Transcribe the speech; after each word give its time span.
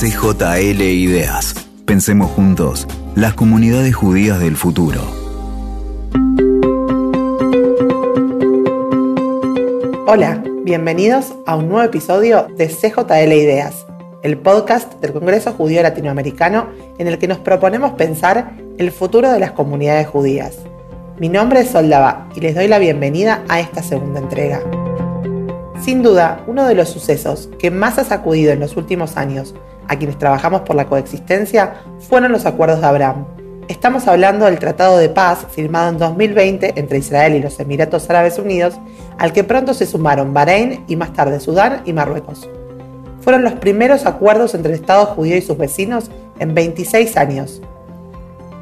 CJL 0.00 0.80
Ideas. 0.80 1.54
Pensemos 1.84 2.30
juntos, 2.30 2.88
las 3.14 3.34
comunidades 3.34 3.94
judías 3.94 4.40
del 4.40 4.56
futuro. 4.56 5.02
Hola, 10.06 10.42
bienvenidos 10.64 11.34
a 11.44 11.54
un 11.56 11.68
nuevo 11.68 11.82
episodio 11.82 12.46
de 12.56 12.68
CJL 12.68 13.30
Ideas, 13.30 13.84
el 14.22 14.38
podcast 14.38 14.90
del 15.02 15.12
Congreso 15.12 15.52
Judío 15.52 15.82
Latinoamericano 15.82 16.70
en 16.96 17.06
el 17.06 17.18
que 17.18 17.28
nos 17.28 17.36
proponemos 17.36 17.92
pensar 17.92 18.54
el 18.78 18.92
futuro 18.92 19.30
de 19.30 19.38
las 19.38 19.52
comunidades 19.52 20.06
judías. 20.06 20.60
Mi 21.18 21.28
nombre 21.28 21.60
es 21.60 21.68
Soldaba 21.68 22.26
y 22.34 22.40
les 22.40 22.54
doy 22.54 22.68
la 22.68 22.78
bienvenida 22.78 23.44
a 23.50 23.60
esta 23.60 23.82
segunda 23.82 24.20
entrega. 24.20 24.62
Sin 25.82 26.02
duda, 26.02 26.42
uno 26.46 26.66
de 26.66 26.74
los 26.74 26.88
sucesos 26.88 27.50
que 27.58 27.70
más 27.70 27.98
ha 27.98 28.04
sacudido 28.04 28.52
en 28.52 28.60
los 28.60 28.78
últimos 28.78 29.18
años 29.18 29.54
a 29.90 29.98
quienes 29.98 30.18
trabajamos 30.18 30.60
por 30.60 30.76
la 30.76 30.86
coexistencia 30.86 31.82
fueron 31.98 32.30
los 32.30 32.46
acuerdos 32.46 32.80
de 32.80 32.86
Abraham. 32.86 33.26
Estamos 33.66 34.06
hablando 34.06 34.44
del 34.44 34.60
Tratado 34.60 34.96
de 34.98 35.08
Paz 35.08 35.46
firmado 35.50 35.90
en 35.90 35.98
2020 35.98 36.74
entre 36.76 36.98
Israel 36.98 37.34
y 37.34 37.42
los 37.42 37.58
Emiratos 37.58 38.08
Árabes 38.08 38.38
Unidos, 38.38 38.74
al 39.18 39.32
que 39.32 39.42
pronto 39.42 39.74
se 39.74 39.86
sumaron 39.86 40.32
Bahrein 40.32 40.84
y 40.86 40.94
más 40.94 41.12
tarde 41.12 41.40
Sudán 41.40 41.82
y 41.86 41.92
Marruecos. 41.92 42.48
Fueron 43.20 43.42
los 43.42 43.54
primeros 43.54 44.06
acuerdos 44.06 44.54
entre 44.54 44.72
el 44.72 44.78
Estado 44.80 45.06
judío 45.06 45.36
y 45.36 45.42
sus 45.42 45.58
vecinos 45.58 46.08
en 46.38 46.54
26 46.54 47.16
años. 47.16 47.60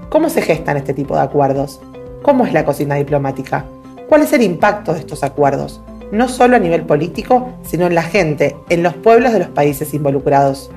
¿Cómo 0.08 0.30
se 0.30 0.40
gestan 0.40 0.78
este 0.78 0.94
tipo 0.94 1.14
de 1.14 1.20
acuerdos? 1.20 1.78
¿Cómo 2.22 2.46
es 2.46 2.54
la 2.54 2.64
cocina 2.64 2.94
diplomática? 2.94 3.66
¿Cuál 4.08 4.22
es 4.22 4.32
el 4.32 4.40
impacto 4.40 4.94
de 4.94 5.00
estos 5.00 5.22
acuerdos? 5.22 5.82
No 6.10 6.26
solo 6.26 6.56
a 6.56 6.58
nivel 6.58 6.86
político, 6.86 7.50
sino 7.64 7.86
en 7.86 7.94
la 7.94 8.02
gente, 8.02 8.56
en 8.70 8.82
los 8.82 8.94
pueblos 8.94 9.34
de 9.34 9.40
los 9.40 9.48
países 9.48 9.92
involucrados. 9.92 10.70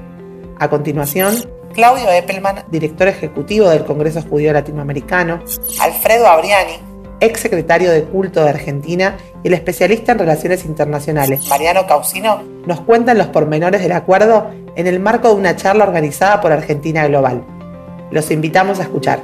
A 0.62 0.70
continuación, 0.70 1.44
Claudio 1.74 2.12
Eppelman, 2.12 2.66
director 2.70 3.08
ejecutivo 3.08 3.67
del 3.67 3.84
Congreso 3.84 4.22
Judío 4.22 4.54
Latinoamericano, 4.54 5.40
Alfredo 5.80 6.28
Abriani, 6.28 6.73
ex 7.20 7.40
secretario 7.40 7.90
de 7.90 8.03
culto 8.03 8.44
de 8.44 8.52
Argentina 8.52 9.18
y 9.44 9.48
el 9.48 9.56
especialista 9.56 10.12
en 10.12 10.20
relaciones 10.20 10.64
internacionales, 10.66 11.48
Mariano 11.50 11.88
Causino, 11.88 12.44
nos 12.68 12.80
cuentan 12.81 13.18
los 13.18 13.26
pormenores 13.30 13.81
del 13.81 13.94
acuerdo 13.94 14.52
en 14.76 14.86
el 14.86 15.00
marco 15.00 15.30
de 15.30 15.34
una 15.34 15.56
charla 15.56 15.84
organizada 15.84 16.40
por 16.42 16.52
Argentina 16.52 17.08
Global. 17.08 17.44
Los 18.12 18.30
invitamos 18.30 18.80
a 18.80 18.84
escuchar. 18.84 19.23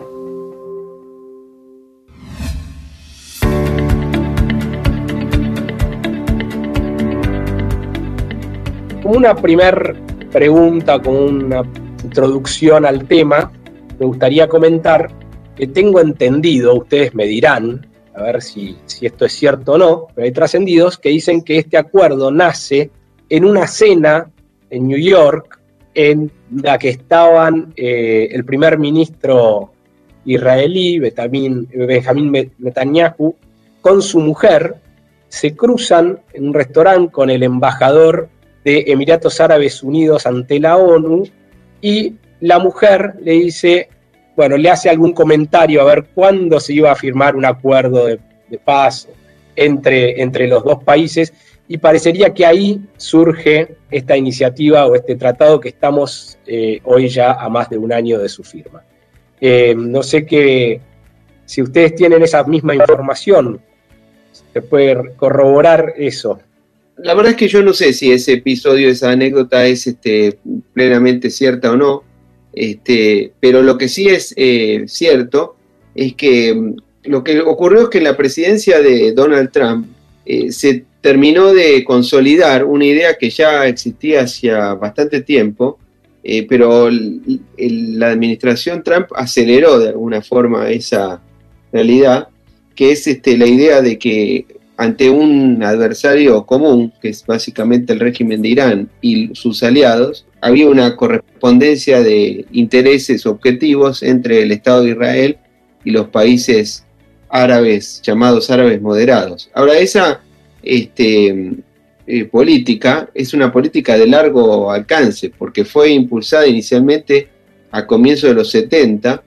una 9.04 9.34
primera 9.36 9.96
pregunta, 10.32 11.00
con 11.00 11.16
una 11.16 11.64
introducción 12.04 12.86
al 12.86 13.08
tema, 13.08 13.52
me 14.00 14.06
gustaría 14.06 14.48
comentar 14.48 15.10
que 15.56 15.68
tengo 15.68 16.00
entendido, 16.00 16.76
ustedes 16.76 17.16
me 17.16 17.26
dirán, 17.26 17.88
a 18.14 18.22
ver 18.22 18.42
si, 18.42 18.78
esto 19.02 19.26
es 19.26 19.34
cierto 19.34 19.74
o 19.74 19.78
no, 19.78 20.08
pero 20.14 20.26
hay 20.26 20.32
trascendidos 20.32 20.98
que 20.98 21.10
dicen 21.10 21.44
que 21.44 21.58
este 21.58 21.78
acuerdo 21.78 22.32
nace 22.32 22.92
en 23.30 23.46
una 23.46 23.68
cena 23.68 24.30
en 24.70 24.88
New 24.88 25.00
York 25.00 25.60
en 25.94 26.32
la 26.62 26.78
que 26.78 26.90
estaban 26.90 27.74
eh, 27.76 28.30
el 28.32 28.46
primer 28.46 28.78
ministro 28.78 29.72
israelí, 30.26 31.00
Benjamin 31.00 31.68
Netanyahu, 32.60 33.36
con 33.82 34.02
su 34.02 34.20
mujer, 34.20 34.76
se 35.30 35.56
cruzan 35.56 36.20
en 36.34 36.50
un 36.50 36.54
restaurante 36.54 37.12
con 37.12 37.30
el 37.30 37.44
embajador 37.44 38.30
de 38.68 38.84
Emiratos 38.88 39.40
Árabes 39.40 39.82
Unidos 39.82 40.26
ante 40.26 40.60
la 40.60 40.76
ONU 40.76 41.24
y 41.82 42.16
la 42.42 42.60
mujer 42.60 43.14
le 43.22 43.32
dice, 43.32 43.88
bueno, 44.36 44.58
le 44.58 44.70
hace 44.70 44.90
algún 44.90 45.14
comentario 45.14 45.80
a 45.80 45.86
ver 45.86 46.08
cuándo 46.14 46.60
se 46.60 46.74
iba 46.74 46.92
a 46.92 46.96
firmar 46.96 47.38
un 47.38 47.46
acuerdo 47.46 48.08
de, 48.08 48.20
paz 48.66 49.08
entre, 49.56 50.22
entre 50.22 50.50
los 50.50 50.66
dos 50.66 50.84
países 50.84 51.32
y 51.70 51.78
parecería 51.78 52.34
que 52.34 52.46
ahí 52.46 52.82
surge 52.98 53.78
esta 53.90 54.18
iniciativa 54.18 54.86
o 54.86 54.96
este 54.96 55.16
tratado 55.16 55.62
que 55.62 55.70
estamos 55.70 56.38
eh, 56.46 56.82
hoy 56.84 57.08
ya 57.08 57.32
a 57.32 57.48
más 57.48 57.70
de 57.70 57.78
un 57.78 57.94
año 57.94 58.20
de 58.20 58.28
su 58.28 58.44
firma. 58.44 58.84
Eh, 59.40 59.76
no 59.78 60.04
sé 60.04 60.26
qué, 60.26 60.82
si 61.46 61.62
ustedes 61.62 61.96
tienen 61.96 62.22
esa 62.22 62.44
misma 62.44 62.76
información, 62.76 63.62
se 64.52 64.62
puede 64.62 65.14
corroborar 65.16 65.94
eso 65.96 66.42
la 66.98 67.14
verdad 67.14 67.32
es 67.32 67.38
que 67.38 67.48
yo 67.48 67.64
no 67.64 67.74
sé 67.74 67.94
si 67.94 68.12
ese 68.12 68.34
episodio, 68.34 68.90
esa 68.90 69.12
anécdota 69.12 69.66
es 69.66 69.88
este, 69.88 70.38
plenamente 70.74 71.30
cierta 71.30 71.72
o 71.72 71.78
no, 71.78 72.04
este, 72.54 73.34
pero 73.40 73.62
lo 73.62 73.78
que 73.78 73.88
sí 73.88 74.08
es 74.08 74.34
eh, 74.36 74.86
cierto 74.88 75.56
es 75.94 76.16
que 76.16 76.54
mm, 76.56 76.76
lo 77.04 77.24
que 77.24 77.40
ocurrió 77.42 77.84
es 77.84 77.90
que 77.90 78.00
en 78.00 78.04
la 78.06 78.18
presidencia 78.18 78.82
de 78.82 79.12
Donald 79.12 79.52
Trump 79.52 79.88
eh, 80.26 80.52
se 80.52 80.86
terminó 81.02 81.54
de 81.54 81.84
consolidar 81.84 82.66
una 82.66 82.86
idea 82.86 83.18
que 83.18 83.30
ya 83.30 83.68
existía 83.68 84.22
hacía 84.22 84.74
bastante 84.74 85.22
tiempo, 85.22 85.78
eh, 86.24 86.46
pero 86.50 86.90
la 86.90 88.10
administración 88.10 88.84
Trump 88.84 89.08
aceleró 89.16 89.80
de 89.80 89.90
alguna 89.90 90.22
forma 90.22 90.70
esa 90.70 91.22
realidad, 91.72 92.28
que 92.76 92.92
es 92.92 93.08
este, 93.08 93.38
la 93.38 93.46
idea 93.46 93.82
de 93.82 93.98
que 93.98 94.46
ante 94.78 95.10
un 95.10 95.64
adversario 95.64 96.46
común, 96.46 96.94
que 97.02 97.10
es 97.10 97.26
básicamente 97.26 97.94
el 97.94 98.00
régimen 98.00 98.44
de 98.44 98.50
Irán 98.50 98.90
y 99.02 99.34
sus 99.34 99.64
aliados, 99.64 100.28
había 100.40 100.70
una 100.70 100.96
correspondencia 100.96 102.04
de 102.04 102.46
intereses 102.52 103.26
objetivos 103.26 104.04
entre 104.04 104.44
el 104.44 104.52
Estado 104.52 104.84
de 104.84 104.92
Israel 104.92 105.38
y 105.84 105.90
los 105.90 106.10
países 106.10 106.86
árabes, 107.28 108.02
llamados 108.04 108.52
árabes 108.52 108.80
moderados. 108.80 109.50
Ahora, 109.56 109.80
esa 109.80 110.22
este, 110.62 111.54
eh, 112.06 112.26
política 112.26 113.10
es 113.16 113.34
una 113.34 113.52
política 113.52 113.98
de 113.98 114.06
largo 114.06 114.72
alcance, 114.72 115.32
porque 115.36 115.66
fue 115.66 115.90
impulsada 115.90 116.46
inicialmente 116.46 117.30
a 117.72 117.88
comienzos 117.88 118.30
de 118.30 118.36
los 118.36 118.52
70 118.52 119.24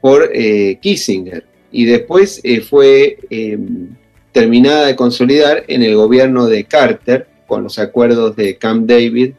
por 0.00 0.30
eh, 0.32 0.78
Kissinger 0.80 1.44
y 1.72 1.86
después 1.86 2.40
eh, 2.44 2.60
fue 2.60 3.18
terminada 4.32 4.86
de 4.86 4.96
consolidar 4.96 5.64
en 5.68 5.82
el 5.82 5.94
gobierno 5.94 6.46
de 6.46 6.64
Carter, 6.64 7.26
con 7.46 7.64
los 7.64 7.78
acuerdos 7.78 8.34
de 8.34 8.56
Camp 8.56 8.88
David 8.88 9.32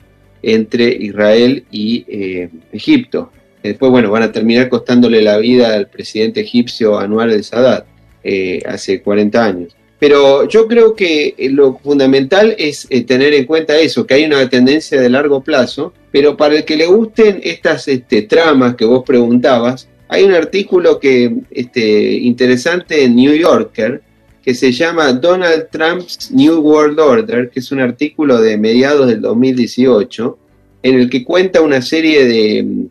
entre 0.43 0.87
Israel 0.93 1.65
y 1.71 2.05
eh, 2.07 2.49
Egipto. 2.71 3.31
Después, 3.63 3.91
bueno, 3.91 4.11
van 4.11 4.23
a 4.23 4.31
terminar 4.31 4.69
costándole 4.69 5.21
la 5.21 5.37
vida 5.37 5.73
al 5.73 5.87
presidente 5.87 6.41
egipcio 6.41 6.99
Anwar 6.99 7.29
el 7.29 7.43
Sadat 7.43 7.85
eh, 8.23 8.61
hace 8.67 9.01
40 9.01 9.43
años. 9.43 9.75
Pero 9.99 10.47
yo 10.49 10.67
creo 10.67 10.95
que 10.95 11.33
lo 11.51 11.77
fundamental 11.77 12.53
es 12.57 12.85
eh, 12.89 13.03
tener 13.03 13.33
en 13.33 13.45
cuenta 13.45 13.77
eso, 13.77 14.05
que 14.05 14.15
hay 14.15 14.25
una 14.25 14.49
tendencia 14.49 14.99
de 14.99 15.09
largo 15.09 15.41
plazo, 15.41 15.93
pero 16.11 16.35
para 16.35 16.57
el 16.57 16.65
que 16.65 16.75
le 16.75 16.85
gusten 16.87 17.39
estas 17.41 17.87
este, 17.87 18.23
tramas 18.23 18.75
que 18.75 18.83
vos 18.83 19.03
preguntabas, 19.05 19.87
hay 20.09 20.23
un 20.23 20.33
artículo 20.33 20.99
que 20.99 21.33
este, 21.49 22.15
interesante 22.15 23.05
en 23.05 23.15
New 23.15 23.33
Yorker 23.33 24.01
que 24.43 24.53
se 24.53 24.73
llama 24.73 25.13
Donald 25.13 25.69
Trump's 25.71 26.29
New 26.31 26.59
World 26.59 26.99
Order, 26.99 27.49
que 27.49 27.61
es 27.61 27.71
un 27.71 27.79
artículo 27.79 28.41
de 28.41 28.57
mediados 28.57 29.07
del 29.07 29.21
2018, 29.21 30.37
en 30.83 30.99
el 30.99 31.09
que 31.09 31.23
cuenta 31.23 31.61
una 31.61 31.81
serie 31.81 32.25
de, 32.25 32.89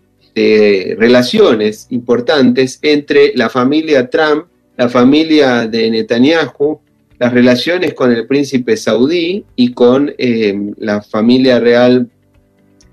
relaciones 0.98 1.88
importantes 1.90 2.78
entre 2.80 3.36
la 3.36 3.50
familia 3.50 4.08
Trump, 4.08 4.46
la 4.78 4.88
familia 4.88 5.68
de 5.68 5.90
Netanyahu, 5.90 6.80
las 7.18 7.34
relaciones 7.34 7.92
con 7.92 8.10
el 8.10 8.26
príncipe 8.26 8.78
saudí 8.78 9.44
y 9.56 9.72
con 9.72 10.10
eh, 10.16 10.72
la 10.78 11.02
familia 11.02 11.60
real 11.60 12.08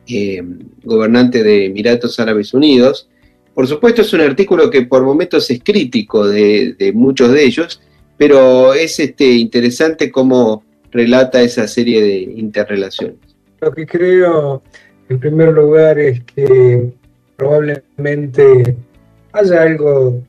eh, 0.09 0.44
gobernante 0.84 1.42
de 1.42 1.68
Emiratos 1.68 2.19
Árabes 2.19 2.54
Unidos. 2.54 3.07
Por 3.54 3.68
supuesto 3.68 4.01
es 4.01 4.12
un 4.12 4.19
artículo 4.19 4.69
que 4.69 4.81
por 4.81 5.04
momentos 5.04 5.50
es 5.50 5.62
crítico 5.63 6.28
de, 6.28 6.75
de 6.78 6.92
muchos 6.92 7.31
de 7.31 7.45
ellos, 7.45 7.80
pero 8.19 8.74
es 8.74 9.00
este, 9.00 9.31
interesante 9.31 10.12
cómo 10.12 10.62
relata 10.92 11.42
esa 11.42 11.66
serie 11.69 12.01
de 12.01 12.18
interrelaciones. 12.18 13.16
Lo 13.62 13.71
que 13.71 13.88
creo, 13.88 14.62
en 15.07 15.19
primer 15.21 15.54
lugar, 15.54 15.98
es 15.98 16.21
que 16.25 16.92
probablemente 17.38 18.75
haya 19.31 19.62
algo 19.62 20.21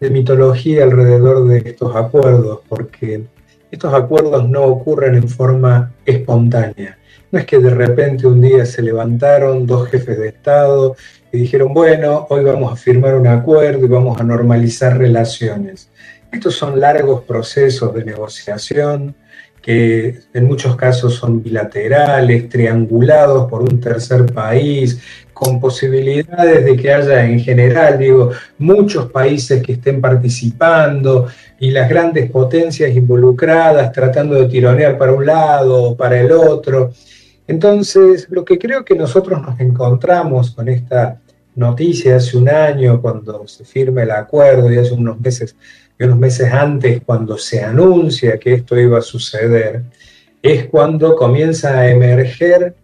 de 0.00 0.10
mitología 0.10 0.82
alrededor 0.82 1.46
de 1.46 1.58
estos 1.58 1.94
acuerdos, 1.94 2.58
porque 2.68 3.22
estos 3.70 3.94
acuerdos 3.94 4.48
no 4.48 4.64
ocurren 4.64 5.14
en 5.14 5.28
forma 5.28 5.94
espontánea. 6.04 6.98
No 7.30 7.38
es 7.38 7.46
que 7.46 7.60
de 7.60 7.70
repente 7.70 8.26
un 8.26 8.40
día 8.40 8.66
se 8.66 8.82
levantaron 8.82 9.64
dos 9.64 9.88
jefes 9.88 10.18
de 10.18 10.28
Estado 10.28 10.96
y 11.30 11.38
dijeron, 11.38 11.72
bueno, 11.72 12.26
hoy 12.30 12.42
vamos 12.42 12.72
a 12.72 12.76
firmar 12.76 13.14
un 13.14 13.28
acuerdo 13.28 13.84
y 13.84 13.88
vamos 13.88 14.20
a 14.20 14.24
normalizar 14.24 14.98
relaciones. 14.98 15.88
Estos 16.30 16.54
son 16.54 16.78
largos 16.78 17.22
procesos 17.24 17.94
de 17.94 18.04
negociación 18.04 19.14
que 19.62 20.20
en 20.32 20.46
muchos 20.46 20.76
casos 20.76 21.14
son 21.14 21.42
bilaterales, 21.42 22.48
triangulados 22.48 23.50
por 23.50 23.62
un 23.62 23.80
tercer 23.80 24.26
país, 24.32 25.00
con 25.32 25.60
posibilidades 25.60 26.64
de 26.64 26.76
que 26.76 26.92
haya 26.92 27.24
en 27.24 27.40
general, 27.40 27.98
digo, 27.98 28.30
muchos 28.58 29.10
países 29.10 29.62
que 29.62 29.72
estén 29.72 30.00
participando 30.00 31.28
y 31.60 31.70
las 31.70 31.88
grandes 31.88 32.30
potencias 32.30 32.94
involucradas 32.94 33.92
tratando 33.92 34.36
de 34.36 34.48
tironear 34.48 34.96
para 34.96 35.12
un 35.12 35.26
lado 35.26 35.82
o 35.82 35.96
para 35.96 36.20
el 36.20 36.32
otro. 36.32 36.92
Entonces, 37.46 38.26
lo 38.30 38.44
que 38.44 38.58
creo 38.58 38.84
que 38.84 38.94
nosotros 38.94 39.40
nos 39.40 39.58
encontramos 39.60 40.50
con 40.50 40.68
esta 40.68 41.18
noticia 41.58 42.16
hace 42.16 42.36
un 42.36 42.48
año 42.48 43.02
cuando 43.02 43.46
se 43.46 43.64
firma 43.64 44.04
el 44.04 44.12
acuerdo 44.12 44.72
y 44.72 44.78
hace 44.78 44.94
unos 44.94 45.20
meses 45.20 45.56
y 45.98 46.04
unos 46.04 46.18
meses 46.18 46.52
antes 46.52 47.02
cuando 47.04 47.36
se 47.36 47.62
anuncia 47.62 48.38
que 48.38 48.54
esto 48.54 48.78
iba 48.78 48.98
a 48.98 49.02
suceder, 49.02 49.82
es 50.40 50.66
cuando 50.68 51.16
comienza 51.16 51.76
a 51.76 51.90
emerger 51.90 52.76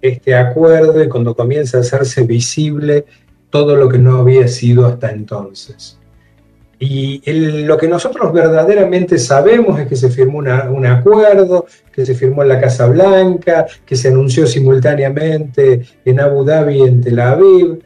este 0.00 0.34
acuerdo 0.34 1.04
y 1.04 1.08
cuando 1.08 1.36
comienza 1.36 1.76
a 1.76 1.80
hacerse 1.82 2.22
visible 2.22 3.04
todo 3.50 3.76
lo 3.76 3.88
que 3.90 3.98
no 3.98 4.16
había 4.16 4.48
sido 4.48 4.86
hasta 4.86 5.10
entonces. 5.10 5.98
Y 6.78 7.22
lo 7.64 7.78
que 7.78 7.88
nosotros 7.88 8.32
verdaderamente 8.32 9.18
sabemos 9.18 9.80
es 9.80 9.86
que 9.86 9.96
se 9.96 10.10
firmó 10.10 10.38
un 10.38 10.86
acuerdo, 10.86 11.66
que 11.90 12.04
se 12.04 12.14
firmó 12.14 12.42
en 12.42 12.48
la 12.48 12.60
Casa 12.60 12.86
Blanca, 12.86 13.66
que 13.86 13.96
se 13.96 14.08
anunció 14.08 14.46
simultáneamente 14.46 15.82
en 16.04 16.20
Abu 16.20 16.44
Dhabi 16.44 16.78
y 16.78 16.82
en 16.82 17.00
Tel 17.00 17.18
Aviv, 17.18 17.78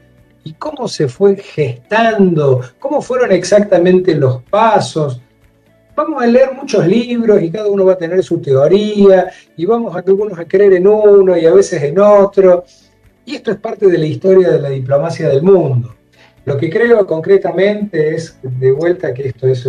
y 0.45 0.55
cómo 0.55 0.89
se 0.89 1.09
fue 1.09 1.37
gestando, 1.37 2.61
cómo 2.79 3.03
fueron 3.03 3.33
exactamente 3.33 4.15
los 4.15 4.43
pasos. 4.45 5.21
Vamos 5.95 6.23
a 6.23 6.27
leer 6.27 6.55
muchos 6.55 6.87
libros 6.87 7.43
y 7.43 7.51
cada 7.51 7.69
uno 7.69 7.85
va 7.85 7.93
a 7.93 7.99
tener 7.99 8.23
su 8.23 8.41
teoría 8.41 9.31
y 9.57 9.67
vamos 9.67 9.95
a 9.95 9.99
algunos 9.99 10.39
a 10.39 10.47
creer 10.47 10.75
en 10.75 10.87
uno 10.87 11.37
y 11.37 11.45
a 11.45 11.53
veces 11.53 11.83
en 11.83 11.99
otro. 11.99 12.65
Y 13.27 13.35
esto 13.35 13.51
es 13.51 13.59
parte 13.59 13.87
de 13.87 13.99
la 13.99 14.07
historia 14.07 14.51
de 14.51 14.61
la 14.61 14.71
diplomacia 14.71 15.29
del 15.29 15.43
mundo. 15.43 15.95
Lo 16.47 16.57
que 16.57 16.71
creo 16.71 17.07
concretamente 17.07 18.15
es, 18.15 18.39
de 18.43 18.73
vuelta, 18.73 19.13
que 19.13 19.29
esto, 19.29 19.47
es, 19.47 19.67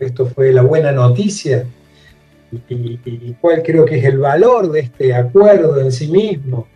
esto 0.00 0.26
fue 0.26 0.52
la 0.52 0.62
buena 0.62 0.90
noticia 0.90 1.66
y, 2.68 2.98
y 3.04 3.36
cuál 3.40 3.62
creo 3.62 3.84
que 3.84 3.98
es 3.98 4.04
el 4.04 4.18
valor 4.18 4.72
de 4.72 4.80
este 4.80 5.14
acuerdo 5.14 5.78
en 5.80 5.92
sí 5.92 6.08
mismo 6.08 6.66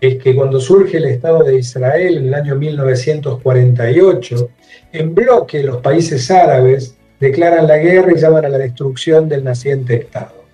es 0.00 0.16
que 0.22 0.34
cuando 0.34 0.60
surge 0.60 0.98
el 0.98 1.06
Estado 1.06 1.42
de 1.42 1.58
Israel 1.58 2.18
en 2.18 2.26
el 2.26 2.34
año 2.34 2.56
1948, 2.56 4.48
en 4.92 5.14
bloque 5.14 5.62
los 5.62 5.78
países 5.78 6.30
árabes 6.30 6.96
declaran 7.18 7.66
la 7.66 7.78
guerra 7.78 8.12
y 8.14 8.20
llaman 8.20 8.44
a 8.44 8.48
la 8.48 8.58
destrucción 8.58 9.28
del 9.28 9.44
naciente 9.44 9.96
Estado. 9.96 10.44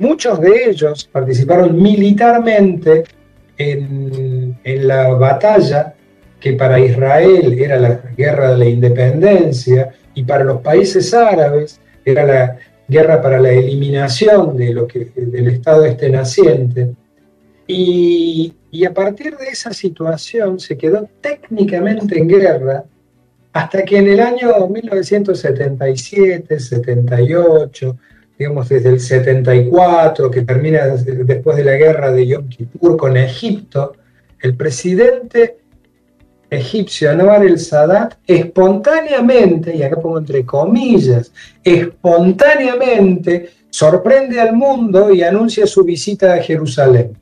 Muchos 0.00 0.40
de 0.40 0.70
ellos 0.70 1.08
participaron 1.10 1.80
militarmente 1.80 3.04
en, 3.56 4.58
en 4.62 4.88
la 4.88 5.08
batalla 5.08 5.94
que 6.40 6.52
para 6.52 6.78
Israel 6.78 7.56
era 7.58 7.78
la 7.78 8.00
guerra 8.16 8.52
de 8.52 8.58
la 8.58 8.64
independencia 8.66 9.90
y 10.14 10.22
para 10.22 10.44
los 10.44 10.60
países 10.60 11.12
árabes 11.14 11.80
era 12.04 12.24
la 12.24 12.56
guerra 12.88 13.20
para 13.20 13.38
la 13.38 13.50
eliminación 13.50 14.56
de 14.56 14.72
lo 14.72 14.86
que, 14.86 15.10
del 15.14 15.48
Estado 15.48 15.84
este 15.84 16.08
naciente. 16.10 16.94
Y, 17.70 18.54
a 18.86 18.94
partir 18.94 19.36
de 19.36 19.48
esa 19.48 19.74
situación 19.74 20.58
se 20.58 20.78
quedó 20.78 21.06
técnicamente 21.20 22.18
en 22.18 22.26
guerra 22.26 22.84
hasta 23.52 23.84
que 23.84 23.98
en 23.98 24.08
el 24.08 24.20
año 24.20 24.66
1977, 24.68 26.58
78, 26.58 27.98
digamos 28.38 28.68
desde 28.70 28.88
el 28.88 29.00
74, 29.00 30.30
que 30.30 30.42
termina 30.42 30.86
después 30.86 31.58
de 31.58 31.64
la 31.64 31.74
guerra 31.74 32.10
de 32.10 32.26
Yom 32.26 32.48
Kippur 32.48 32.96
con 32.96 33.18
Egipto, 33.18 33.92
el 34.40 34.56
presidente 34.56 35.58
egipcio 36.48 37.10
Anwar 37.10 37.44
el 37.44 37.58
Sadat 37.58 38.14
espontáneamente, 38.26 39.76
y 39.76 39.82
acá 39.82 40.00
pongo 40.00 40.18
entre 40.18 40.46
comillas, 40.46 41.32
espontáneamente 41.62 43.50
sorprende 43.68 44.40
al 44.40 44.54
mundo 44.54 45.12
y 45.12 45.22
anuncia 45.22 45.66
su 45.66 45.84
visita 45.84 46.32
a 46.32 46.38
Jerusalén 46.38 47.18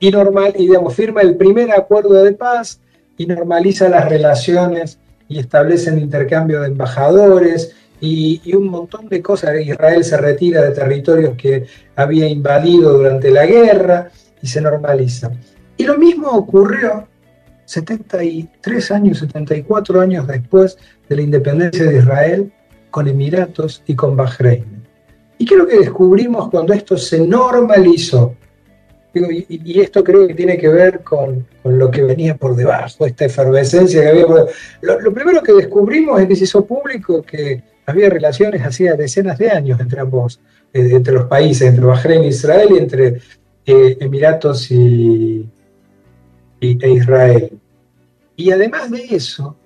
y, 0.00 0.10
normal, 0.10 0.54
y 0.56 0.66
digamos, 0.66 0.94
firma 0.94 1.20
el 1.20 1.36
primer 1.36 1.70
acuerdo 1.70 2.22
de 2.22 2.32
paz 2.32 2.80
y 3.16 3.26
normaliza 3.26 3.88
las 3.88 4.08
relaciones 4.08 4.98
y 5.28 5.38
establece 5.38 5.92
un 5.92 5.98
intercambio 5.98 6.62
de 6.62 6.68
embajadores 6.68 7.76
y, 8.00 8.40
y, 8.44 8.54
un 8.54 8.68
montón 8.68 9.08
de 9.08 9.20
cosas. 9.20 9.60
Israel 9.60 10.02
se 10.02 10.16
retira 10.16 10.62
de 10.62 10.70
territorios 10.70 11.36
que 11.36 11.66
había 11.94 12.26
invadido 12.26 12.94
durante 12.94 13.30
la 13.30 13.44
guerra 13.44 14.10
y 14.42 14.46
se 14.46 14.60
normaliza. 14.62 15.30
Y 15.76 15.84
lo 15.84 15.98
mismo 15.98 16.30
ocurrió 16.30 17.06
73 17.66 18.90
años, 18.90 19.18
74 19.18 20.00
años 20.00 20.26
después 20.26 20.76
de 21.08 21.16
la 21.16 21.22
independencia 21.22 21.84
de 21.84 21.98
Israel 21.98 22.52
con 22.90 23.06
Emiratos 23.06 23.82
y 23.86 23.94
con 23.94 24.16
Bahrein. 24.16 24.64
¿Y 25.38 25.46
lo 25.54 25.66
que 25.66 25.78
descubrimos 25.78 26.50
cuando 26.50 26.72
esto 26.72 26.96
se 26.96 27.26
normalizó? 27.26 28.34
Y, 29.14 29.80
esto 29.80 30.04
creo 30.04 30.26
que 30.26 30.34
tiene 30.34 30.56
que 30.56 30.68
ver 30.68 31.00
con, 31.00 31.46
lo 31.64 31.90
que 31.90 32.02
venía 32.02 32.36
por 32.36 32.54
debajo, 32.54 33.06
esta 33.06 33.24
efervescencia 33.24 34.02
que 34.02 34.08
había. 34.08 34.26
lo, 34.82 35.12
primero 35.12 35.42
que 35.42 35.52
descubrimos 35.52 36.20
es 36.20 36.28
que 36.28 36.36
se 36.36 36.44
hizo 36.44 36.64
público 36.64 37.22
que 37.22 37.62
había 37.86 38.08
relaciones 38.08 38.62
hacía 38.62 38.94
decenas 38.94 39.38
de 39.38 39.50
años 39.50 39.80
entre 39.80 40.00
ambos, 40.00 40.40
eh, 40.72 40.90
entre 40.92 41.14
los 41.14 41.24
países, 41.24 41.68
entre 41.68 41.84
Bahrein 41.84 42.22
e 42.22 42.28
Israel 42.28 42.68
y 42.70 42.78
entre 42.78 43.20
eh, 43.66 43.96
Emiratos 44.00 44.70
y, 44.70 45.48
e 46.60 46.90
Israel. 46.90 47.58
Y 48.36 48.50
además 48.52 48.90
de 48.90 49.04
eso, 49.10 49.56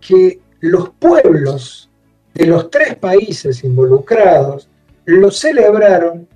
que 0.00 0.40
los 0.60 0.90
pueblos 0.90 1.90
de 2.34 2.46
los 2.46 2.70
tres 2.70 2.96
países 2.96 3.64
involucrados 3.64 4.68
lo 5.04 5.30
celebraron 5.30 6.28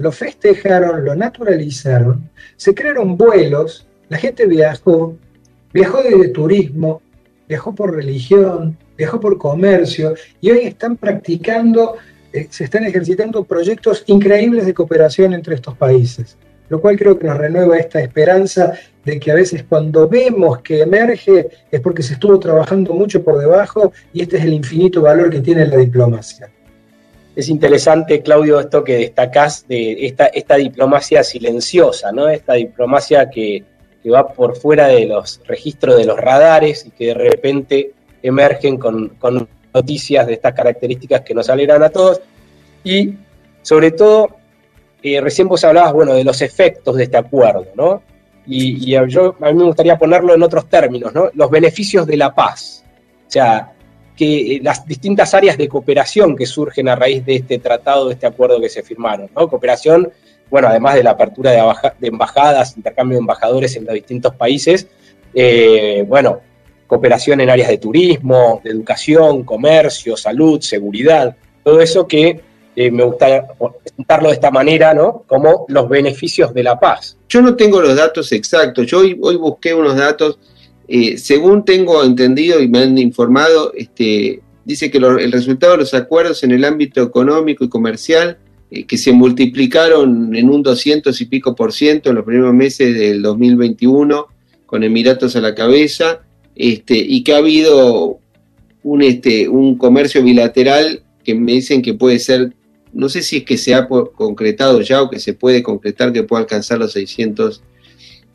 lo 0.00 0.10
festejaron, 0.10 1.04
lo 1.04 1.14
naturalizaron, 1.14 2.30
se 2.56 2.74
crearon 2.74 3.16
vuelos, 3.16 3.86
la 4.08 4.16
gente 4.16 4.46
viajó, 4.46 5.16
viajó 5.72 6.02
de 6.02 6.28
turismo, 6.28 7.02
viajó 7.46 7.74
por 7.74 7.94
religión, 7.94 8.76
viajó 8.96 9.20
por 9.20 9.36
comercio 9.36 10.14
y 10.40 10.50
hoy 10.50 10.60
están 10.60 10.96
practicando, 10.96 11.96
eh, 12.32 12.48
se 12.50 12.64
están 12.64 12.84
ejercitando 12.84 13.44
proyectos 13.44 14.02
increíbles 14.06 14.64
de 14.64 14.74
cooperación 14.74 15.34
entre 15.34 15.54
estos 15.54 15.76
países, 15.76 16.38
lo 16.70 16.80
cual 16.80 16.96
creo 16.96 17.18
que 17.18 17.26
nos 17.26 17.36
renueva 17.36 17.76
esta 17.76 18.00
esperanza 18.00 18.72
de 19.04 19.20
que 19.20 19.30
a 19.30 19.34
veces 19.34 19.64
cuando 19.68 20.08
vemos 20.08 20.62
que 20.62 20.80
emerge 20.80 21.48
es 21.70 21.80
porque 21.80 22.02
se 22.02 22.14
estuvo 22.14 22.38
trabajando 22.38 22.94
mucho 22.94 23.22
por 23.22 23.38
debajo 23.38 23.92
y 24.14 24.22
este 24.22 24.38
es 24.38 24.44
el 24.44 24.54
infinito 24.54 25.02
valor 25.02 25.28
que 25.28 25.40
tiene 25.40 25.66
la 25.66 25.76
diplomacia 25.76 26.50
es 27.40 27.48
interesante, 27.48 28.22
Claudio, 28.22 28.60
esto 28.60 28.84
que 28.84 28.98
destacás 28.98 29.66
de 29.66 30.06
esta, 30.06 30.56
diplomacia 30.56 31.24
silenciosa, 31.24 32.12
¿no? 32.12 32.28
Esta 32.28 32.54
diplomacia 32.54 33.30
que, 33.30 33.64
va 34.10 34.28
por 34.28 34.56
fuera 34.56 34.88
de 34.88 35.06
los 35.06 35.40
registros 35.46 35.96
de 35.96 36.06
los 36.06 36.18
radares 36.18 36.86
y 36.86 36.90
que 36.90 37.08
de 37.08 37.14
repente 37.14 37.92
emergen 38.22 38.78
con, 38.78 39.12
noticias 39.72 40.26
de 40.26 40.32
estas 40.32 40.52
características 40.52 41.20
que 41.20 41.34
nos 41.34 41.48
alegran 41.48 41.82
a 41.82 41.90
todos. 41.90 42.20
Y 42.82 43.14
sobre 43.62 43.92
todo, 43.92 44.36
eh, 45.02 45.20
recién 45.20 45.48
vos 45.48 45.62
hablabas, 45.64 45.92
bueno, 45.92 46.14
de 46.14 46.24
los 46.24 46.42
efectos 46.42 46.96
de 46.96 47.04
este 47.04 47.16
acuerdo, 47.16 47.66
¿no? 47.74 48.02
Y, 48.46 48.90
yo, 49.08 49.36
a 49.40 49.46
mí 49.52 49.54
me 49.54 49.64
gustaría 49.64 49.96
ponerlo 49.96 50.34
en 50.34 50.42
otros 50.42 50.68
términos, 50.68 51.14
¿no? 51.14 51.30
Los 51.34 51.50
beneficios 51.50 52.06
de 52.06 52.16
la 52.16 52.34
paz. 52.34 52.84
O 53.28 53.30
sea, 53.30 53.72
que 54.20 54.56
eh, 54.56 54.60
las 54.62 54.84
distintas 54.84 55.32
áreas 55.32 55.56
de 55.56 55.66
cooperación 55.66 56.36
que 56.36 56.44
surgen 56.44 56.90
a 56.90 56.94
raíz 56.94 57.24
de 57.24 57.36
este 57.36 57.58
tratado, 57.58 58.08
de 58.08 58.12
este 58.12 58.26
acuerdo 58.26 58.60
que 58.60 58.68
se 58.68 58.82
firmaron. 58.82 59.30
¿no? 59.34 59.48
Cooperación, 59.48 60.12
bueno, 60.50 60.68
además 60.68 60.96
de 60.96 61.02
la 61.02 61.12
apertura 61.12 61.52
de, 61.52 62.06
embajadas, 62.06 62.76
intercambio 62.76 63.16
de 63.16 63.20
embajadores 63.20 63.74
en 63.76 63.86
los 63.86 63.94
distintos 63.94 64.34
países, 64.34 64.88
eh, 65.32 66.04
bueno, 66.06 66.40
cooperación 66.86 67.40
en 67.40 67.48
áreas 67.48 67.70
de 67.70 67.78
turismo, 67.78 68.60
de 68.62 68.72
educación, 68.72 69.42
comercio, 69.42 70.18
salud, 70.18 70.60
seguridad, 70.60 71.34
todo 71.64 71.80
eso 71.80 72.06
que 72.06 72.42
eh, 72.76 72.90
me 72.90 73.04
gusta 73.04 73.46
presentarlo 73.82 74.28
de 74.28 74.34
esta 74.34 74.50
manera, 74.50 74.92
¿no? 74.92 75.24
Como 75.26 75.64
los 75.68 75.88
beneficios 75.88 76.52
de 76.52 76.62
la 76.62 76.78
paz. 76.78 77.16
Yo 77.26 77.40
no 77.40 77.56
tengo 77.56 77.80
los 77.80 77.96
datos 77.96 78.32
exactos, 78.32 78.86
yo 78.86 78.98
hoy, 78.98 79.18
hoy 79.22 79.36
busqué 79.36 79.72
unos 79.72 79.96
datos 79.96 80.38
eh, 80.92 81.18
según 81.18 81.64
tengo 81.64 82.02
entendido 82.02 82.60
y 82.60 82.66
me 82.66 82.80
han 82.80 82.98
informado, 82.98 83.72
este, 83.74 84.40
dice 84.64 84.90
que 84.90 84.98
el 84.98 85.30
resultado 85.30 85.74
de 85.74 85.78
los 85.78 85.94
acuerdos 85.94 86.42
en 86.42 86.50
el 86.50 86.64
ámbito 86.64 87.00
económico 87.00 87.62
y 87.64 87.68
comercial, 87.68 88.38
eh, 88.72 88.86
que 88.86 88.98
se 88.98 89.12
multiplicaron 89.12 90.34
en 90.34 90.50
un 90.50 90.64
200 90.64 91.20
y 91.20 91.26
pico 91.26 91.54
por 91.54 91.72
ciento 91.72 92.10
en 92.10 92.16
los 92.16 92.24
primeros 92.24 92.52
meses 92.52 92.98
del 92.98 93.22
2021, 93.22 94.26
con 94.66 94.82
Emiratos 94.82 95.36
a 95.36 95.40
la 95.40 95.54
cabeza, 95.54 96.22
este, 96.56 96.96
y 96.98 97.22
que 97.22 97.34
ha 97.34 97.36
habido 97.36 98.18
un, 98.82 99.02
este, 99.02 99.48
un 99.48 99.78
comercio 99.78 100.24
bilateral 100.24 101.04
que 101.22 101.36
me 101.36 101.52
dicen 101.52 101.82
que 101.82 101.94
puede 101.94 102.18
ser 102.18 102.52
no 102.92 103.08
sé 103.08 103.22
si 103.22 103.36
es 103.36 103.44
que 103.44 103.56
se 103.56 103.72
ha 103.76 103.86
concretado 103.86 104.80
ya 104.80 105.00
o 105.00 105.08
que 105.08 105.20
se 105.20 105.34
puede 105.34 105.62
concretar 105.62 106.12
que 106.12 106.24
pueda 106.24 106.42
alcanzar 106.42 106.80
los 106.80 106.90
600 106.94 107.62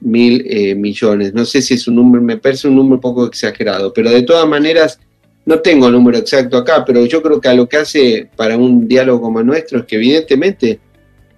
mil 0.05 0.45
eh, 0.47 0.75
millones. 0.75 1.33
No 1.33 1.43
sé 1.45 1.61
si 1.61 1.73
es 1.73 1.87
un 1.87 1.95
número, 1.95 2.23
me 2.23 2.37
parece 2.37 2.67
un 2.67 2.75
número 2.75 2.95
un 2.95 3.01
poco 3.01 3.25
exagerado, 3.25 3.91
pero 3.91 4.11
de 4.11 4.21
todas 4.21 4.47
maneras, 4.47 4.99
no 5.45 5.59
tengo 5.59 5.87
el 5.87 5.93
número 5.93 6.17
exacto 6.17 6.57
acá, 6.57 6.85
pero 6.85 7.05
yo 7.05 7.21
creo 7.21 7.41
que 7.41 7.49
a 7.49 7.53
lo 7.53 7.67
que 7.67 7.77
hace 7.77 8.29
para 8.35 8.55
un 8.57 8.87
diálogo 8.87 9.21
como 9.21 9.39
el 9.39 9.45
nuestro 9.45 9.79
es 9.79 9.85
que 9.85 9.95
evidentemente 9.95 10.79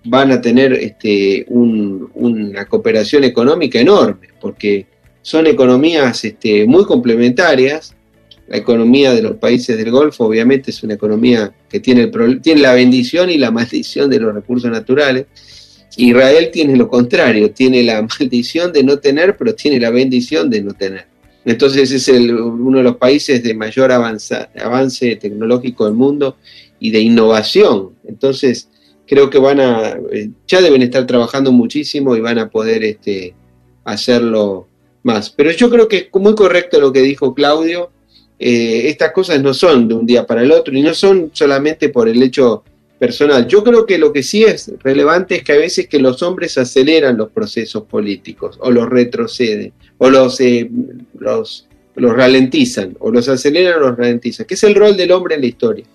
van 0.03 0.31
a 0.31 0.41
tener 0.41 0.73
este, 0.73 1.45
una 1.49 2.65
cooperación 2.65 3.23
económica 3.23 3.79
enorme, 3.79 4.27
porque 4.39 4.85
son 5.21 5.47
economías 5.47 6.23
este, 6.23 6.65
muy 6.65 6.85
complementarias. 6.85 7.93
La 8.47 8.57
economía 8.57 9.13
de 9.13 9.21
los 9.21 9.35
países 9.35 9.77
del 9.77 9.91
Golfo 9.91 10.25
obviamente 10.25 10.71
es 10.71 10.81
una 10.83 10.93
economía 10.93 11.53
que 11.69 11.81
tiene, 11.81 12.03
el, 12.03 12.41
tiene 12.41 12.61
la 12.61 12.73
bendición 12.73 13.29
y 13.29 13.37
la 13.37 13.51
maldición 13.51 14.09
de 14.09 14.21
los 14.21 14.33
recursos 14.33 14.71
naturales. 14.71 15.25
Israel 15.95 16.49
tiene 16.51 16.75
lo 16.75 16.87
contrario, 16.87 17.51
tiene 17.51 17.83
la 17.83 18.01
maldición 18.19 18.71
de 18.73 18.83
no 18.83 18.97
tener, 18.97 19.37
pero 19.37 19.55
tiene 19.55 19.79
la 19.79 19.89
bendición 19.89 20.49
de 20.49 20.61
no 20.61 20.73
tener. 20.73 21.05
Entonces 21.45 21.91
es 21.91 22.09
uno 22.09 22.79
de 22.79 22.83
los 22.83 22.97
países 22.97 23.41
de 23.41 23.53
mayor 23.53 23.91
avance 23.93 25.15
tecnológico 25.15 25.85
del 25.85 25.93
mundo 25.93 26.35
y 26.77 26.91
de 26.91 26.99
innovación. 26.99 27.91
Entonces 28.05 28.67
creo 29.07 29.29
que 29.29 29.39
van 29.39 29.61
a, 29.61 29.97
eh, 30.11 30.29
ya 30.45 30.61
deben 30.61 30.81
estar 30.81 31.07
trabajando 31.07 31.51
muchísimo 31.53 32.15
y 32.15 32.19
van 32.19 32.37
a 32.37 32.49
poder 32.49 32.83
este, 32.83 33.33
hacerlo 33.85 34.67
más. 35.03 35.29
Pero 35.29 35.51
yo 35.51 35.69
creo 35.69 35.87
que 35.87 36.09
es 36.13 36.21
muy 36.21 36.35
correcto 36.35 36.81
lo 36.81 36.91
que 36.91 37.01
dijo 37.01 37.33
Claudio. 37.33 37.91
Eh, 38.37 38.89
estas 38.89 39.13
cosas 39.13 39.41
no 39.41 39.53
son 39.53 39.87
de 39.87 39.95
un 39.95 40.05
día 40.05 40.27
para 40.27 40.43
el 40.43 40.51
otro 40.51 40.77
y 40.77 40.81
no 40.81 40.93
son 40.93 41.31
solamente 41.33 41.89
por 41.89 42.09
el 42.09 42.21
hecho 42.21 42.63
personal. 42.97 43.47
Yo 43.47 43.63
creo 43.63 43.85
que 43.85 43.97
lo 43.97 44.11
que 44.11 44.23
sí 44.23 44.43
es 44.43 44.71
relevante 44.83 45.35
es 45.35 45.43
que 45.43 45.53
a 45.53 45.57
veces 45.57 45.87
que 45.87 45.99
los 45.99 46.21
hombres 46.23 46.57
aceleran 46.57 47.17
los 47.17 47.29
procesos 47.29 47.83
políticos 47.83 48.57
o 48.61 48.71
los 48.71 48.89
retroceden 48.89 49.73
o 49.97 50.09
los, 50.09 50.39
eh, 50.41 50.69
los, 51.19 51.67
los 51.95 52.15
ralentizan 52.15 52.95
o 52.99 53.11
los 53.11 53.29
aceleran 53.29 53.75
o 53.75 53.87
los 53.87 53.97
ralentizan, 53.97 54.45
que 54.45 54.55
es 54.55 54.63
el 54.63 54.75
rol 54.75 54.97
del 54.97 55.11
hombre 55.11 55.35
en 55.35 55.41
la 55.41 55.47
historia. 55.47 55.85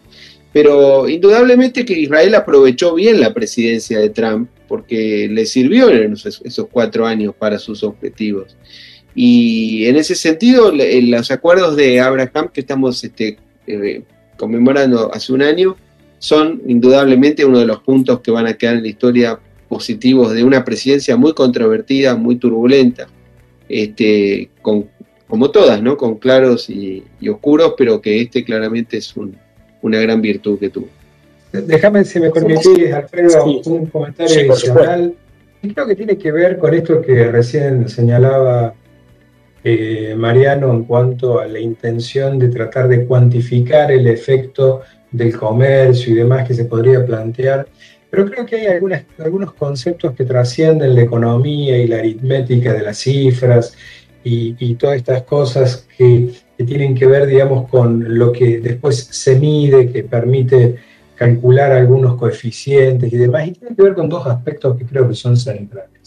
Pero 0.53 1.09
indudablemente 1.09 1.85
que 1.85 1.99
Israel 1.99 2.35
aprovechó 2.35 2.95
bien 2.95 3.21
la 3.21 3.33
presidencia 3.33 3.99
de 3.99 4.11
Trump 4.11 4.51
porque 4.69 5.29
le 5.31 5.47
sirvió 5.47 5.91
en 5.91 6.13
esos, 6.13 6.67
cuatro 6.71 7.07
años 7.07 7.35
para 7.39 7.59
sus 7.59 7.83
objetivos. 7.83 8.57
Y 9.15 9.87
en 9.87 9.97
ese 9.97 10.15
sentido, 10.15 10.73
los 10.73 11.31
acuerdos 11.31 11.77
de 11.77 12.01
Abraham 12.01 12.51
que 12.53 12.61
estamos 12.61 13.03
este, 13.03 13.39
eh, 13.67 14.03
conmemorando 14.37 15.13
hace 15.13 15.33
un 15.33 15.43
año 15.43 15.77
son 16.23 16.63
indudablemente 16.69 17.45
uno 17.45 17.59
de 17.59 17.67
los 17.67 17.81
puntos 17.81 18.21
que 18.21 18.31
van 18.31 18.47
a 18.47 18.55
quedar 18.55 18.77
en 18.77 18.83
la 18.83 18.89
historia 18.89 19.41
positivos 19.69 20.33
de 20.33 20.45
una 20.45 20.65
presidencia 20.65 21.17
muy 21.17 21.35
controvertida, 21.35 22.15
muy 22.15 22.37
turbulenta, 22.37 23.09
este, 23.69 24.49
con, 24.63 24.87
como 25.27 25.51
todas, 25.51 25.83
¿no? 25.83 25.97
con 25.97 26.19
claros 26.19 26.71
y, 26.71 27.03
oscuros, 27.29 27.75
pero 27.77 28.01
que 28.01 28.21
este 28.21 28.45
claramente 28.45 28.99
es 28.99 29.13
una 29.17 29.99
gran 29.99 30.23
virtud 30.23 30.61
que 30.61 30.71
tuvo. 30.71 30.87
Déjame, 31.51 32.05
si 32.05 32.21
me 32.21 32.31
permitís, 32.31 32.93
Alfredo, 32.93 33.45
un 33.67 33.87
comentario 33.87 34.53
adicional. 34.53 35.15
Creo 35.75 35.87
que 35.89 35.97
tiene 35.97 36.17
que 36.17 36.31
ver 36.31 36.57
con 36.57 36.73
esto 36.73 37.03
que 37.03 37.33
recién 37.33 37.89
señalaba 37.89 38.75
eh, 39.65 40.15
Mariano 40.17 40.73
en 40.73 40.85
cuanto 40.85 41.41
a 41.41 41.49
la 41.49 41.59
intención 41.59 42.39
de 42.39 42.49
tratar 42.49 42.87
de 42.87 43.07
cuantificar 43.07 43.91
el 43.91 44.07
efecto 44.07 44.83
del 45.13 45.37
comercio 45.37 46.13
y 46.13 46.17
demás 46.17 46.49
que 46.49 46.55
se 46.55 46.65
podría 46.65 47.05
plantear, 47.05 47.69
pero 48.11 48.31
creo 48.31 48.45
que 48.45 48.57
hay 48.57 48.81
algunos 49.19 49.55
conceptos 49.55 50.13
que 50.13 50.25
trascienden 50.25 50.95
la 50.95 51.03
economía 51.03 51.79
y 51.79 51.87
la 51.87 51.99
aritmética 51.99 52.73
de 52.73 52.83
las 52.83 52.99
cifras 52.99 53.75
y, 54.25 54.75
todas 54.75 54.97
estas 54.97 55.23
cosas 55.23 55.87
que, 55.97 56.31
que, 56.57 56.65
tienen 56.65 56.95
que 56.95 57.07
ver, 57.07 57.27
digamos, 57.27 57.69
con 57.69 58.19
lo 58.19 58.31
que 58.31 58.61
después 58.61 59.09
se 59.11 59.39
mide, 59.39 59.91
que 59.91 60.05
permite 60.05 60.77
calcular 61.17 61.73
algunos 61.73 62.17
coeficientes 62.17 63.13
y 63.13 63.17
demás, 63.17 63.49
y 63.49 63.53
tiene 63.53 63.77
que 63.77 63.83
ver 63.83 63.95
con 63.95 64.09
dos 64.09 64.27
aspectos 64.27 64.77
que 64.77 64.85
creo 64.85 65.09
que 65.09 65.15
son 65.15 65.37
centrales. 65.37 66.02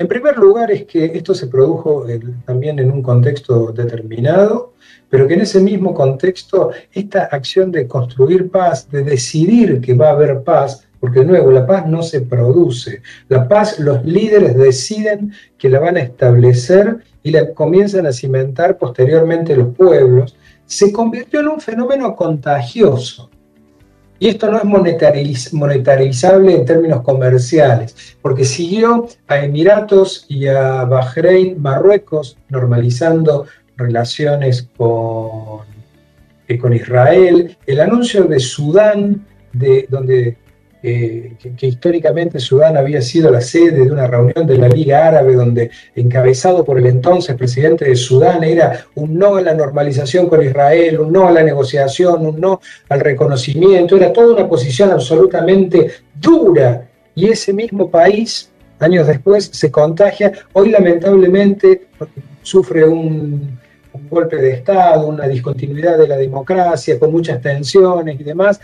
En 0.00 0.08
primer 0.08 0.38
lugar 0.38 0.70
es 0.70 0.86
que 0.86 1.04
esto 1.04 1.34
se 1.34 1.46
produjo 1.46 2.06
también 2.46 2.78
en 2.78 2.90
un 2.90 3.02
contexto 3.02 3.70
determinado, 3.70 4.72
pero 5.10 5.28
que 5.28 5.34
en 5.34 5.42
ese 5.42 5.60
mismo 5.60 5.92
contexto 5.92 6.70
esta 6.90 7.24
acción 7.24 7.70
de 7.70 7.86
construir 7.86 8.50
paz, 8.50 8.90
de 8.90 9.02
decidir 9.02 9.82
que 9.82 9.92
va 9.92 10.08
a 10.08 10.12
haber 10.12 10.42
paz, 10.42 10.88
porque 11.00 11.20
de 11.20 11.26
nuevo 11.26 11.50
la 11.50 11.66
paz 11.66 11.86
no 11.86 12.02
se 12.02 12.22
produce, 12.22 13.02
la 13.28 13.46
paz 13.46 13.78
los 13.78 14.02
líderes 14.02 14.56
deciden 14.56 15.34
que 15.58 15.68
la 15.68 15.80
van 15.80 15.98
a 15.98 16.00
establecer 16.00 17.00
y 17.22 17.32
la 17.32 17.52
comienzan 17.52 18.06
a 18.06 18.12
cimentar 18.12 18.78
posteriormente 18.78 19.54
los 19.54 19.74
pueblos, 19.74 20.34
se 20.64 20.92
convirtió 20.92 21.40
en 21.40 21.48
un 21.48 21.60
fenómeno 21.60 22.16
contagioso 22.16 23.28
y 24.20 24.28
esto 24.28 24.50
no 24.50 24.58
es 24.58 25.52
monetarizable 25.54 26.54
en 26.54 26.66
términos 26.66 27.00
comerciales, 27.02 28.16
porque 28.20 28.44
siguió 28.44 29.08
a 29.26 29.38
Emiratos 29.38 30.26
y 30.28 30.46
a 30.46 30.84
Bahrein, 30.84 31.60
Marruecos, 31.60 32.36
normalizando 32.50 33.46
relaciones 33.78 34.68
con, 34.76 35.62
eh, 36.46 36.58
con 36.58 36.74
Israel, 36.74 37.56
el 37.66 37.80
anuncio 37.80 38.24
de 38.24 38.40
Sudán, 38.40 39.24
de, 39.54 39.86
donde 39.88 40.36
eh, 40.82 41.34
que, 41.38 41.66
históricamente 41.66 42.40
Sudán 42.40 42.76
había 42.76 43.02
sido 43.02 43.30
la 43.30 43.42
sede 43.42 43.84
de 43.84 43.92
una 43.92 44.06
reunión 44.06 44.46
de 44.46 44.56
la 44.56 44.68
Liga 44.68 45.06
Árabe, 45.06 45.34
donde 45.34 45.70
encabezado 45.94 46.64
por 46.64 46.78
el 46.78 46.86
entonces 46.86 47.36
presidente 47.36 47.84
de 47.84 47.96
Sudán 47.96 48.44
era 48.44 48.86
un 48.94 49.18
no 49.18 49.36
a 49.36 49.42
la 49.42 49.52
normalización 49.52 50.28
con 50.28 50.42
Israel, 50.42 51.00
un 51.00 51.12
no 51.12 51.28
a 51.28 51.32
la 51.32 51.42
negociación, 51.42 52.24
un 52.24 52.40
no 52.40 52.60
al 52.88 53.00
reconocimiento, 53.00 53.96
era 53.96 54.10
toda 54.12 54.34
una 54.34 54.48
posición 54.48 54.90
absolutamente 54.90 55.90
dura. 56.18 56.88
Y 57.14 57.28
ese 57.28 57.52
mismo 57.52 57.90
país, 57.90 58.50
años 58.78 59.06
después, 59.06 59.50
se 59.52 59.70
contagia. 59.70 60.32
Hoy 60.54 60.70
lamentablemente 60.70 61.88
sufre 62.42 62.86
un, 62.86 63.58
un 63.92 64.08
golpe 64.08 64.36
de 64.36 64.52
Estado, 64.52 65.06
una 65.06 65.26
discontinuidad 65.26 65.98
de 65.98 66.08
la 66.08 66.16
democracia, 66.16 66.98
con 66.98 67.12
muchas 67.12 67.40
tensiones 67.42 68.18
y 68.18 68.24
demás, 68.24 68.60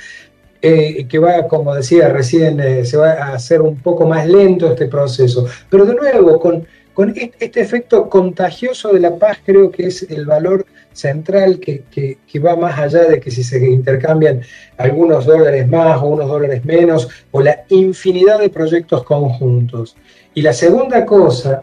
eh, 0.69 1.07
que 1.09 1.21
va, 1.21 1.47
como 1.47 1.73
decía 1.73 2.09
recién, 2.09 2.59
eh, 2.59 2.85
se 2.85 2.97
va 2.97 3.13
a 3.13 3.35
hacer 3.35 3.63
un 3.63 3.77
poco 3.77 4.05
más 4.05 4.27
lento 4.27 4.69
este 4.73 4.87
proceso. 4.87 5.47
Pero 5.71 5.87
de 5.87 5.95
nuevo, 5.95 6.41
con, 6.41 6.67
este 7.15 7.61
efecto 7.61 8.09
contagioso 8.09 8.93
de 8.93 8.99
la 8.99 9.15
paz 9.15 9.39
creo 9.47 9.71
que 9.71 9.87
es 9.87 10.03
el 10.11 10.27
valor 10.27 10.67
central 10.93 11.61
que, 11.61 11.85
que, 11.93 12.41
va 12.41 12.57
más 12.57 12.77
allá 12.81 13.05
de 13.05 13.21
que 13.21 13.31
si 13.31 13.45
se 13.45 13.65
intercambian 13.65 14.41
algunos 14.77 15.25
dólares 15.27 15.69
más 15.69 16.03
o 16.03 16.07
unos 16.07 16.27
dólares 16.27 16.65
menos, 16.65 17.09
o 17.31 17.41
la 17.41 17.65
infinidad 17.69 18.41
de 18.41 18.49
proyectos 18.49 19.05
conjuntos. 19.05 19.97
Y 20.35 20.43
la 20.43 20.53
segunda 20.53 21.07
cosa, 21.07 21.63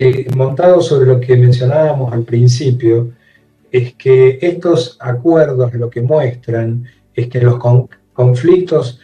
eh, 0.00 0.26
montado 0.34 0.80
sobre 0.80 1.06
lo 1.06 1.20
que 1.20 1.36
mencionábamos 1.36 2.12
al 2.12 2.24
principio, 2.24 3.12
es 3.70 3.94
que 3.94 4.40
estos 4.42 4.96
acuerdos 4.98 5.72
lo 5.74 5.88
que 5.88 6.02
muestran 6.02 6.84
es 7.14 7.28
que 7.28 7.40
los, 7.40 7.58
conflictos 8.14 8.98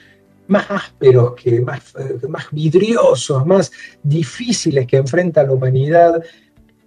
más 0.47 0.69
ásperos, 0.69 1.35
que 1.35 1.61
más, 1.61 1.95
eh, 1.97 2.27
más 2.29 2.47
vidriosos, 2.51 3.47
más 3.47 3.71
difíciles 4.03 4.87
que 4.87 4.97
enfrenta 4.97 5.45
la 5.45 5.53
humanidad, 5.53 6.23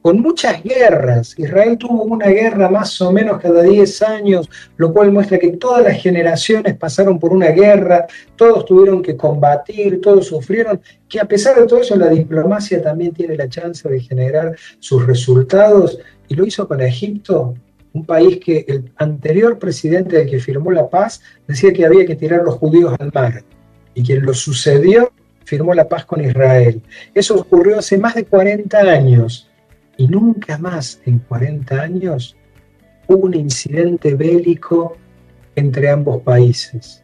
con 0.04 0.20
muchas 0.20 0.62
guerras. 0.62 1.34
Israel 1.38 1.78
tuvo 1.78 2.04
una 2.04 2.28
guerra 2.28 2.70
más 2.70 3.00
o 3.00 3.10
menos 3.14 3.40
cada 3.42 3.64
10 3.64 4.02
años, 4.02 4.50
lo 4.76 4.92
cual 4.92 5.14
muestra 5.14 5.40
que 5.40 5.52
todas 5.52 5.82
las 5.82 6.02
generaciones 6.02 6.76
pasaron 6.76 7.18
por 7.18 7.32
una 7.32 7.48
guerra, 7.48 8.06
todos 8.36 8.66
tuvieron 8.66 9.02
que 9.02 9.16
combatir, 9.16 10.02
todos 10.02 10.28
sufrieron, 10.28 10.82
que 11.08 11.22
a 11.22 11.26
pesar 11.26 11.58
de 11.58 11.66
todo 11.66 11.80
eso 11.80 11.96
la 11.96 12.10
diplomacia 12.10 12.82
también 12.82 13.14
tiene 13.14 13.38
la 13.38 13.48
chance 13.48 13.88
de 13.88 14.02
generar 14.02 14.58
sus 14.80 15.08
resultados, 15.08 15.98
y 16.28 16.36
lo 16.36 16.46
hizo 16.46 16.68
con 16.68 16.82
Egipto 16.82 17.54
un 17.94 18.06
país 18.06 18.40
que 18.44 18.66
el 18.68 18.92
anterior 18.98 19.60
presidente 19.60 20.18
del 20.18 20.30
que 20.30 20.40
firmó 20.40 20.72
la 20.72 20.90
paz 20.90 21.22
decía 21.48 21.72
que 21.72 21.86
había 21.86 22.06
que 22.06 22.16
tirar 22.16 22.44
los 22.44 22.56
judíos 22.56 22.96
al 23.00 23.12
mar, 23.14 23.44
y 23.94 24.04
quien 24.04 24.26
lo 24.26 24.34
sucedió 24.34 25.12
firmó 25.46 25.74
la 25.74 25.88
paz 25.88 26.06
con 26.06 26.24
Israel. 26.24 26.82
Eso 27.14 27.36
ocurrió 27.36 27.80
hace 27.80 27.98
más 27.98 28.16
de 28.16 28.26
40 28.26 28.78
años, 28.80 29.50
y 29.98 30.08
nunca 30.08 30.58
más 30.58 31.00
en 31.06 31.20
40 31.20 31.82
años 31.82 32.36
hubo 33.08 33.26
un 33.26 33.36
incidente 33.36 34.16
bélico 34.16 34.98
entre 35.56 35.90
ambos 35.90 36.22
países. 36.24 37.04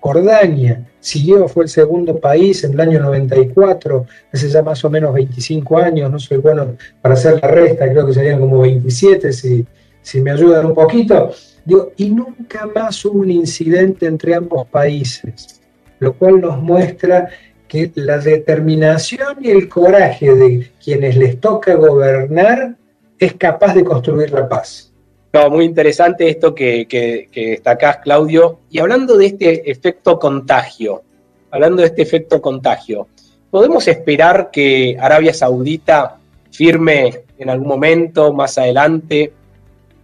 Jordania 0.00 0.86
siguió, 1.00 1.48
fue 1.48 1.64
el 1.64 1.70
segundo 1.70 2.18
país 2.18 2.62
en 2.64 2.72
el 2.72 2.80
año 2.80 3.00
94, 3.00 4.06
hace 4.32 4.48
ya 4.48 4.62
más 4.62 4.84
o 4.84 4.90
menos 4.90 5.14
25 5.14 5.78
años, 5.78 6.10
no 6.10 6.18
soy 6.18 6.36
bueno 6.36 6.76
para 7.00 7.14
hacer 7.14 7.40
la 7.42 7.48
resta, 7.48 7.90
creo 7.90 8.06
que 8.06 8.12
serían 8.12 8.40
como 8.40 8.60
27 8.60 9.32
si, 9.32 9.66
si 10.08 10.22
me 10.22 10.30
ayudan 10.30 10.64
un 10.64 10.74
poquito, 10.74 11.32
digo, 11.66 11.92
y 11.98 12.08
nunca 12.08 12.66
más 12.74 13.04
hubo 13.04 13.18
un 13.18 13.30
incidente 13.30 14.06
entre 14.06 14.34
ambos 14.34 14.66
países. 14.68 15.60
lo 15.98 16.14
cual 16.14 16.40
nos 16.40 16.62
muestra 16.62 17.28
que 17.66 17.90
la 17.94 18.16
determinación 18.16 19.36
y 19.42 19.50
el 19.50 19.68
coraje 19.68 20.34
de 20.34 20.70
quienes 20.82 21.14
les 21.16 21.38
toca 21.38 21.74
gobernar 21.74 22.76
es 23.18 23.34
capaz 23.34 23.74
de 23.74 23.84
construir 23.84 24.30
la 24.30 24.48
paz. 24.48 24.90
No, 25.34 25.50
muy 25.50 25.66
interesante 25.66 26.26
esto 26.30 26.54
que, 26.54 26.86
que, 26.88 27.28
que 27.30 27.50
destacás, 27.50 27.98
Claudio. 27.98 28.60
Y 28.70 28.78
hablando 28.78 29.18
de 29.18 29.26
este 29.26 29.70
efecto 29.70 30.18
contagio, 30.18 31.02
hablando 31.50 31.82
de 31.82 31.88
este 31.88 32.00
efecto 32.00 32.40
contagio, 32.40 33.08
¿podemos 33.50 33.86
esperar 33.86 34.50
que 34.50 34.96
Arabia 34.98 35.34
Saudita 35.34 36.16
firme 36.50 37.24
en 37.36 37.50
algún 37.50 37.68
momento, 37.68 38.32
más 38.32 38.56
adelante, 38.56 39.32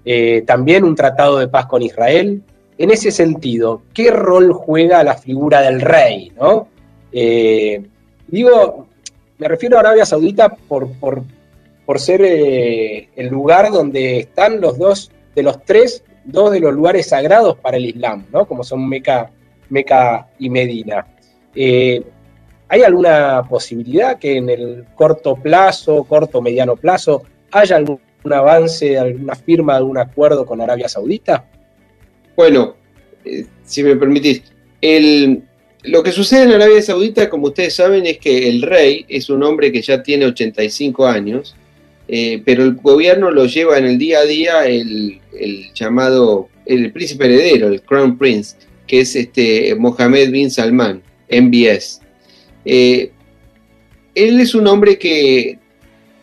eh, 0.05 0.43
también 0.47 0.85
un 0.85 0.95
tratado 0.95 1.39
de 1.39 1.49
paz 1.49 1.67
con 1.67 1.83
Israel? 1.83 2.43
En 2.77 2.91
ese 2.91 3.11
sentido, 3.11 3.83
¿qué 3.93 4.11
rol 4.11 4.53
juega 4.53 5.05
la 5.05 5.15
figura 5.15 5.61
del 5.63 5.81
rey? 5.81 6.33
¿no? 6.37 6.69
Eh, 7.13 7.83
digo, 8.27 8.87
me 9.39 9.49
refiero 9.49 9.77
a 9.77 9.81
Arabia 9.81 10.05
Saudita 10.05 10.49
por, 10.49 10.89
por, 10.99 12.01
ser 12.01 12.23
eh, 12.23 13.09
el 13.15 13.29
lugar 13.29 13.71
donde 13.71 14.19
están 14.21 14.61
los 14.61 14.79
dos, 14.79 15.11
de 15.35 15.43
los 15.43 15.65
tres, 15.65 16.03
dos 16.25 16.51
de 16.51 16.61
los 16.61 16.75
lugares 16.75 17.09
sagrados 17.09 17.57
para 17.59 17.77
el 17.77 17.87
Islam, 17.87 18.27
¿no? 18.33 18.47
como 18.47 18.65
son 18.65 18.89
Meca, 18.89 19.31
Meca 19.69 20.29
y 20.39 20.51
Medina. 20.51 21.07
¿Hay 22.69 22.83
alguna 22.83 23.47
posibilidad 23.49 24.19
que 24.19 24.39
en 24.39 24.49
el 24.49 24.85
corto 24.97 25.37
plazo, 25.37 26.03
corto 26.05 26.43
mediano 26.43 26.75
plazo, 26.77 27.23
haya 27.53 27.77
algún 27.77 28.01
avance, 28.33 28.97
alguna 28.97 29.35
firma, 29.35 29.76
algún 29.76 29.99
acuerdo 29.99 30.47
con 30.47 30.61
Arabia 30.61 30.88
Saudita? 30.88 31.45
Bueno, 32.37 32.76
si 33.64 33.83
me 33.83 33.97
permitís, 33.97 34.43
el, 34.81 35.43
lo 35.85 36.02
que 36.02 36.12
sucede 36.12 36.45
en 36.45 36.52
Arabia 36.52 36.83
Saudita, 36.83 37.28
como 37.28 37.49
ustedes 37.49 37.75
saben, 37.75 38.07
es 38.07 38.19
que 38.19 38.49
el 38.49 38.62
rey 38.62 39.04
es 39.09 39.28
un 39.28 39.43
hombre 39.43 39.71
que 39.71 39.83
ya 39.83 40.02
tiene 40.02 40.26
85 40.26 41.07
años, 41.07 41.54
eh, 42.09 42.43
pero 42.45 42.64
el 42.64 42.75
gobierno 42.75 43.31
lo 43.31 43.47
lleva 43.47 43.78
en 43.78 43.87
el 43.87 43.99
día 43.99 44.21
a 44.21 44.25
día 44.25 44.66
el, 44.66 45.21
llamado, 45.75 46.49
el 46.66 46.93
príncipe 46.93 47.26
heredero, 47.26 47.69
el 47.69 47.83
Crown 47.83 48.19
Prince, 48.19 48.57
que 48.87 49.00
es 49.00 49.16
este 49.16 49.75
Mohammed 49.75 50.31
bin 50.31 50.50
Salman, 50.50 51.02
MBS. 51.31 52.00
Eh, 52.64 53.11
él 54.14 54.40
es 54.40 54.54
un 54.54 54.66
hombre 54.66 54.99
que 54.99 55.59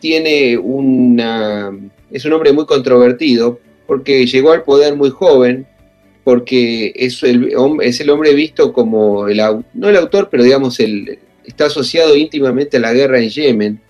tiene 0.00 0.56
una... 0.56 1.72
es 2.12 2.24
un 2.24 2.32
hombre 2.32 2.52
muy 2.52 2.66
controvertido 2.66 3.58
porque 3.86 4.26
llegó 4.26 4.52
al 4.52 4.62
poder 4.62 4.96
muy 4.96 5.10
joven, 5.10 5.66
porque 6.24 6.92
es 6.94 7.22
el, 7.22 7.52
es 7.82 8.00
el 8.00 8.10
hombre 8.10 8.32
visto 8.34 8.72
como, 8.72 9.28
el, 9.28 9.40
no 9.74 9.88
el 9.88 9.96
autor, 9.96 10.28
pero 10.30 10.44
digamos, 10.44 10.78
el, 10.80 11.18
está 11.44 11.66
asociado 11.66 12.16
íntimamente 12.16 12.76
a 12.76 12.80
la 12.80 12.92
guerra 12.92 13.18
en 13.18 13.28
Yemen, 13.28 13.80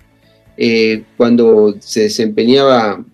eh, 0.57 1.03
cuando 1.17 1.77
se 1.81 2.03
desempeñaba, 2.03 3.05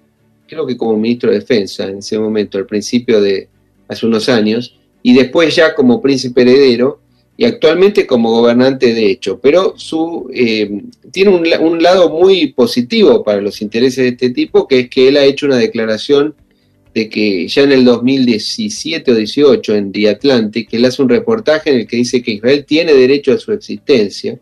creo 0.47 0.67
que 0.67 0.77
como 0.77 0.97
ministro 0.97 1.31
de 1.31 1.41
Defensa 1.41 1.87
en 1.87 1.99
ese 1.99 2.19
momento, 2.19 2.59
al 2.59 2.67
principio 2.67 3.21
de 3.21 3.49
hace 3.89 4.07
unos 4.07 4.29
años, 4.29 4.79
y 5.03 5.15
después 5.15 5.55
ya 5.55 5.75
como 5.75 6.01
príncipe 6.01 6.43
heredero, 6.43 7.01
y 7.41 7.45
actualmente 7.45 8.05
como 8.05 8.33
gobernante 8.33 8.93
de 8.93 9.11
hecho. 9.11 9.39
Pero 9.41 9.75
su, 9.77 10.29
eh, 10.35 10.83
tiene 11.13 11.31
un, 11.31 11.81
lado 11.83 12.11
muy 12.11 12.49
positivo 12.49 13.23
para 13.23 13.41
los 13.41 13.63
intereses 13.63 13.99
de 13.99 14.09
este 14.09 14.31
tipo, 14.31 14.67
que 14.67 14.81
es 14.81 14.91
que 14.91 15.07
él 15.07 15.17
ha 15.17 15.25
hecho 15.25 15.47
una 15.47 15.57
declaración 15.57 16.35
de 16.93 17.09
que 17.09 17.47
ya 17.47 17.63
en 17.63 17.71
el 17.71 17.85
2017 17.85 19.13
o 19.13 19.15
18 19.15 19.77
en 19.77 19.93
The 19.93 20.09
Atlantic, 20.09 20.69
él 20.73 20.85
hace 20.85 21.01
un 21.01 21.11
reportaje 21.11 21.71
en 21.71 21.77
el 21.77 21.87
que 21.87 21.99
dice 21.99 22.23
que 22.23 22.33
Israel 22.33 22.65
tiene 22.67 22.93
derecho 22.93 23.33
a 23.33 23.39
su 23.39 23.53
existencia 23.53 24.41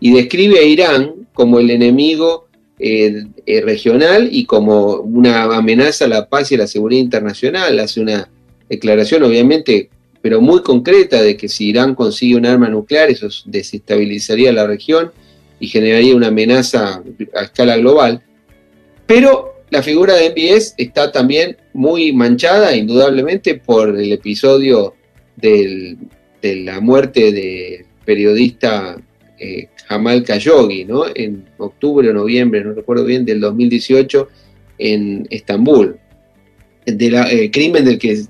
y 0.00 0.12
describe 0.12 0.58
a 0.58 0.64
Irán 0.64 1.28
como 1.34 1.60
el 1.60 1.70
enemigo 1.70 2.48
eh, 2.80 3.26
eh, 3.46 3.60
regional 3.60 4.28
y 4.32 4.44
como 4.44 4.96
una 4.96 5.44
amenaza 5.44 6.06
a 6.06 6.08
la 6.08 6.28
paz 6.28 6.50
y 6.50 6.56
a 6.56 6.58
la 6.58 6.66
seguridad 6.66 7.00
internacional. 7.00 7.78
Hace 7.78 8.00
una 8.00 8.28
declaración, 8.68 9.22
obviamente, 9.22 9.90
pero 10.24 10.40
muy 10.40 10.62
concreta 10.62 11.20
de 11.20 11.36
que 11.36 11.50
si 11.50 11.66
Irán 11.66 11.94
consigue 11.94 12.36
un 12.36 12.46
arma 12.46 12.70
nuclear, 12.70 13.10
eso 13.10 13.28
desestabilizaría 13.44 14.54
la 14.54 14.66
región 14.66 15.12
y 15.60 15.68
generaría 15.68 16.16
una 16.16 16.28
amenaza 16.28 17.02
a 17.34 17.42
escala 17.42 17.76
global. 17.76 18.22
Pero 19.06 19.56
la 19.68 19.82
figura 19.82 20.14
de 20.14 20.30
MBS 20.30 20.76
está 20.78 21.12
también 21.12 21.58
muy 21.74 22.14
manchada, 22.14 22.74
indudablemente, 22.74 23.56
por 23.56 23.90
el 23.90 24.12
episodio 24.12 24.94
de 25.36 25.98
la 26.40 26.80
muerte 26.80 27.30
del 27.30 27.84
periodista 28.06 28.96
eh, 29.38 29.68
Jamal 29.86 30.24
Khashoggi, 30.24 30.86
¿no? 30.86 31.04
En 31.14 31.44
octubre 31.58 32.08
o 32.08 32.14
noviembre, 32.14 32.64
no 32.64 32.72
recuerdo 32.72 33.04
bien, 33.04 33.26
del 33.26 33.40
2018 33.40 34.28
en 34.78 35.26
Estambul. 35.28 35.98
Del 36.86 37.14
eh, 37.14 37.50
crimen 37.50 37.84
del 37.84 37.98
que 37.98 38.24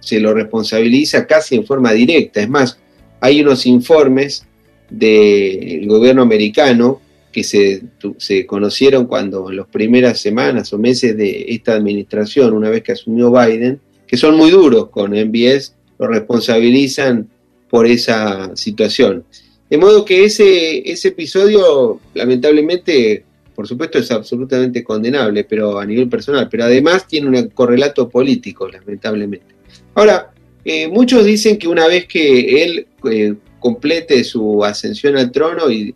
se 0.00 0.20
lo 0.20 0.34
responsabiliza 0.34 1.26
casi 1.26 1.56
en 1.56 1.66
forma 1.66 1.92
directa. 1.92 2.40
Es 2.40 2.48
más, 2.48 2.78
hay 3.20 3.40
unos 3.40 3.66
informes 3.66 4.46
del 4.88 5.86
gobierno 5.86 6.22
americano 6.22 7.00
que 7.30 7.44
se, 7.44 7.82
se, 8.18 8.44
conocieron 8.44 9.06
cuando 9.06 9.50
en 9.50 9.58
las 9.58 9.68
primeras 9.68 10.18
semanas 10.18 10.72
o 10.72 10.78
meses 10.78 11.16
de 11.16 11.46
esta 11.48 11.74
administración, 11.74 12.54
una 12.54 12.70
vez 12.70 12.82
que 12.82 12.92
asumió 12.92 13.30
Biden, 13.30 13.80
que 14.06 14.16
son 14.16 14.36
muy 14.36 14.50
duros 14.50 14.88
con 14.88 15.12
MBS, 15.12 15.74
lo 15.98 16.08
responsabilizan 16.08 17.28
por 17.68 17.86
esa 17.86 18.56
situación. 18.56 19.24
De 19.68 19.78
modo 19.78 20.04
que 20.04 20.24
ese, 20.24 20.90
ese 20.90 21.08
episodio, 21.08 22.00
lamentablemente, 22.14 23.22
por 23.54 23.68
supuesto, 23.68 23.98
es 23.98 24.10
absolutamente 24.10 24.82
condenable, 24.82 25.44
pero 25.44 25.78
a 25.78 25.86
nivel 25.86 26.08
personal, 26.08 26.48
pero 26.50 26.64
además 26.64 27.06
tiene 27.06 27.28
un 27.28 27.48
correlato 27.50 28.08
político, 28.08 28.66
lamentablemente. 28.66 29.59
Ahora, 29.94 30.32
eh, 30.64 30.88
muchos 30.88 31.24
dicen 31.24 31.58
que 31.58 31.68
una 31.68 31.86
vez 31.86 32.06
que 32.06 32.62
él 32.62 32.86
eh, 33.10 33.34
complete 33.58 34.24
su 34.24 34.64
ascensión 34.64 35.16
al 35.16 35.30
trono 35.30 35.70
y 35.70 35.94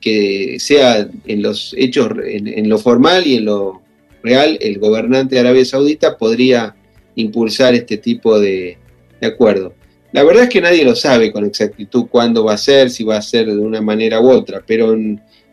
que 0.00 0.56
sea 0.60 1.08
en 1.26 1.42
los 1.42 1.74
hechos, 1.76 2.10
en, 2.24 2.68
lo 2.68 2.78
formal 2.78 3.26
y 3.26 3.36
en 3.36 3.44
lo 3.46 3.82
real, 4.22 4.56
el 4.60 4.78
gobernante 4.78 5.34
de 5.34 5.40
Arabia 5.40 5.64
Saudita 5.64 6.16
podría 6.16 6.76
impulsar 7.16 7.74
este 7.74 7.96
tipo 7.96 8.38
de, 8.38 8.78
acuerdo. 9.22 9.74
La 10.12 10.24
verdad 10.24 10.44
es 10.44 10.48
que 10.48 10.60
nadie 10.60 10.84
lo 10.84 10.94
sabe 10.94 11.30
con 11.32 11.44
exactitud 11.44 12.06
cuándo 12.10 12.44
va 12.44 12.54
a 12.54 12.58
ser, 12.58 12.90
si 12.90 13.04
va 13.04 13.16
a 13.16 13.22
ser 13.22 13.46
de 13.46 13.58
una 13.58 13.80
manera 13.80 14.20
u 14.20 14.30
otra, 14.30 14.62
pero 14.66 14.96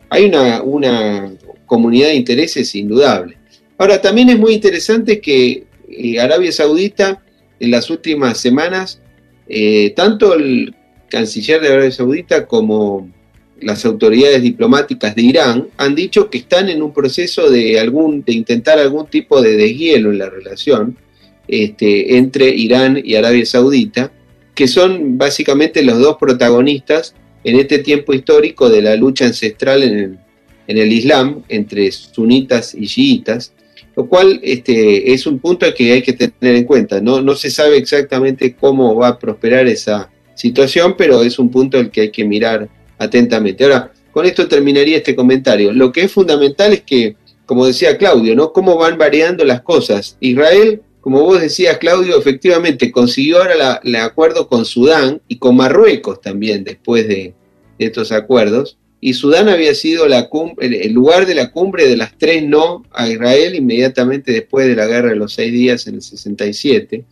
hay 0.08 0.24
una, 0.24 0.62
una 0.62 1.32
comunidad 1.66 2.08
de 2.08 2.14
intereses 2.14 2.74
indudable. 2.74 3.36
Ahora, 3.76 4.00
también 4.00 4.30
es 4.30 4.38
muy 4.38 4.54
interesante 4.54 5.20
que 5.20 5.64
eh, 5.88 6.20
Arabia 6.20 6.50
Saudita 6.50 7.22
en 7.60 7.70
las 7.70 7.90
últimas 7.90 8.38
semanas, 8.38 9.00
eh, 9.48 9.92
tanto 9.96 10.34
el 10.34 10.74
canciller 11.08 11.60
de 11.60 11.68
Arabia 11.68 11.90
Saudita 11.90 12.46
como 12.46 13.08
las 13.60 13.84
autoridades 13.84 14.42
diplomáticas 14.42 15.14
de 15.14 15.22
Irán 15.22 15.68
han 15.76 15.94
dicho 15.94 16.30
que 16.30 16.38
están 16.38 16.68
en 16.68 16.82
un 16.82 16.92
proceso 16.92 17.50
de, 17.50 17.82
intentar 18.26 18.78
algún 18.78 19.06
tipo 19.06 19.40
de 19.42 19.56
deshielo 19.56 20.12
en 20.12 20.18
la 20.18 20.30
relación 20.30 20.96
este, 21.48 22.18
entre 22.18 22.50
Irán 22.50 23.00
y 23.02 23.14
Arabia 23.14 23.44
Saudita, 23.46 24.12
que 24.54 24.68
son 24.68 25.18
básicamente 25.18 25.82
los 25.82 25.98
dos 25.98 26.16
protagonistas 26.18 27.14
en 27.44 27.58
este 27.58 27.78
tiempo 27.78 28.12
histórico 28.12 28.68
de 28.68 28.82
la 28.82 28.96
lucha 28.96 29.26
ancestral 29.26 29.82
en 29.82 29.98
el, 29.98 30.18
en 30.66 30.78
el 30.78 30.92
Islam 30.92 31.42
entre 31.48 31.90
sunitas 31.90 32.74
y 32.74 32.86
chiitas, 32.86 33.52
lo 33.98 34.06
cual 34.06 34.38
este, 34.44 35.12
es 35.12 35.26
un 35.26 35.40
punto 35.40 35.66
que 35.74 35.90
hay 35.90 36.02
que 36.02 36.12
tener 36.12 36.54
en 36.54 36.62
cuenta. 36.62 37.00
No, 37.00 37.20
no 37.20 37.34
se 37.34 37.50
sabe 37.50 37.78
exactamente 37.78 38.54
cómo 38.54 38.94
va 38.94 39.08
a 39.08 39.18
prosperar 39.18 39.66
esa 39.66 40.08
situación, 40.36 40.94
pero 40.96 41.24
es 41.24 41.36
un 41.40 41.50
punto 41.50 41.78
al 41.78 41.90
que 41.90 42.02
hay 42.02 42.10
que 42.12 42.24
mirar 42.24 42.68
atentamente. 42.96 43.64
Ahora, 43.64 43.90
con 44.12 44.24
esto 44.24 44.46
terminaría 44.46 44.98
este 44.98 45.16
comentario. 45.16 45.72
Lo 45.72 45.90
que 45.90 46.02
es 46.02 46.12
fundamental 46.12 46.72
es 46.74 46.82
que, 46.82 47.16
como 47.44 47.66
decía 47.66 47.98
Claudio, 47.98 48.36
¿no? 48.36 48.52
Cómo 48.52 48.76
van 48.76 48.98
variando 48.98 49.44
las 49.44 49.62
cosas. 49.62 50.16
Israel, 50.20 50.80
como 51.00 51.22
vos 51.22 51.40
decías, 51.40 51.78
Claudio, 51.78 52.16
efectivamente 52.20 52.92
consiguió 52.92 53.38
ahora 53.38 53.80
el 53.82 53.96
acuerdo 53.96 54.46
con 54.46 54.64
Sudán 54.64 55.20
y 55.26 55.38
con 55.38 55.56
Marruecos 55.56 56.20
también 56.20 56.62
después 56.62 57.08
de, 57.08 57.34
estos 57.80 58.12
acuerdos. 58.12 58.78
Y 59.00 59.14
Sudán 59.14 59.48
había 59.48 59.74
sido 59.74 60.08
la 60.08 60.28
el 60.60 60.92
lugar 60.92 61.24
de 61.26 61.34
la 61.34 61.52
cumbre 61.52 61.86
de 61.86 61.96
las 61.96 62.18
tres 62.18 62.42
no 62.42 62.84
a 62.90 63.08
Israel 63.08 63.54
inmediatamente 63.54 64.32
después 64.32 64.66
de 64.66 64.74
la 64.74 64.86
guerra 64.86 65.10
de 65.10 65.16
los 65.16 65.34
seis 65.34 65.52
días 65.52 65.86
en 65.86 65.96
el 65.96 66.02
67. 66.02 67.04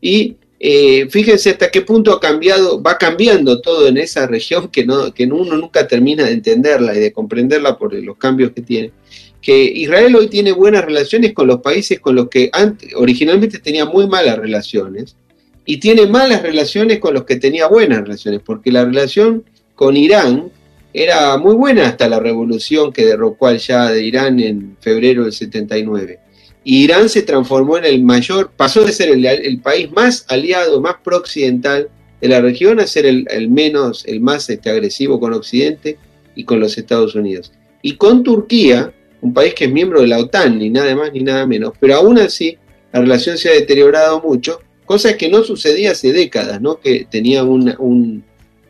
Y 0.00 0.36
eh, 0.62 1.08
fíjense 1.08 1.50
hasta 1.50 1.70
qué 1.70 1.80
punto 1.80 2.12
ha 2.12 2.20
cambiado, 2.20 2.82
va 2.82 2.98
cambiando 2.98 3.62
todo 3.62 3.88
en 3.88 3.96
esa 3.96 4.26
región 4.26 4.68
que, 4.68 4.84
no, 4.84 5.12
que 5.14 5.24
uno 5.24 5.56
nunca 5.56 5.88
termina 5.88 6.24
de 6.24 6.32
entenderla 6.32 6.94
y 6.94 7.00
de 7.00 7.12
comprenderla 7.12 7.78
por 7.78 7.94
los 7.94 8.18
cambios 8.18 8.52
que 8.52 8.60
tiene. 8.60 8.92
Que 9.40 9.64
Israel 9.64 10.14
hoy 10.16 10.28
tiene 10.28 10.52
buenas 10.52 10.84
relaciones 10.84 11.32
con 11.32 11.46
los 11.46 11.62
países 11.62 11.98
con 12.00 12.14
los 12.14 12.28
que 12.28 12.50
antes, 12.52 12.94
originalmente 12.94 13.58
tenía 13.58 13.86
muy 13.86 14.06
malas 14.06 14.38
relaciones 14.38 15.16
y 15.64 15.78
tiene 15.78 16.06
malas 16.06 16.42
relaciones 16.42 16.98
con 16.98 17.14
los 17.14 17.24
que 17.24 17.36
tenía 17.36 17.66
buenas 17.66 18.02
relaciones, 18.02 18.42
porque 18.44 18.70
la 18.70 18.84
relación 18.84 19.44
con 19.74 19.96
Irán 19.96 20.50
era 20.92 21.36
muy 21.38 21.54
buena 21.54 21.86
hasta 21.86 22.08
la 22.08 22.20
revolución 22.20 22.92
que 22.92 23.04
derrocó 23.04 23.46
al 23.46 23.58
Shah 23.58 23.90
de 23.90 24.04
Irán 24.04 24.40
en 24.40 24.76
febrero 24.80 25.24
del 25.24 25.32
79. 25.32 26.18
Y 26.64 26.84
Irán 26.84 27.08
se 27.08 27.22
transformó 27.22 27.78
en 27.78 27.84
el 27.84 28.02
mayor, 28.02 28.50
pasó 28.56 28.84
de 28.84 28.92
ser 28.92 29.08
el, 29.10 29.60
país 29.60 29.90
más 29.92 30.26
aliado, 30.28 30.80
más 30.80 30.96
pro-occidental 31.02 31.88
de 32.20 32.28
la 32.28 32.40
región 32.40 32.80
a 32.80 32.86
ser 32.86 33.06
el, 33.06 33.48
menos, 33.48 34.04
el 34.06 34.20
más 34.20 34.50
este, 34.50 34.68
agresivo 34.70 35.18
con 35.18 35.32
Occidente 35.32 35.96
y 36.34 36.44
con 36.44 36.60
los 36.60 36.76
Estados 36.76 37.14
Unidos. 37.14 37.52
Y 37.82 37.96
con 37.96 38.22
Turquía, 38.22 38.92
un 39.22 39.32
país 39.32 39.54
que 39.54 39.64
es 39.64 39.72
miembro 39.72 40.02
de 40.02 40.08
la 40.08 40.18
OTAN, 40.18 40.58
ni 40.58 40.68
nada 40.68 40.94
más 40.94 41.12
ni 41.12 41.20
nada 41.20 41.46
menos, 41.46 41.72
pero 41.80 41.94
aún 41.94 42.18
así 42.18 42.58
la 42.92 43.00
relación 43.00 43.38
se 43.38 43.48
ha 43.48 43.52
deteriorado 43.52 44.20
mucho, 44.20 44.60
cosa 44.84 45.16
que 45.16 45.30
no 45.30 45.44
sucedía 45.44 45.92
hace 45.92 46.12
décadas, 46.12 46.60
¿no? 46.60 46.78
que 46.78 47.06
tenía 47.08 47.42
una, 47.44 47.76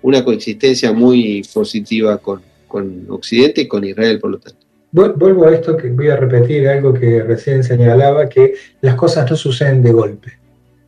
una 0.02 0.24
coexistencia 0.24 0.92
muy 0.92 1.42
positiva 1.52 2.18
con, 2.18 2.40
con 2.66 3.06
Occidente 3.08 3.62
y 3.62 3.68
con 3.68 3.84
Israel, 3.84 4.18
por 4.18 4.30
lo 4.30 4.38
tanto. 4.38 4.58
Vuelvo 4.92 5.46
a 5.46 5.54
esto 5.54 5.76
que 5.76 5.90
voy 5.90 6.08
a 6.08 6.16
repetir 6.16 6.68
algo 6.68 6.92
que 6.92 7.22
recién 7.22 7.62
señalaba, 7.62 8.28
que 8.28 8.54
las 8.80 8.96
cosas 8.96 9.30
no 9.30 9.36
suceden 9.36 9.82
de 9.82 9.92
golpe 9.92 10.32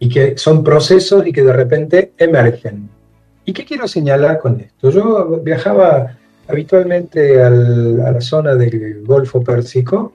y 0.01 0.09
que 0.09 0.37
son 0.37 0.65
procesos 0.65 1.25
y 1.25 1.33
que 1.33 1.45
de 1.45 1.53
repente 1.53 2.13
emergen. 2.19 2.89
¿Y 3.45 3.53
qué 3.53 3.65
quiero 3.65 3.87
señalar 3.87 4.41
con 4.41 4.59
esto? 4.61 4.91
Yo 4.91 5.41
viajaba 5.45 6.19
habitualmente 6.49 7.41
a 7.41 7.51
la 7.51 8.21
zona 8.21 8.57
del 8.57 9.05
Golfo 9.05 9.43
Pérsico 9.45 10.13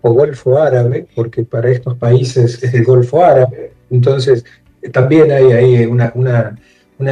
o 0.00 0.12
Golfo 0.12 0.58
Árabe, 0.58 1.06
porque 1.14 1.44
para 1.44 1.70
estos 1.70 1.96
países 1.96 2.62
es 2.62 2.72
el 2.72 2.84
Golfo 2.84 3.22
Árabe, 3.22 3.72
entonces 3.90 4.44
también 4.92 5.30
hay 5.30 5.52
ahí 5.52 5.84
una, 5.84 6.12
una, 6.14 6.58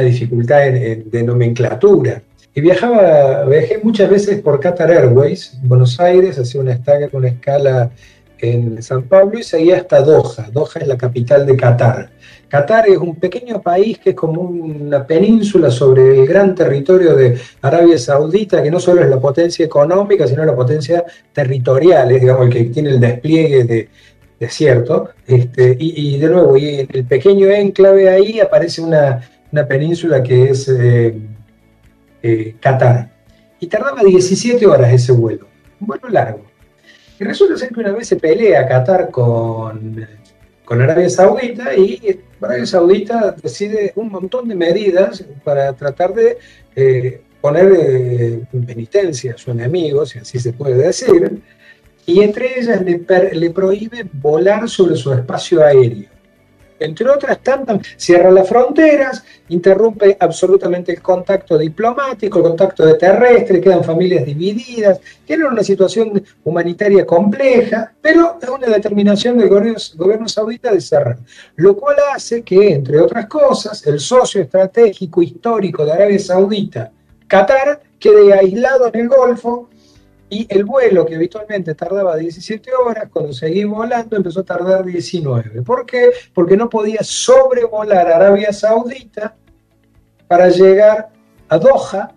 dificultad 0.01 0.59
de 0.71 1.23
nomenclatura. 1.23 2.21
Y 2.55 2.61
viajaba, 2.61 3.45
viajé 3.45 3.79
muchas 3.83 4.09
veces 4.09 4.41
por 4.41 4.59
Qatar 4.59 4.91
Airways, 4.91 5.57
Buenos 5.63 5.99
Aires, 5.99 6.39
hacía 6.39 6.61
una, 6.61 6.79
una 7.13 7.27
escala 7.27 7.91
en 8.39 8.81
San 8.81 9.03
Pablo 9.03 9.37
y 9.39 9.43
seguía 9.43 9.77
hasta 9.77 10.01
Doha. 10.01 10.49
Doha 10.51 10.79
es 10.81 10.87
la 10.87 10.97
capital 10.97 11.45
de 11.45 11.55
Qatar. 11.55 12.09
Qatar 12.47 12.89
es 12.89 12.97
un 12.97 13.15
pequeño 13.15 13.61
país 13.61 13.99
que 13.99 14.11
es 14.11 14.15
como 14.15 14.41
una 14.41 15.05
península 15.05 15.69
sobre 15.69 16.19
el 16.19 16.25
gran 16.25 16.55
territorio 16.55 17.15
de 17.15 17.37
Arabia 17.61 17.97
Saudita, 17.97 18.63
que 18.63 18.71
no 18.71 18.79
solo 18.79 19.01
es 19.01 19.09
la 19.09 19.19
potencia 19.19 19.65
económica, 19.65 20.27
sino 20.27 20.43
la 20.43 20.55
potencia 20.55 21.03
territorial, 21.31 22.11
es 22.11 22.21
digamos 22.21 22.47
el 22.47 22.53
que 22.53 22.63
tiene 22.65 22.89
el 22.89 22.99
despliegue 22.99 23.63
de 23.65 23.89
desierto. 24.39 25.09
Este, 25.27 25.75
y, 25.79 26.17
de 26.17 26.29
nuevo, 26.29 26.57
y 26.57 26.79
en 26.79 26.87
el 26.91 27.05
pequeño 27.05 27.49
enclave 27.49 28.09
ahí 28.09 28.39
aparece 28.39 28.81
una, 28.81 29.21
península 29.67 30.21
que 30.21 30.49
es 30.49 30.67
eh, 30.67 31.17
eh, 32.21 32.55
Qatar. 32.59 33.09
Y 33.59 33.67
tardaba 33.67 34.03
17 34.03 34.65
horas 34.65 34.93
ese 34.93 35.11
vuelo, 35.11 35.47
un 35.79 35.87
vuelo 35.87 36.09
largo. 36.09 36.45
Y 37.19 37.23
resulta 37.23 37.57
ser 37.57 37.69
que 37.69 37.79
una 37.79 37.91
vez 37.91 38.07
se 38.07 38.15
pelea 38.15 38.67
Qatar 38.67 39.11
con, 39.11 40.07
con 40.63 40.81
Arabia 40.81 41.09
Saudita 41.09 41.75
y 41.75 42.21
Arabia 42.41 42.65
Saudita 42.65 43.35
decide 43.41 43.91
un 43.95 44.09
montón 44.09 44.47
de 44.47 44.55
medidas 44.55 45.25
para 45.43 45.73
tratar 45.73 46.13
de 46.13 46.37
eh, 46.75 47.21
poner 47.41 47.73
eh, 47.77 48.41
en 48.53 48.65
penitencia 48.65 49.33
a 49.33 49.37
su 49.37 49.51
enemigo, 49.51 50.05
si 50.05 50.19
así 50.19 50.39
se 50.39 50.53
puede 50.53 50.75
decir, 50.75 51.41
y 52.05 52.21
entre 52.21 52.59
ellas 52.59 52.81
le, 52.81 53.01
le 53.33 53.49
prohíbe 53.49 54.05
volar 54.13 54.69
sobre 54.69 54.95
su 54.95 55.11
espacio 55.11 55.63
aéreo 55.63 56.18
entre 56.79 57.09
otras 57.09 57.39
tantas, 57.39 57.79
cierra 57.97 58.31
las 58.31 58.47
fronteras, 58.47 59.23
interrumpe 59.49 60.17
absolutamente 60.19 60.91
el 60.91 61.01
contacto 61.01 61.57
diplomático, 61.57 62.39
el 62.39 62.43
contacto 62.45 62.97
terrestre, 62.97 63.61
quedan 63.61 63.83
familias 63.83 64.25
divididas, 64.25 64.99
tienen 65.25 65.47
una 65.47 65.63
situación 65.63 66.23
humanitaria 66.43 67.05
compleja, 67.05 67.93
pero 68.01 68.37
es 68.41 68.49
una 68.49 68.67
determinación 68.67 69.37
del 69.37 69.49
gobierno, 69.49 70.27
saudita 70.27 70.71
de 70.71 70.81
cerrar, 70.81 71.17
lo 71.55 71.75
cual 71.75 71.97
hace 72.13 72.43
que, 72.43 72.73
entre 72.73 72.99
otras 72.99 73.27
cosas, 73.27 73.85
el 73.87 73.99
socio 73.99 74.41
estratégico 74.41 75.21
histórico 75.21 75.85
de 75.85 75.91
Arabia 75.91 76.19
Saudita, 76.19 76.91
Qatar, 77.27 77.81
quede 77.99 78.33
aislado 78.33 78.87
en 78.87 79.01
el 79.01 79.07
Golfo 79.07 79.69
y 80.29 80.45
el 80.49 80.63
vuelo 80.63 81.05
que 81.05 81.15
habitualmente 81.15 81.73
tardaba 81.73 82.15
17 82.15 82.71
horas, 82.73 83.09
cuando 83.11 83.33
seguí 83.33 83.63
volando 83.63 84.15
empezó 84.15 84.41
a 84.41 84.43
tardar 84.43 84.85
19. 84.85 85.63
¿Por 85.63 85.85
qué? 85.85 86.11
Porque 86.33 86.55
no 86.55 86.69
podía 86.69 86.99
sobrevolar 87.01 88.07
Arabia 88.07 88.53
Saudita 88.53 89.35
para 90.27 90.49
llegar 90.49 91.09
a 91.47 91.57
Doha, 91.57 92.13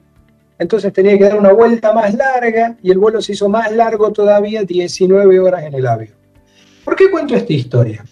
entonces 0.58 0.92
tenía 0.92 1.16
que 1.16 1.24
dar 1.24 1.38
una 1.38 1.52
vuelta 1.52 1.92
más 1.92 2.14
larga 2.14 2.76
y 2.82 2.90
el 2.90 2.98
vuelo 2.98 3.22
se 3.22 3.32
hizo 3.32 3.48
más 3.48 3.72
largo 3.72 4.12
todavía, 4.12 4.62
19 4.62 5.40
horas 5.40 5.64
en 5.64 5.74
el 5.74 5.86
avión. 5.86 6.14
¿Por 6.84 6.94
qué 6.94 7.10
cuento 7.10 7.34
esta 7.34 7.52
historia? 7.52 8.04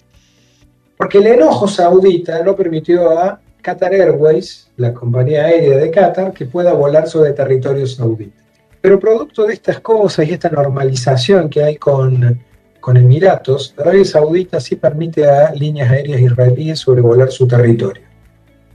Porque 0.96 1.18
el 1.18 1.26
enojo 1.26 1.68
saudita 1.68 2.42
no 2.42 2.56
permitió 2.56 3.18
a 3.18 3.40
Qatar 3.62 3.92
Airways, 3.92 4.70
la 4.76 4.94
compañía 4.94 5.44
aérea 5.44 5.76
de 5.76 5.90
Qatar, 5.90 6.32
que 6.32 6.46
pueda 6.46 6.72
volar 6.72 7.06
sobre 7.06 7.32
territorio 7.32 7.86
saudita. 7.86 8.39
Pero 8.80 8.98
producto 8.98 9.46
de 9.46 9.54
estas 9.54 9.80
cosas 9.80 10.26
y 10.26 10.32
esta 10.32 10.48
normalización 10.48 11.50
que 11.50 11.62
hay 11.62 11.76
con, 11.76 12.42
con 12.80 12.96
Emiratos, 12.96 13.74
Arabia 13.76 14.04
Saudita 14.04 14.60
sí 14.60 14.76
permite 14.76 15.28
a 15.28 15.52
líneas 15.52 15.90
aéreas 15.90 16.20
israelíes 16.20 16.78
sobrevolar 16.78 17.30
su 17.30 17.46
territorio. 17.46 18.02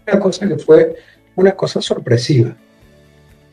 Una 0.07 0.19
cosa 0.19 0.47
que 0.47 0.57
fue 0.59 0.95
una 1.35 1.53
cosa 1.53 1.81
sorpresiva. 1.81 2.55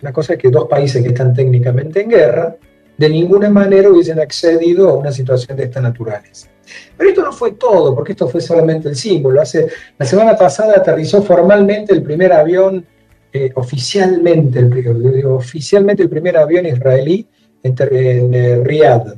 Una 0.03 0.13
cosa 0.13 0.37
que 0.37 0.51
dos 0.51 0.67
países 0.69 1.03
que 1.03 1.09
están 1.09 1.33
técnicamente 1.33 2.03
en 2.03 2.11
guerra 2.11 2.57
de 2.97 3.09
ninguna 3.09 3.49
manera 3.49 3.89
hubiesen 3.89 4.21
accedido 4.21 4.91
a 4.91 4.95
una 4.95 5.11
situación 5.11 5.57
de 5.57 5.65
esta 5.65 5.81
naturaleza. 5.81 6.49
Pero 6.97 7.11
esto 7.11 7.23
no 7.23 7.33
fue 7.33 7.53
todo, 7.53 7.95
porque 7.95 8.13
esto 8.13 8.29
fue 8.29 8.41
solamente 8.41 8.89
el 8.89 8.97
símbolo. 8.97 9.41
Hace, 9.41 9.69
la 9.99 10.07
semana 10.07 10.37
pasada 10.37 10.75
aterrizó 10.77 11.23
formalmente 11.23 11.93
el 11.93 12.03
primer 12.03 12.33
avión 12.33 12.85
eh, 13.33 13.51
oficialmente, 13.55 14.59
el, 14.59 15.25
oficialmente 15.27 16.03
el 16.03 16.11
primer 16.11 16.37
avión 16.37 16.67
israelí 16.67 17.27
en, 17.63 17.75
en 17.81 18.35
eh, 18.35 18.63
Riyadh. 18.63 19.15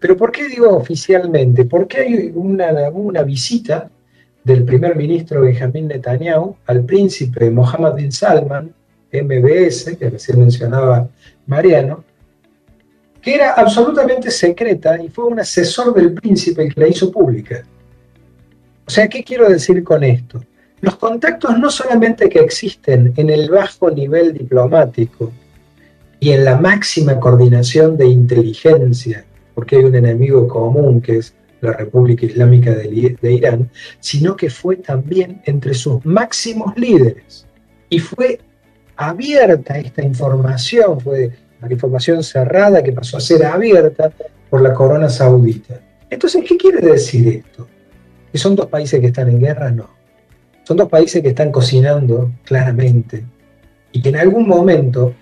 Pero 0.00 0.16
¿por 0.16 0.32
qué 0.32 0.48
digo 0.48 0.76
oficialmente? 0.76 1.64
Porque 1.64 1.98
hay 1.98 2.32
una, 2.34 3.22
visita 3.22 3.90
del 4.44 4.64
primer 4.64 4.96
ministro 4.96 5.42
Benjamin 5.42 5.88
Netanyahu 5.88 6.56
al 6.66 6.84
príncipe 6.84 7.50
Mohammed 7.50 7.94
bin 7.94 8.12
Salman, 8.12 8.72
MBS, 9.12 9.96
que 9.96 10.10
recién 10.10 10.38
mencionaba 10.38 11.08
Mariano, 11.46 12.04
que 13.20 13.34
era 13.34 13.52
absolutamente 13.52 14.30
secreta 14.30 15.02
y 15.02 15.08
fue 15.08 15.24
un 15.24 15.40
asesor 15.40 15.94
del 15.94 16.12
príncipe 16.12 16.62
el 16.62 16.74
que 16.74 16.80
la 16.80 16.88
hizo 16.88 17.10
pública. 17.10 17.64
O 18.86 18.90
sea, 18.90 19.08
¿qué 19.08 19.22
quiero 19.24 19.48
decir 19.48 19.82
con 19.82 20.04
esto? 20.04 20.40
Los 20.80 20.96
contactos 20.96 21.58
no 21.58 21.70
solamente 21.70 22.28
que 22.28 22.38
existen 22.38 23.12
en 23.16 23.30
el 23.30 23.50
bajo 23.50 23.90
nivel 23.90 24.32
diplomático 24.32 25.32
y 26.20 26.30
en 26.30 26.44
la 26.44 26.56
máxima 26.56 27.18
coordinación 27.18 27.96
de 27.96 28.06
inteligencia, 28.06 29.24
porque 29.54 29.76
hay 29.76 29.84
un 29.84 29.94
enemigo 29.94 30.46
común 30.46 31.00
que 31.00 31.18
es 31.18 31.34
la 31.60 31.72
República 31.72 32.26
Islámica 32.26 32.72
de, 32.72 33.32
Irán, 33.32 33.70
sino 33.98 34.36
que 34.36 34.50
fue 34.50 34.76
también 34.76 35.42
entre 35.46 35.74
sus 35.74 36.04
máximos 36.06 36.76
líderes. 36.76 37.46
Y 37.88 37.98
fue 37.98 38.38
abierta 38.96 39.78
esta 39.78 40.02
información, 40.02 41.00
fue 41.00 41.32
la 41.60 41.72
información 41.72 42.22
cerrada 42.22 42.82
que 42.82 42.92
pasó 42.92 43.16
a 43.16 43.20
ser 43.20 43.44
abierta 43.44 44.12
por 44.48 44.60
la 44.60 44.72
corona 44.72 45.08
saudita. 45.08 45.80
Entonces, 46.08 46.44
¿qué 46.46 46.56
quiere 46.56 46.80
decir 46.80 47.42
esto? 47.44 47.66
¿Que 48.30 48.38
son 48.38 48.54
dos 48.54 48.66
países 48.66 49.00
que 49.00 49.08
están 49.08 49.28
en 49.28 49.40
guerra? 49.40 49.70
No. 49.70 49.97
Son 50.68 50.76
dos 50.76 50.90
países 50.90 51.22
que 51.22 51.28
están 51.28 51.50
cocinando 51.50 52.30
claramente 52.44 53.24
y 53.90 54.02
que 54.02 54.10
en 54.10 54.16
algún 54.16 54.46
momento 54.46 55.14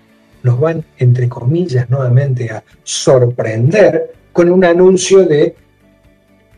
nos 0.43 0.59
van, 0.59 0.83
entre 0.97 1.29
comillas, 1.29 1.89
nuevamente 1.89 2.49
a 2.49 2.61
sorprender 2.83 4.11
con 4.33 4.51
un 4.51 4.65
anuncio 4.65 5.25
de 5.25 5.55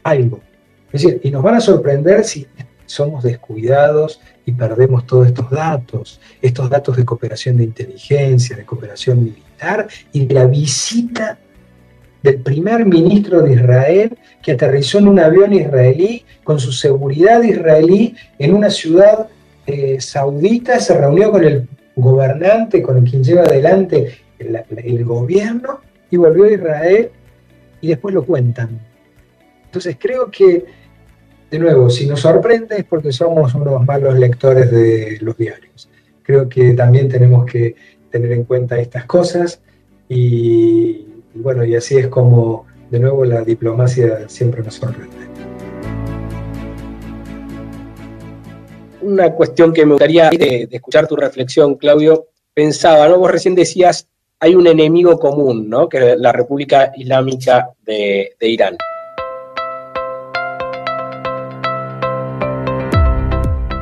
algo. 0.01 0.39
Es 0.91 1.03
decir, 1.03 1.21
y 1.23 1.29
nos 1.29 1.43
van 1.43 1.53
a 1.53 1.61
sorprender 1.61 2.23
si 2.23 2.47
somos 2.87 3.21
descuidados 3.23 4.21
y 4.43 4.53
perdemos 4.53 5.05
todos 5.05 5.27
estos 5.27 5.51
datos, 5.51 6.19
estos 6.41 6.67
datos 6.67 6.97
de 6.97 7.05
cooperación 7.05 7.57
de 7.57 7.65
inteligencia, 7.65 8.57
de 8.57 8.65
cooperación 8.65 9.23
militar 9.23 9.87
y 10.11 10.25
de 10.25 10.33
la 10.33 10.47
visita 10.47 11.37
del 12.21 12.41
primer 12.41 12.85
ministro 12.85 13.41
de 13.41 13.53
Israel 13.53 14.17
que 14.41 14.53
aterrizó 14.53 14.97
en 14.99 15.07
un 15.07 15.19
avión 15.19 15.53
israelí 15.53 16.25
con 16.43 16.59
su 16.59 16.71
seguridad 16.71 17.41
israelí 17.43 18.15
en 18.37 18.53
una 18.53 18.69
ciudad 18.69 19.27
eh, 19.65 20.01
saudita, 20.01 20.79
se 20.79 20.97
reunió 20.97 21.31
con 21.31 21.43
el 21.43 21.67
gobernante, 21.95 22.81
con 22.81 23.05
quien 23.05 23.23
lleva 23.23 23.43
adelante 23.43 24.17
el, 24.39 25.05
gobierno 25.05 25.81
y 26.09 26.17
volvió 26.17 26.45
a 26.45 26.51
Israel 26.51 27.09
y 27.81 27.87
después 27.89 28.13
lo 28.15 28.25
cuentan. 28.25 28.79
Entonces 29.65 29.97
creo 29.99 30.31
que 30.31 30.65
de 31.51 31.59
nuevo, 31.59 31.89
si 31.89 32.05
nos 32.05 32.21
sorprende 32.21 32.77
es 32.77 32.83
porque 32.83 33.11
somos 33.11 33.53
unos 33.55 33.83
malos 33.85 34.17
lectores 34.17 34.71
de 34.71 35.17
los 35.21 35.35
diarios. 35.35 35.89
Creo 36.23 36.47
que 36.47 36.73
también 36.73 37.09
tenemos 37.09 37.45
que 37.45 37.75
tener 38.11 38.31
en 38.31 38.43
cuenta 38.43 38.79
estas 38.79 39.05
cosas 39.05 39.61
y, 40.07 41.07
bueno, 41.33 41.63
y 41.63 41.75
así 41.75 41.97
es 41.97 42.07
como 42.07 42.65
de 42.89 42.99
nuevo 42.99 43.23
la 43.25 43.41
diplomacia 43.43 44.27
siempre 44.27 44.63
nos 44.63 44.75
sorprende. 44.75 45.15
Una 49.01 49.31
cuestión 49.33 49.71
que 49.73 49.85
me 49.85 49.93
gustaría 49.93 50.29
de, 50.29 50.67
escuchar 50.71 51.07
tu 51.07 51.15
reflexión, 51.15 51.75
Claudio, 51.75 52.27
pensaba, 52.53 53.07
¿no? 53.07 53.17
Vos 53.19 53.31
recién 53.31 53.55
decías, 53.55 54.07
hay 54.39 54.55
un 54.55 54.67
enemigo 54.67 55.17
común, 55.19 55.69
¿no? 55.69 55.87
Que 55.87 56.11
es 56.11 56.19
la 56.19 56.31
República 56.31 56.91
Islámica 56.95 57.69
de 57.85 58.35
Irán. 58.41 58.75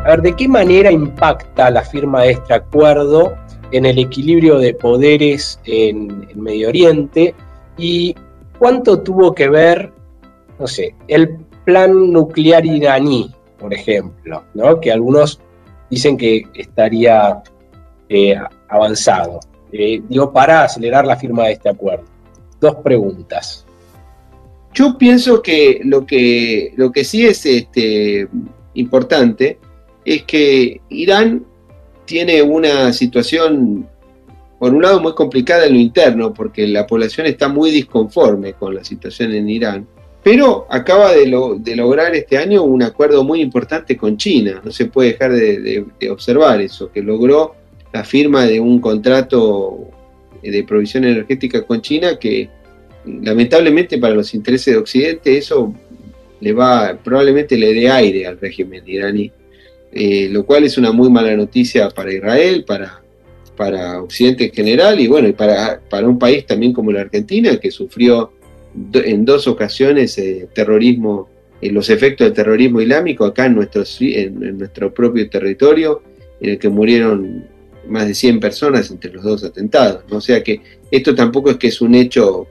A 0.08 0.12
ver, 0.12 0.22
¿de 0.22 0.38
qué 0.38 0.48
manera 0.48 0.90
impacta 0.90 1.70
la 1.70 1.82
firma 1.82 2.24
de 2.24 2.32
este 2.32 2.54
acuerdo 2.54 3.36
en 3.72 3.86
el 3.86 4.00
equilibrio 4.00 4.58
de 4.60 4.74
poderes 4.74 5.60
en, 5.66 6.28
Medio 6.36 6.70
Oriente? 6.70 7.34
¿Y 7.78 8.16
cuánto 8.60 9.02
tuvo 9.02 9.34
que 9.34 9.50
ver, 9.50 9.92
no 10.60 10.68
sé, 10.68 10.96
el 11.08 11.38
plan 11.66 12.12
nuclear 12.12 12.66
iraní, 12.66 13.34
por 13.60 13.74
ejemplo, 13.74 14.44
¿no? 14.54 14.80
que 14.80 14.92
algunos 14.92 15.40
dicen 15.90 16.18
que 16.18 16.44
estaría 16.54 17.42
eh, 18.10 18.36
avanzado, 18.70 19.40
eh, 19.72 20.02
digo, 20.08 20.32
para 20.32 20.64
acelerar 20.64 21.06
la 21.06 21.18
firma 21.18 21.46
de 21.46 21.54
este 21.54 21.70
acuerdo? 21.70 22.06
Dos 22.60 22.76
preguntas. 22.76 23.66
Yo 24.74 24.98
pienso 24.98 25.42
que 25.42 25.82
lo 25.84 26.06
que, 26.06 26.74
lo 26.76 26.92
que 26.92 27.04
sí 27.04 27.26
es 27.26 27.46
este, 27.46 28.28
importante 28.76 29.60
es 30.06 30.24
que 30.24 30.82
Irán 30.90 31.46
tiene 32.08 32.42
una 32.42 32.92
situación, 32.94 33.86
por 34.58 34.74
un 34.74 34.82
lado, 34.82 35.00
muy 35.00 35.14
complicada 35.14 35.68
en 35.68 35.74
lo 35.74 35.80
interno, 35.80 36.34
porque 36.34 36.66
la 36.66 36.88
población 36.88 37.28
está 37.28 37.50
muy 37.50 37.70
disconforme 37.70 38.54
con 38.54 38.74
la 38.74 38.84
situación 38.84 39.34
en 39.34 39.48
Irán, 39.50 39.88
pero 40.24 40.66
acaba 40.70 41.14
de, 41.14 41.28
lograr 41.28 42.16
este 42.16 42.38
año 42.38 42.64
un 42.64 42.82
acuerdo 42.82 43.24
muy 43.24 43.42
importante 43.42 43.96
con 43.96 44.18
China, 44.18 44.62
no 44.64 44.72
se 44.72 44.86
puede 44.86 45.12
dejar 45.12 45.34
de, 45.34 45.86
observar 46.10 46.60
eso, 46.62 46.92
que 46.92 47.04
logró 47.04 47.56
la 47.94 48.04
firma 48.04 48.46
de 48.46 48.60
un 48.60 48.80
contrato 48.80 49.90
de 50.42 50.64
provisión 50.64 51.04
energética 51.04 51.64
con 51.64 51.82
China 51.82 52.18
que 52.20 52.50
lamentablemente 53.06 53.98
para 53.98 54.14
los 54.14 54.34
intereses 54.34 54.74
de 54.74 54.80
Occidente 54.80 55.38
eso 55.38 55.74
le 56.40 56.54
va, 56.54 56.98
probablemente 57.04 57.58
le 57.58 57.74
dé 57.74 57.90
aire 57.90 58.28
al 58.28 58.40
régimen 58.40 58.84
iraní. 58.86 59.32
Eh, 60.00 60.30
lo 60.30 60.46
cual 60.46 60.64
es 60.64 60.78
una 60.78 60.92
muy 60.92 61.10
mala 61.10 61.36
noticia 61.36 61.90
para 61.90 62.14
Israel, 62.14 62.64
para, 62.68 63.02
para 63.56 64.00
Occidente 64.00 64.46
en 64.46 64.52
general 64.52 65.00
y 65.00 65.08
bueno, 65.08 65.34
para, 65.36 65.82
para 65.90 66.08
un 66.08 66.20
país 66.20 66.46
también 66.46 66.72
como 66.72 66.92
la 66.92 67.02
Argentina 67.02 67.58
que 67.58 67.72
sufrió 67.72 68.32
en 68.94 69.26
dos 69.26 69.48
ocasiones 69.48 70.16
eh, 70.20 70.50
terrorismo, 70.54 71.28
eh, 71.60 71.72
los 71.72 71.90
efectos 71.90 72.28
del 72.28 72.36
terrorismo 72.36 72.80
islámico 72.80 73.26
acá 73.26 73.48
en 73.48 73.56
nuestro, 73.56 73.84
en, 74.02 74.60
nuestro 74.60 74.94
propio 74.94 75.28
territorio, 75.32 76.04
en 76.42 76.52
el 76.52 76.60
que 76.60 76.70
murieron 76.70 77.48
más 77.88 78.08
de 78.08 78.14
100 78.14 78.40
personas 78.40 78.92
entre 78.92 79.12
los 79.12 79.24
dos 79.24 79.44
atentados. 79.44 80.04
¿no? 80.12 80.18
O 80.18 80.22
sea 80.22 80.44
que 80.44 80.62
esto 80.92 81.16
tampoco 81.16 81.50
es 81.50 81.58
que 81.58 81.70
es 81.70 81.82
un 81.82 81.96
hecho 81.96 82.46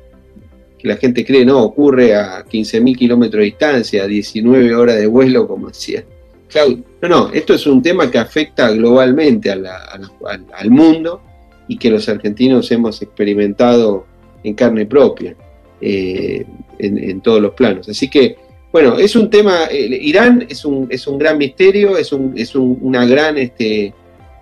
que 0.76 0.88
la 0.88 0.96
gente 0.96 1.24
cree, 1.24 1.44
no, 1.44 1.62
ocurre 1.62 2.16
a 2.16 2.44
15.000 2.44 2.96
kilómetros 2.96 3.38
de 3.38 3.44
distancia, 3.44 4.02
a 4.02 4.08
19 4.08 4.74
horas 4.74 4.96
de 4.96 5.06
vuelo, 5.06 5.46
como 5.46 5.68
decía 5.68 6.04
Claudio. 6.48 6.84
No, 7.02 7.08
no, 7.08 7.30
esto 7.32 7.54
es 7.54 7.66
un 7.66 7.82
tema 7.82 8.10
que 8.10 8.18
afecta 8.18 8.70
globalmente 8.70 9.50
al, 9.50 10.70
mundo 10.70 11.22
y 11.68 11.76
que 11.76 11.90
los 11.90 12.08
argentinos 12.08 12.70
hemos 12.70 13.02
experimentado 13.02 14.06
en 14.44 14.54
carne 14.54 14.86
propia 14.86 15.34
eh, 15.80 16.46
en, 16.78 17.20
todos 17.20 17.40
los 17.40 17.52
planos. 17.54 17.88
Así 17.88 18.08
que, 18.08 18.36
bueno, 18.72 18.98
es 18.98 19.16
un 19.16 19.28
tema, 19.30 19.68
Irán 19.72 20.46
es 20.48 20.64
un, 20.64 20.86
es 20.90 21.06
un 21.06 21.18
gran 21.18 21.38
misterio, 21.38 21.96
es, 21.96 22.12
un, 22.12 22.34
es 22.36 22.54
una 22.54 23.06
gran, 23.06 23.38
este, 23.38 23.92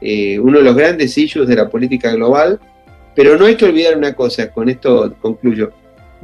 eh, 0.00 0.38
uno 0.38 0.58
de 0.58 0.64
los 0.64 0.76
grandes 0.76 1.16
issues 1.16 1.48
de 1.48 1.56
la 1.56 1.68
política 1.68 2.12
global, 2.12 2.60
pero 3.14 3.38
no 3.38 3.46
hay 3.46 3.54
que 3.54 3.64
olvidar 3.64 3.96
una 3.96 4.14
cosa, 4.14 4.50
con 4.50 4.68
esto 4.68 5.14
concluyo, 5.20 5.72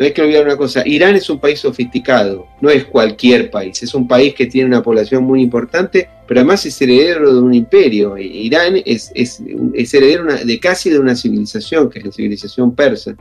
no 0.01 0.07
hay 0.07 0.15
que 0.15 0.23
olvidar 0.23 0.47
una 0.47 0.57
cosa, 0.57 0.83
Irán 0.87 1.15
es 1.15 1.29
un 1.29 1.39
país 1.39 1.61
sofisticado, 1.61 2.47
no 2.63 2.71
es 2.71 2.87
cualquier 2.87 3.51
país, 3.51 3.83
es 3.83 3.93
un 3.93 4.09
país 4.09 4.33
que 4.33 4.47
tiene 4.47 4.69
una 4.69 4.83
población 4.83 5.25
muy 5.25 5.43
importante, 5.43 6.09
pero 6.27 6.41
además 6.41 6.65
es 6.65 6.81
heredero 6.81 7.35
de 7.35 7.39
un 7.39 7.53
imperio. 7.53 8.17
Irán 8.17 8.81
es, 8.87 9.13
heredero 9.15 10.25
de 10.43 10.59
casi 10.59 10.89
de 10.89 10.99
una 10.99 11.15
civilización, 11.15 11.91
que 11.91 11.99
es 11.99 12.07
la 12.07 12.13
civilización 12.13 12.75
persa, 12.75 13.15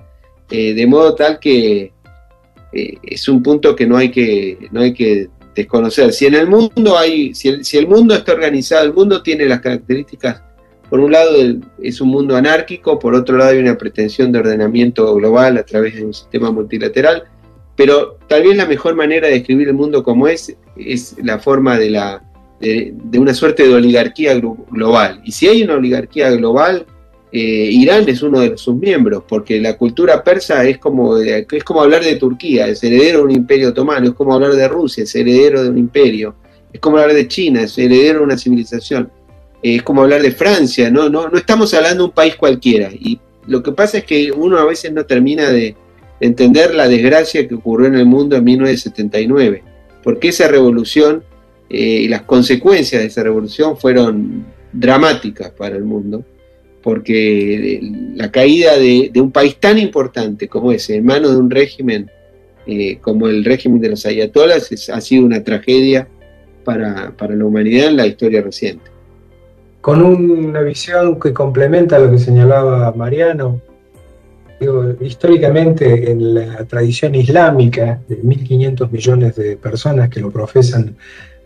eh, 0.49 0.73
de 0.73 0.87
modo 0.87 1.15
tal 1.15 1.37
que 1.37 1.91
eh, 2.71 2.93
es 3.03 3.27
un 3.27 3.43
punto 3.43 3.75
que 3.75 3.85
no 3.85 3.97
hay 3.97 4.09
que, 4.09 4.69
no 4.71 4.79
hay 4.79 4.93
que 4.93 5.27
desconocer. 5.53 6.13
Si 6.13 6.27
en 6.27 6.35
el 6.35 6.47
mundo 6.47 6.97
hay, 6.97 7.35
si 7.35 7.49
el, 7.49 7.65
si 7.65 7.77
el 7.77 7.89
mundo 7.89 8.15
está 8.15 8.31
organizado, 8.31 8.85
el 8.85 8.93
mundo 8.93 9.21
tiene 9.21 9.43
las 9.43 9.59
características 9.59 10.43
por 10.89 10.99
un 10.99 11.11
lado 11.11 11.35
es 11.81 12.01
un 12.01 12.09
mundo 12.09 12.35
anárquico, 12.35 12.97
por 12.99 13.13
otro 13.15 13.37
lado 13.37 13.51
hay 13.51 13.59
una 13.59 13.77
pretensión 13.77 14.31
de 14.31 14.39
ordenamiento 14.39 15.13
global 15.15 15.57
a 15.57 15.63
través 15.63 15.95
de 15.95 16.05
un 16.05 16.13
sistema 16.13 16.51
multilateral, 16.51 17.23
pero 17.75 18.17
tal 18.27 18.43
vez 18.43 18.57
la 18.57 18.65
mejor 18.65 18.95
manera 18.95 19.27
de 19.27 19.35
describir 19.35 19.69
el 19.69 19.75
mundo 19.75 20.03
como 20.03 20.27
es 20.27 20.55
es 20.79 21.15
la 21.23 21.39
forma 21.39 21.77
de, 21.77 21.89
la, 21.89 22.23
de, 22.59 23.19
una 23.19 23.33
suerte 23.33 23.67
de 23.67 23.73
oligarquía 23.73 24.35
global. 24.35 25.21
Y 25.23 25.31
si 25.31 25.47
hay 25.47 25.63
una 25.63 25.75
oligarquía 25.75 26.31
global, 26.31 26.85
eh, 27.31 27.69
Irán 27.71 28.07
es 28.07 28.23
uno 28.23 28.39
de 28.39 28.57
sus 28.57 28.75
miembros, 28.75 29.23
porque 29.27 29.59
la 29.59 29.77
cultura 29.77 30.23
persa 30.23 30.63
es 30.67 30.77
como, 30.77 31.17
es 31.17 31.63
como 31.63 31.81
hablar 31.81 32.03
de 32.03 32.15
Turquía, 32.15 32.67
es 32.67 32.83
heredero 32.83 33.19
de 33.19 33.25
un 33.25 33.31
imperio 33.31 33.69
otomano, 33.69 34.07
es 34.07 34.13
como 34.13 34.33
hablar 34.33 34.53
de 34.53 34.67
Rusia, 34.67 35.03
es 35.03 35.13
heredero 35.15 35.63
de 35.63 35.69
un 35.69 35.77
imperio, 35.77 36.35
es 36.73 36.79
como 36.79 36.97
hablar 36.97 37.15
de 37.15 37.27
China, 37.27 37.63
es 37.63 37.77
heredero 37.77 38.19
de 38.19 38.25
una 38.25 38.37
civilización 38.37 39.11
es 39.61 39.83
como 39.83 40.03
hablar 40.03 40.21
de 40.21 40.31
Francia, 40.31 40.89
¿no? 40.89 41.09
No, 41.09 41.27
no 41.27 41.37
estamos 41.37 41.73
hablando 41.73 42.03
de 42.03 42.09
un 42.09 42.15
país 42.15 42.35
cualquiera. 42.35 42.89
Y 42.91 43.19
lo 43.47 43.61
que 43.61 43.71
pasa 43.71 43.99
es 43.99 44.03
que 44.05 44.31
uno 44.31 44.57
a 44.57 44.65
veces 44.65 44.91
no 44.93 45.05
termina 45.05 45.49
de 45.49 45.75
entender 46.19 46.73
la 46.75 46.87
desgracia 46.87 47.47
que 47.47 47.55
ocurrió 47.55 47.87
en 47.87 47.95
el 47.95 48.05
mundo 48.05 48.35
en 48.35 48.43
1979, 48.43 49.63
porque 50.03 50.29
esa 50.29 50.47
revolución 50.47 51.23
eh, 51.69 52.01
y 52.03 52.07
las 52.07 52.23
consecuencias 52.23 53.01
de 53.01 53.07
esa 53.07 53.23
revolución 53.23 53.77
fueron 53.77 54.45
dramáticas 54.71 55.51
para 55.51 55.75
el 55.75 55.83
mundo, 55.83 56.23
porque 56.81 57.79
la 58.15 58.31
caída 58.31 58.77
de, 58.77 59.11
un 59.15 59.31
país 59.31 59.57
tan 59.59 59.77
importante 59.77 60.47
como 60.47 60.71
ese, 60.71 60.95
en 60.95 61.05
manos 61.05 61.31
de 61.31 61.37
un 61.37 61.49
régimen 61.49 62.09
eh, 62.65 62.97
como 63.01 63.27
el 63.27 63.43
régimen 63.43 63.81
de 63.81 63.89
los 63.89 64.05
ayatolas, 64.05 64.89
ha 64.89 65.01
sido 65.01 65.25
una 65.25 65.43
tragedia 65.43 66.07
para 66.63 67.11
la 67.17 67.45
humanidad 67.45 67.87
en 67.87 67.97
la 67.97 68.05
historia 68.05 68.41
reciente 68.41 68.91
con 69.81 70.01
una 70.01 70.61
visión 70.61 71.19
que 71.19 71.33
complementa 71.33 71.99
lo 71.99 72.11
que 72.11 72.19
señalaba 72.19 72.91
Mariano. 72.93 73.61
históricamente 74.99 76.11
en 76.11 76.33
la 76.33 76.65
tradición 76.65 77.15
islámica 77.15 78.01
de 78.09 78.21
1.500 78.21 78.91
millones 78.91 79.35
de 79.37 79.55
personas 79.55 80.09
que 80.09 80.19
lo 80.19 80.31
profesan 80.31 80.97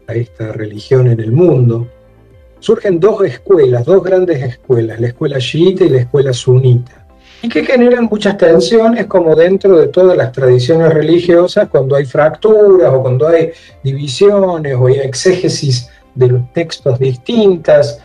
a 0.07 0.13
esta 0.15 0.51
religión 0.51 1.07
en 1.07 1.19
el 1.19 1.31
mundo, 1.31 1.87
surgen 2.59 2.99
dos 2.99 3.23
escuelas, 3.23 3.85
dos 3.85 4.03
grandes 4.03 4.41
escuelas, 4.41 4.99
la 4.99 5.07
escuela 5.07 5.37
chiita 5.37 5.83
y 5.83 5.89
la 5.89 5.99
escuela 5.99 6.33
sunita, 6.33 7.05
y 7.43 7.49
que 7.49 7.63
generan 7.65 8.05
muchas 8.05 8.37
tensiones 8.37 9.05
como 9.05 9.35
dentro 9.35 9.77
de 9.77 9.87
todas 9.89 10.17
las 10.17 10.31
tradiciones 10.31 10.93
religiosas, 10.93 11.67
cuando 11.67 11.95
hay 11.97 12.05
fracturas 12.05 12.91
o 12.93 13.01
cuando 13.01 13.27
hay 13.27 13.51
divisiones 13.83 14.75
o 14.75 14.87
hay 14.87 14.99
exégesis 14.99 15.89
de 16.15 16.27
los 16.27 16.53
textos 16.53 16.97
distintas, 16.99 17.99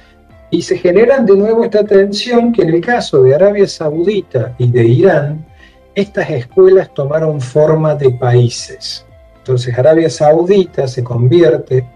y 0.50 0.62
se 0.62 0.78
generan 0.78 1.26
de 1.26 1.37
nuevo 1.37 1.64
esta 1.64 1.84
tensión 1.84 2.52
que 2.52 2.62
en 2.62 2.70
el 2.70 2.80
caso 2.80 3.22
de 3.22 3.34
Arabia 3.34 3.66
Saudita 3.66 4.54
y 4.58 4.70
de 4.70 4.84
Irán, 4.84 5.46
estas 5.94 6.30
escuelas 6.30 6.92
tomaron 6.94 7.40
forma 7.40 7.94
de 7.94 8.11
países. 8.11 9.04
Entonces 9.38 9.78
Arabia 9.78 10.08
Saudita 10.08 10.87
se 10.87 11.02
convierte 11.02 11.87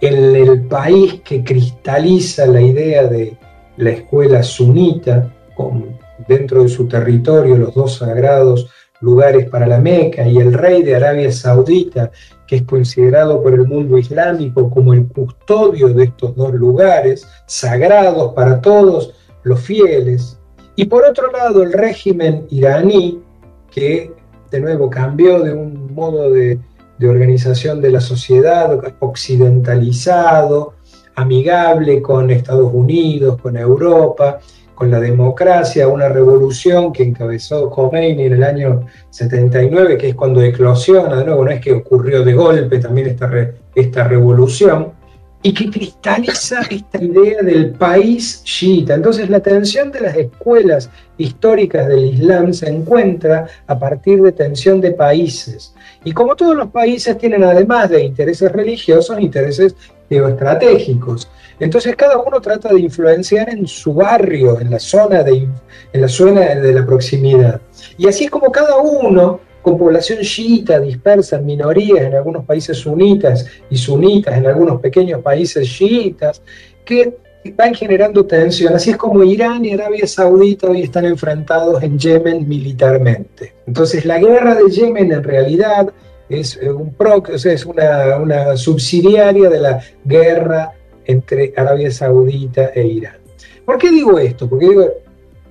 en 0.00 0.36
el 0.36 0.62
país 0.62 1.20
que 1.24 1.42
cristaliza 1.42 2.46
la 2.46 2.60
idea 2.60 3.04
de 3.04 3.36
la 3.76 3.90
escuela 3.90 4.42
sunita, 4.42 5.32
con 5.54 5.98
dentro 6.26 6.62
de 6.62 6.68
su 6.68 6.86
territorio 6.86 7.56
los 7.56 7.74
dos 7.74 7.96
sagrados 7.96 8.70
lugares 9.00 9.48
para 9.48 9.66
la 9.66 9.78
Meca 9.78 10.26
y 10.26 10.38
el 10.38 10.52
rey 10.52 10.82
de 10.82 10.96
Arabia 10.96 11.30
Saudita, 11.32 12.10
que 12.48 12.56
es 12.56 12.62
considerado 12.62 13.42
por 13.42 13.54
el 13.54 13.68
mundo 13.68 13.98
islámico 13.98 14.68
como 14.70 14.94
el 14.94 15.06
custodio 15.06 15.88
de 15.90 16.04
estos 16.04 16.34
dos 16.34 16.52
lugares, 16.54 17.28
sagrados 17.46 18.32
para 18.32 18.60
todos 18.60 19.14
los 19.44 19.60
fieles. 19.60 20.40
Y 20.74 20.86
por 20.86 21.04
otro 21.04 21.30
lado, 21.30 21.62
el 21.62 21.72
régimen 21.72 22.46
iraní, 22.50 23.22
que 23.70 24.12
de 24.50 24.60
nuevo 24.60 24.90
cambió 24.90 25.40
de 25.40 25.52
un 25.52 25.94
modo 25.94 26.30
de 26.32 26.58
de 26.98 27.08
organización 27.08 27.80
de 27.80 27.90
la 27.90 28.00
sociedad 28.00 28.78
occidentalizado, 28.98 30.74
amigable 31.14 32.02
con 32.02 32.30
Estados 32.30 32.72
Unidos, 32.72 33.40
con 33.40 33.56
Europa, 33.56 34.40
con 34.78 34.92
la 34.92 35.00
democracia, 35.00 35.88
una 35.88 36.08
revolución 36.08 36.92
que 36.92 37.02
encabezó 37.02 37.68
Khomeini 37.68 38.26
en 38.26 38.34
el 38.34 38.44
año 38.44 38.86
79, 39.10 39.98
que 39.98 40.10
es 40.10 40.14
cuando 40.14 40.40
eclosiona, 40.40 41.16
de 41.16 41.24
nuevo, 41.24 41.44
no 41.44 41.50
es 41.50 41.60
que 41.60 41.72
ocurrió 41.72 42.22
de 42.22 42.32
golpe 42.32 42.78
también 42.78 43.08
esta, 43.08 43.28
esta 43.74 44.04
revolución, 44.04 44.92
y 45.42 45.52
que 45.52 45.68
cristaliza 45.68 46.60
esta 46.70 47.02
idea 47.02 47.42
del 47.42 47.70
país 47.72 48.40
chiita. 48.44 48.94
Entonces 48.94 49.28
la 49.28 49.40
tensión 49.40 49.90
de 49.90 50.00
las 50.00 50.16
escuelas 50.16 50.90
históricas 51.16 51.88
del 51.88 52.04
Islam 52.14 52.54
se 52.54 52.68
encuentra 52.68 53.46
a 53.66 53.76
partir 53.76 54.22
de 54.22 54.30
tensión 54.30 54.80
de 54.80 54.92
países. 54.92 55.74
Y 56.04 56.12
como 56.12 56.36
todos 56.36 56.54
los 56.54 56.68
países 56.68 57.18
tienen 57.18 57.42
además 57.42 57.90
de 57.90 58.04
intereses 58.04 58.52
religiosos, 58.52 59.18
intereses 59.18 59.74
geoestratégicos. 60.08 61.28
Entonces 61.60 61.96
cada 61.96 62.18
uno 62.18 62.40
trata 62.40 62.72
de 62.72 62.80
influenciar 62.80 63.50
en 63.50 63.66
su 63.66 63.94
barrio, 63.94 64.60
en 64.60 64.70
la 64.70 64.78
zona 64.78 65.22
de, 65.22 65.48
en 65.92 66.00
la 66.00 66.08
zona 66.08 66.54
de 66.54 66.72
la 66.72 66.86
proximidad. 66.86 67.60
Y 67.96 68.06
así 68.06 68.24
es 68.24 68.30
como 68.30 68.50
cada 68.52 68.76
uno, 68.76 69.40
con 69.62 69.76
población 69.76 70.20
chiita 70.20 70.78
dispersa 70.80 71.38
minorías 71.38 72.00
en 72.00 72.14
algunos 72.14 72.44
países 72.44 72.78
sunitas 72.78 73.46
y 73.68 73.76
sunitas 73.76 74.36
en 74.36 74.46
algunos 74.46 74.80
pequeños 74.80 75.20
países 75.20 75.68
chiitas, 75.68 76.42
que 76.84 77.16
van 77.56 77.74
generando 77.74 78.24
tensión. 78.24 78.74
Así 78.74 78.90
es 78.90 78.96
como 78.96 79.22
Irán 79.22 79.64
y 79.64 79.72
Arabia 79.72 80.06
Saudita 80.06 80.68
hoy 80.68 80.82
están 80.82 81.04
enfrentados 81.04 81.82
en 81.82 81.98
Yemen 81.98 82.48
militarmente. 82.48 83.54
Entonces 83.66 84.04
la 84.04 84.18
guerra 84.18 84.54
de 84.54 84.70
Yemen 84.70 85.12
en 85.12 85.22
realidad 85.22 85.92
es, 86.28 86.58
eh, 86.60 86.70
un 86.70 86.94
es 87.34 87.66
una, 87.66 88.16
una 88.16 88.56
subsidiaria 88.56 89.48
de 89.48 89.60
la 89.60 89.80
guerra 90.04 90.72
entre 91.08 91.52
Arabia 91.56 91.90
Saudita 91.90 92.70
e 92.74 92.86
Irán. 92.86 93.16
¿Por 93.64 93.78
qué 93.78 93.90
digo 93.90 94.18
esto? 94.18 94.48
Porque 94.48 94.68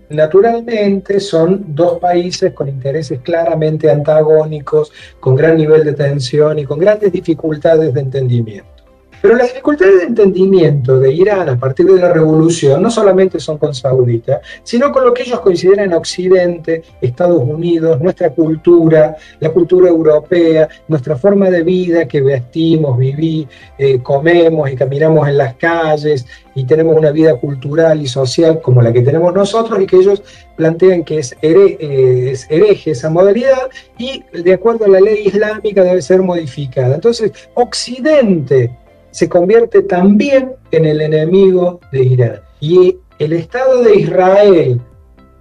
naturalmente 0.10 1.20
son 1.20 1.76
dos 1.76 2.00
países 2.00 2.54
con 2.54 2.70
intereses 2.70 3.20
claramente 3.22 3.90
antagónicos, 3.92 4.94
con 5.20 5.36
gran 5.36 5.58
nivel 5.58 5.84
de 5.84 5.94
tensión 5.94 6.60
y 6.60 6.66
con 6.66 6.80
grandes 6.80 7.12
dificultades 7.12 7.94
de 7.94 8.00
entendimiento. 8.00 8.77
Pero 9.22 9.36
las 9.36 9.48
dificultades 9.48 9.98
de 9.98 10.04
entendimiento 10.06 11.00
de 11.00 11.12
Irán 11.12 11.50
a 11.50 11.58
partir 11.58 11.86
de 11.88 12.00
la 12.00 12.14
revolución 12.14 12.82
no 12.82 12.92
solamente 12.92 13.40
son 13.40 13.58
con 13.58 13.74
Saudita, 13.74 14.42
sino 14.64 14.92
con 14.92 15.06
lo 15.06 15.14
que 15.14 15.24
ellos 15.24 15.40
consideran 15.40 15.86
en 15.86 15.94
Occidente, 15.94 16.84
Estados 17.02 17.42
Unidos, 17.42 18.00
nuestra 18.00 18.30
cultura, 18.30 19.16
la 19.40 19.50
cultura 19.50 19.90
europea, 19.90 20.68
nuestra 20.88 21.16
forma 21.16 21.50
de 21.50 21.64
vida 21.64 22.08
que 22.08 22.22
vestimos, 22.22 22.98
vivimos, 22.98 23.52
eh, 23.78 24.00
comemos 24.02 24.70
y 24.70 24.76
caminamos 24.76 25.28
en 25.28 25.38
las 25.38 25.56
calles 25.56 26.26
y 26.54 26.66
tenemos 26.66 26.96
una 26.96 27.12
vida 27.12 27.36
cultural 27.36 28.02
y 28.02 28.08
social 28.08 28.62
como 28.62 28.82
la 28.82 28.94
que 28.94 29.02
tenemos 29.02 29.34
nosotros 29.34 29.80
y 29.82 29.88
que 29.88 29.98
ellos 29.98 30.22
plantean 30.56 31.04
que 31.04 31.20
es, 31.20 31.36
eh, 31.42 32.30
es 32.32 32.50
hereje 32.50 32.92
esa 32.92 33.10
modalidad 33.10 33.70
y 33.98 34.24
de 34.32 34.54
acuerdo 34.54 34.86
a 34.86 34.90
la 34.90 35.00
ley 35.00 35.28
islámica 35.28 35.84
debe 35.84 36.02
ser 36.02 36.22
modificada. 36.22 36.96
Entonces, 36.96 37.32
Occidente 37.54 38.72
se 39.12 39.30
convierte 39.30 39.82
también 39.84 40.54
en 40.72 40.86
el 40.86 41.02
enemigo 41.02 41.80
de 41.92 42.04
Irán. 42.04 42.42
Y 42.60 42.98
el 43.20 43.34
Estado 43.34 43.84
de 43.84 43.96
Israel 43.96 44.82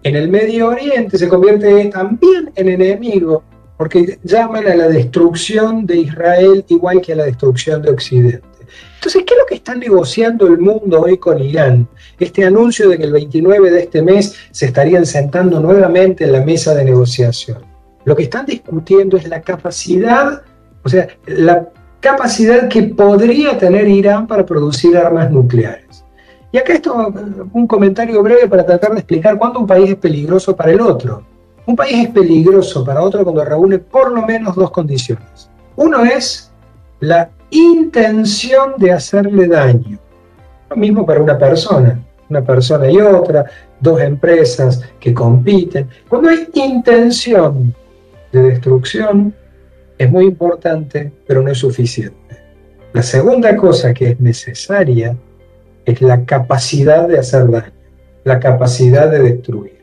en 0.03 0.17
el 0.17 0.29
Medio 0.29 0.69
Oriente 0.69 1.19
se 1.19 1.29
convierte 1.29 1.87
también 1.87 2.53
en 2.55 2.69
enemigo, 2.69 3.43
porque 3.77 4.19
llaman 4.23 4.67
a 4.67 4.75
la 4.75 4.89
destrucción 4.89 5.85
de 5.85 5.97
Israel 5.97 6.65
igual 6.69 7.01
que 7.01 7.13
a 7.13 7.17
la 7.17 7.25
destrucción 7.25 7.83
de 7.83 7.91
Occidente. 7.91 8.43
Entonces, 8.97 9.25
¿qué 9.27 9.35
es 9.35 9.41
lo 9.41 9.47
que 9.47 9.55
está 9.57 9.75
negociando 9.75 10.47
el 10.47 10.59
mundo 10.59 11.03
hoy 11.03 11.19
con 11.19 11.43
Irán? 11.43 11.89
Este 12.19 12.45
anuncio 12.45 12.89
de 12.89 12.99
que 12.99 13.05
el 13.05 13.13
29 13.13 13.71
de 13.71 13.81
este 13.81 14.03
mes 14.03 14.35
se 14.51 14.67
estarían 14.67 15.07
sentando 15.07 15.61
nuevamente 15.61 16.25
en 16.25 16.33
la 16.33 16.41
mesa 16.41 16.75
de 16.75 16.85
negociación. 16.85 17.59
Lo 18.05 18.17
que 18.17 18.25
están 18.25 18.47
discutiendo 18.47 19.17
es 19.17 19.29
la 19.29 19.43
capacidad, 19.43 20.43
o 20.83 20.89
sea, 20.89 21.09
la 21.27 21.69
capacidad 22.07 22.69
que 22.69 22.85
podría 22.85 23.59
tener 23.59 23.89
Irán 23.89 24.29
para 24.29 24.47
producir 24.47 24.97
armas 24.97 25.29
nucleares. 25.29 26.05
Y 26.53 26.59
acá 26.59 26.75
esto, 26.75 27.13
un 27.53 27.67
comentario 27.67 28.23
breve 28.23 28.47
para 28.47 28.65
tratar 28.65 28.93
de 28.93 28.99
explicar 28.99 29.37
cuándo 29.37 29.59
un 29.59 29.67
país 29.67 29.91
es 29.91 29.97
peligroso 29.97 30.55
para 30.55 30.71
el 30.71 30.81
otro. 30.81 31.25
Un 31.67 31.75
país 31.75 32.07
es 32.07 32.11
peligroso 32.11 32.85
para 32.85 33.03
otro 33.03 33.25
cuando 33.25 33.45
reúne 33.45 33.79
por 33.79 34.13
lo 34.13 34.23
menos 34.23 34.55
dos 34.55 34.71
condiciones. 34.71 35.51
Uno 35.75 36.05
es 36.05 36.53
la 37.01 37.29
intención 37.51 38.75
de 38.77 38.93
hacerle 38.93 39.49
daño. 39.49 39.99
Lo 40.71 40.77
mismo 40.77 41.05
para 41.05 41.21
una 41.21 41.37
persona, 41.37 41.99
una 42.31 42.43
persona 42.43 42.89
y 42.89 43.01
otra, 43.01 43.47
dos 43.81 44.01
empresas 44.01 44.81
que 45.01 45.13
compiten. 45.13 45.89
Cuando 46.09 46.29
hay 46.29 46.49
intención 46.55 47.75
de 48.31 48.43
destrucción, 48.43 49.35
es 49.99 50.11
muy 50.11 50.25
importante, 50.25 51.13
pero 51.27 51.43
no 51.43 51.51
es 51.51 51.59
suficiente. 51.59 52.17
La 52.93 53.03
segunda 53.03 53.57
cosa 53.57 53.93
que 53.93 54.11
es 54.11 54.21
necesaria 54.21 55.17
es 55.85 56.01
la 56.03 56.25
capacidad 56.25 57.07
de 57.09 57.19
hacer 57.19 57.51
daño, 57.51 57.73
la 58.25 58.41
capacidad 58.41 59.11
de 59.11 59.21
destruir. 59.21 59.77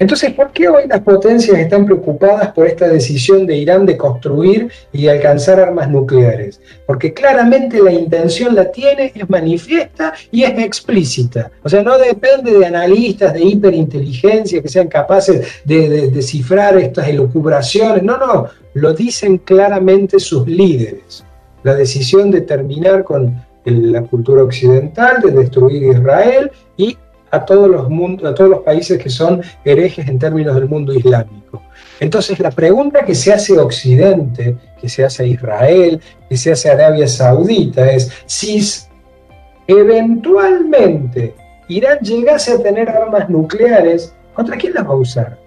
Entonces, 0.00 0.32
¿por 0.32 0.50
qué 0.50 0.66
hoy 0.66 0.84
las 0.88 1.00
potencias 1.00 1.58
están 1.58 1.84
preocupadas 1.84 2.52
por 2.52 2.66
esta 2.66 2.88
decisión 2.88 3.46
de 3.46 3.58
Irán 3.58 3.84
de 3.84 3.98
construir 3.98 4.70
y 4.94 5.08
alcanzar 5.08 5.60
armas 5.60 5.90
nucleares? 5.90 6.58
Porque 6.86 7.12
claramente 7.12 7.82
la 7.82 7.92
intención 7.92 8.54
la 8.54 8.72
tiene, 8.72 9.12
es 9.14 9.28
manifiesta 9.28 10.14
y 10.30 10.44
es 10.44 10.58
explícita. 10.58 11.50
O 11.62 11.68
sea, 11.68 11.82
no 11.82 11.98
depende 11.98 12.50
de 12.50 12.64
analistas 12.64 13.34
de 13.34 13.42
hiperinteligencia 13.42 14.62
que 14.62 14.68
sean 14.68 14.88
capaces 14.88 15.60
de 15.66 16.08
descifrar 16.10 16.78
estas 16.78 17.06
elucubraciones. 17.06 18.02
No, 18.02 18.16
no, 18.16 18.48
lo 18.74 18.92
dicen 18.94 19.38
claramente 19.38 20.20
sus 20.20 20.46
líderes. 20.46 21.24
La 21.62 21.74
decisión 21.74 22.30
de 22.30 22.42
terminar 22.42 23.04
con 23.04 23.44
la 23.64 24.02
cultura 24.02 24.42
occidental, 24.42 25.20
de 25.22 25.32
destruir 25.32 25.82
Israel 25.82 26.50
y 26.76 26.96
a 27.30 27.44
todos 27.44 27.68
los, 27.68 27.86
a 28.24 28.34
todos 28.34 28.50
los 28.50 28.60
países 28.60 28.98
que 28.98 29.10
son 29.10 29.42
herejes 29.64 30.08
en 30.08 30.18
términos 30.18 30.54
del 30.54 30.68
mundo 30.68 30.92
islámico. 30.92 31.62
Entonces 32.00 32.40
la 32.40 32.50
pregunta 32.50 33.04
que 33.04 33.14
se 33.14 33.32
hace 33.32 33.58
Occidente, 33.58 34.56
que 34.80 34.88
se 34.88 35.04
hace 35.04 35.22
a 35.22 35.26
Israel, 35.26 36.00
que 36.28 36.36
se 36.36 36.52
hace 36.52 36.70
a 36.70 36.72
Arabia 36.72 37.06
Saudita 37.06 37.90
es 37.92 38.10
si 38.26 38.60
eventualmente 39.66 41.34
Irán 41.68 41.98
llegase 42.00 42.52
a 42.52 42.58
tener 42.58 42.88
armas 42.88 43.28
nucleares, 43.28 44.14
¿contra 44.34 44.56
quién 44.56 44.74
las 44.74 44.84
va 44.84 44.90
a 44.90 44.96
usar? 44.96 45.38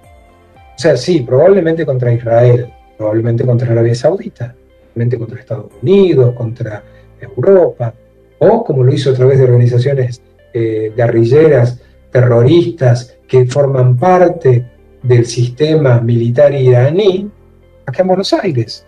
O 0.55 0.79
sea, 0.79 0.95
sí, 0.95 1.19
probablemente 1.19 1.85
contra 1.85 2.13
Israel, 2.13 2.71
probablemente 2.97 3.45
contra 3.45 3.71
Arabia 3.71 3.95
Saudita, 3.95 4.55
probablemente 4.93 5.17
contra 5.17 5.39
Estados 5.39 5.71
Unidos, 5.81 6.35
contra 6.35 6.83
Europa, 7.19 7.93
o 8.39 8.63
como 8.63 8.83
lo 8.83 8.93
hizo 8.93 9.11
a 9.11 9.13
través 9.13 9.37
de 9.39 9.45
organizaciones 9.45 10.21
eh, 10.53 10.91
guerrilleras, 10.95 11.79
terroristas 12.11 13.17
que 13.27 13.45
forman 13.45 13.97
parte 13.97 14.69
del 15.01 15.25
sistema 15.25 15.99
militar 15.99 16.53
iraní, 16.53 17.29
acá 17.85 18.01
en 18.01 18.07
Buenos 18.07 18.33
Aires. 18.33 18.85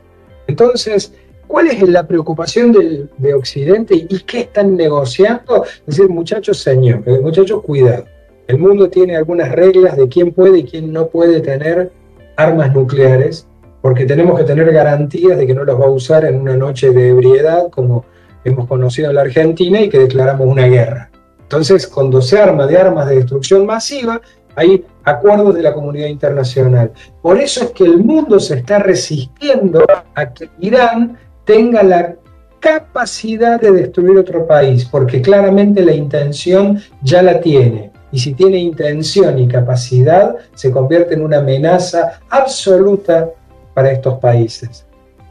Entonces, 0.47 1.13
¿cuál 1.47 1.67
es 1.67 1.81
la 1.81 2.07
preocupación 2.07 2.71
de 3.17 3.33
Occidente 3.33 3.95
y 3.95 4.19
qué 4.19 4.41
están 4.41 4.75
negociando? 4.75 5.65
Es 5.65 5.97
decir, 5.97 6.09
muchachos, 6.09 6.59
señor, 6.59 7.03
eh, 7.05 7.19
muchachos, 7.19 7.61
cuidado. 7.63 8.05
El 8.47 8.59
mundo 8.59 8.89
tiene 8.89 9.15
algunas 9.15 9.51
reglas 9.51 9.97
de 9.97 10.07
quién 10.07 10.31
puede 10.31 10.59
y 10.59 10.63
quién 10.65 10.93
no 10.93 11.07
puede 11.07 11.41
tener 11.41 11.91
armas 12.35 12.73
nucleares, 12.73 13.47
porque 13.85 14.07
tenemos 14.07 14.35
que 14.35 14.45
tener 14.45 14.73
garantías 14.73 15.37
de 15.37 15.45
que 15.45 15.53
no 15.53 15.63
los 15.63 15.79
va 15.79 15.85
a 15.85 15.91
usar 15.91 16.25
en 16.25 16.41
una 16.41 16.57
noche 16.57 16.89
de 16.89 17.09
ebriedad, 17.09 17.69
como 17.69 18.03
hemos 18.43 18.67
conocido 18.67 19.09
en 19.09 19.15
la 19.15 19.21
Argentina, 19.21 19.79
y 19.79 19.89
que 19.89 19.99
declaramos 19.99 20.47
una 20.47 20.65
guerra. 20.65 21.11
Entonces, 21.43 21.85
cuando 21.85 22.19
se 22.19 22.39
arma 22.39 22.65
de 22.65 22.79
armas 22.79 23.07
de 23.07 23.17
destrucción 23.17 23.63
masiva, 23.63 24.19
hay 24.55 24.83
acuerdos 25.03 25.53
de 25.53 25.61
la 25.61 25.71
comunidad 25.71 26.07
internacional. 26.07 26.93
Por 27.21 27.37
eso 27.39 27.65
es 27.65 27.71
que 27.73 27.83
el 27.83 27.99
mundo 27.99 28.39
se 28.39 28.55
está 28.55 28.79
resistiendo 28.79 29.85
a 30.15 30.33
que 30.33 30.49
Irán 30.61 31.19
tenga 31.43 31.83
la 31.83 32.15
capacidad 32.59 33.61
de 33.61 33.71
destruir 33.71 34.17
otro 34.17 34.47
país, 34.47 34.83
porque 34.85 35.21
claramente 35.21 35.85
la 35.85 35.93
intención 35.93 36.81
ya 37.03 37.21
la 37.21 37.39
tiene. 37.39 37.91
Y 38.11 38.17
si 38.17 38.33
tiene 38.33 38.57
intención 38.57 39.37
y 39.37 39.47
capacidad, 39.47 40.37
se 40.55 40.71
convierte 40.71 41.13
en 41.13 41.21
una 41.21 41.37
amenaza 41.37 42.19
absoluta 42.31 43.29
para 43.75 43.91
estos 43.91 44.15
países. 44.15 44.87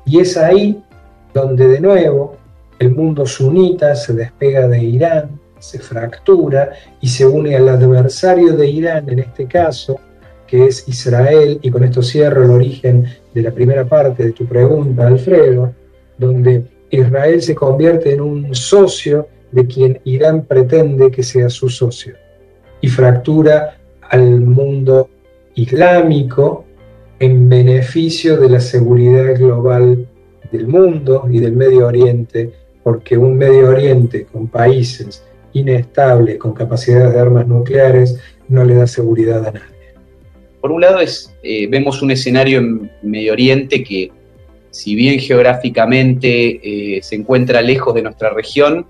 Y 0.06 0.20
es 0.20 0.36
ahí 0.36 0.80
donde 1.32 1.66
de 1.66 1.80
nuevo 1.80 2.36
el 2.78 2.94
mundo 2.94 3.26
sunita 3.26 3.96
se 3.96 4.12
despega 4.12 4.68
de 4.68 4.78
Irán, 4.78 5.40
se 5.58 5.80
fractura 5.80 6.72
y 7.00 7.08
se 7.08 7.26
une 7.26 7.56
al 7.56 7.68
adversario 7.68 8.52
de 8.52 8.68
Irán 8.68 9.08
en 9.08 9.20
este 9.20 9.46
caso, 9.46 9.98
que 10.46 10.66
es 10.66 10.86
Israel, 10.86 11.58
y 11.62 11.70
con 11.70 11.82
esto 11.82 12.02
cierro 12.02 12.44
el 12.44 12.50
origen 12.50 13.06
de 13.32 13.42
la 13.42 13.50
primera 13.50 13.84
parte 13.84 14.24
de 14.24 14.32
tu 14.32 14.44
pregunta, 14.46 15.06
Alfredo, 15.06 15.72
donde 16.18 16.66
Israel 16.90 17.42
se 17.42 17.54
convierte 17.54 18.12
en 18.12 18.20
un 18.20 18.54
socio 18.54 19.26
de 19.50 19.66
quien 19.66 20.00
Irán 20.04 20.42
pretende 20.42 21.10
que 21.10 21.22
sea 21.22 21.48
su 21.48 21.68
socio 21.68 22.14
y 22.80 22.88
fractura 22.88 23.78
al 24.10 24.40
mundo 24.40 25.08
islámico 25.54 26.66
en 27.24 27.48
beneficio 27.48 28.36
de 28.36 28.50
la 28.50 28.60
seguridad 28.60 29.36
global 29.38 30.06
del 30.52 30.66
mundo 30.66 31.26
y 31.30 31.38
del 31.40 31.52
Medio 31.52 31.86
Oriente, 31.86 32.52
porque 32.82 33.16
un 33.16 33.36
Medio 33.36 33.70
Oriente 33.70 34.26
con 34.26 34.48
países 34.48 35.24
inestables, 35.54 36.38
con 36.38 36.52
capacidades 36.52 37.14
de 37.14 37.20
armas 37.20 37.46
nucleares, 37.46 38.18
no 38.48 38.62
le 38.64 38.74
da 38.74 38.86
seguridad 38.86 39.46
a 39.46 39.52
nadie. 39.52 39.74
Por 40.60 40.70
un 40.70 40.82
lado, 40.82 41.00
es, 41.00 41.34
eh, 41.42 41.66
vemos 41.66 42.02
un 42.02 42.10
escenario 42.10 42.58
en 42.58 42.90
Medio 43.02 43.32
Oriente 43.32 43.82
que, 43.82 44.12
si 44.70 44.94
bien 44.94 45.18
geográficamente 45.18 46.96
eh, 46.96 47.02
se 47.02 47.16
encuentra 47.16 47.62
lejos 47.62 47.94
de 47.94 48.02
nuestra 48.02 48.30
región, 48.30 48.86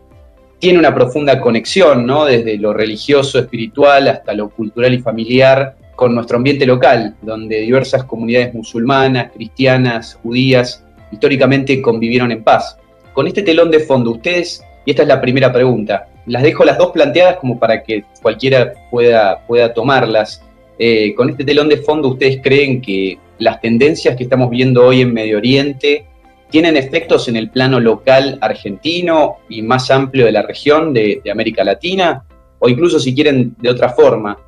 tiene 0.58 0.78
una 0.78 0.94
profunda 0.94 1.40
conexión, 1.40 2.06
¿no? 2.06 2.24
desde 2.24 2.56
lo 2.58 2.72
religioso, 2.72 3.38
espiritual, 3.38 4.08
hasta 4.08 4.32
lo 4.34 4.48
cultural 4.48 4.94
y 4.94 4.98
familiar, 4.98 5.76
con 5.94 6.14
nuestro 6.14 6.36
ambiente 6.36 6.66
local, 6.66 7.16
donde 7.22 7.60
diversas 7.60 8.04
comunidades 8.04 8.54
musulmanas, 8.54 9.32
cristianas, 9.32 10.18
judías, 10.22 10.84
históricamente 11.10 11.80
convivieron 11.80 12.32
en 12.32 12.42
paz. 12.42 12.76
Con 13.12 13.26
este 13.26 13.42
telón 13.42 13.70
de 13.70 13.80
fondo, 13.80 14.10
ustedes, 14.10 14.64
y 14.84 14.90
esta 14.90 15.02
es 15.02 15.08
la 15.08 15.20
primera 15.20 15.52
pregunta, 15.52 16.08
las 16.26 16.42
dejo 16.42 16.64
las 16.64 16.78
dos 16.78 16.90
planteadas 16.90 17.36
como 17.36 17.58
para 17.58 17.82
que 17.82 18.04
cualquiera 18.22 18.72
pueda, 18.90 19.46
pueda 19.46 19.72
tomarlas. 19.72 20.42
Eh, 20.78 21.14
con 21.14 21.30
este 21.30 21.44
telón 21.44 21.68
de 21.68 21.76
fondo, 21.78 22.08
¿ustedes 22.08 22.40
creen 22.42 22.80
que 22.80 23.18
las 23.38 23.60
tendencias 23.60 24.16
que 24.16 24.24
estamos 24.24 24.50
viendo 24.50 24.84
hoy 24.86 25.02
en 25.02 25.12
Medio 25.12 25.38
Oriente 25.38 26.06
tienen 26.50 26.76
efectos 26.76 27.28
en 27.28 27.36
el 27.36 27.50
plano 27.50 27.80
local 27.80 28.38
argentino 28.40 29.36
y 29.48 29.62
más 29.62 29.90
amplio 29.90 30.24
de 30.24 30.32
la 30.32 30.42
región 30.42 30.92
de, 30.92 31.20
América 31.30 31.62
Latina? 31.62 32.24
O 32.58 32.68
incluso 32.68 32.98
si 32.98 33.14
quieren 33.14 33.54
de 33.58 33.70
otra 33.70 33.90
forma, 33.90 34.38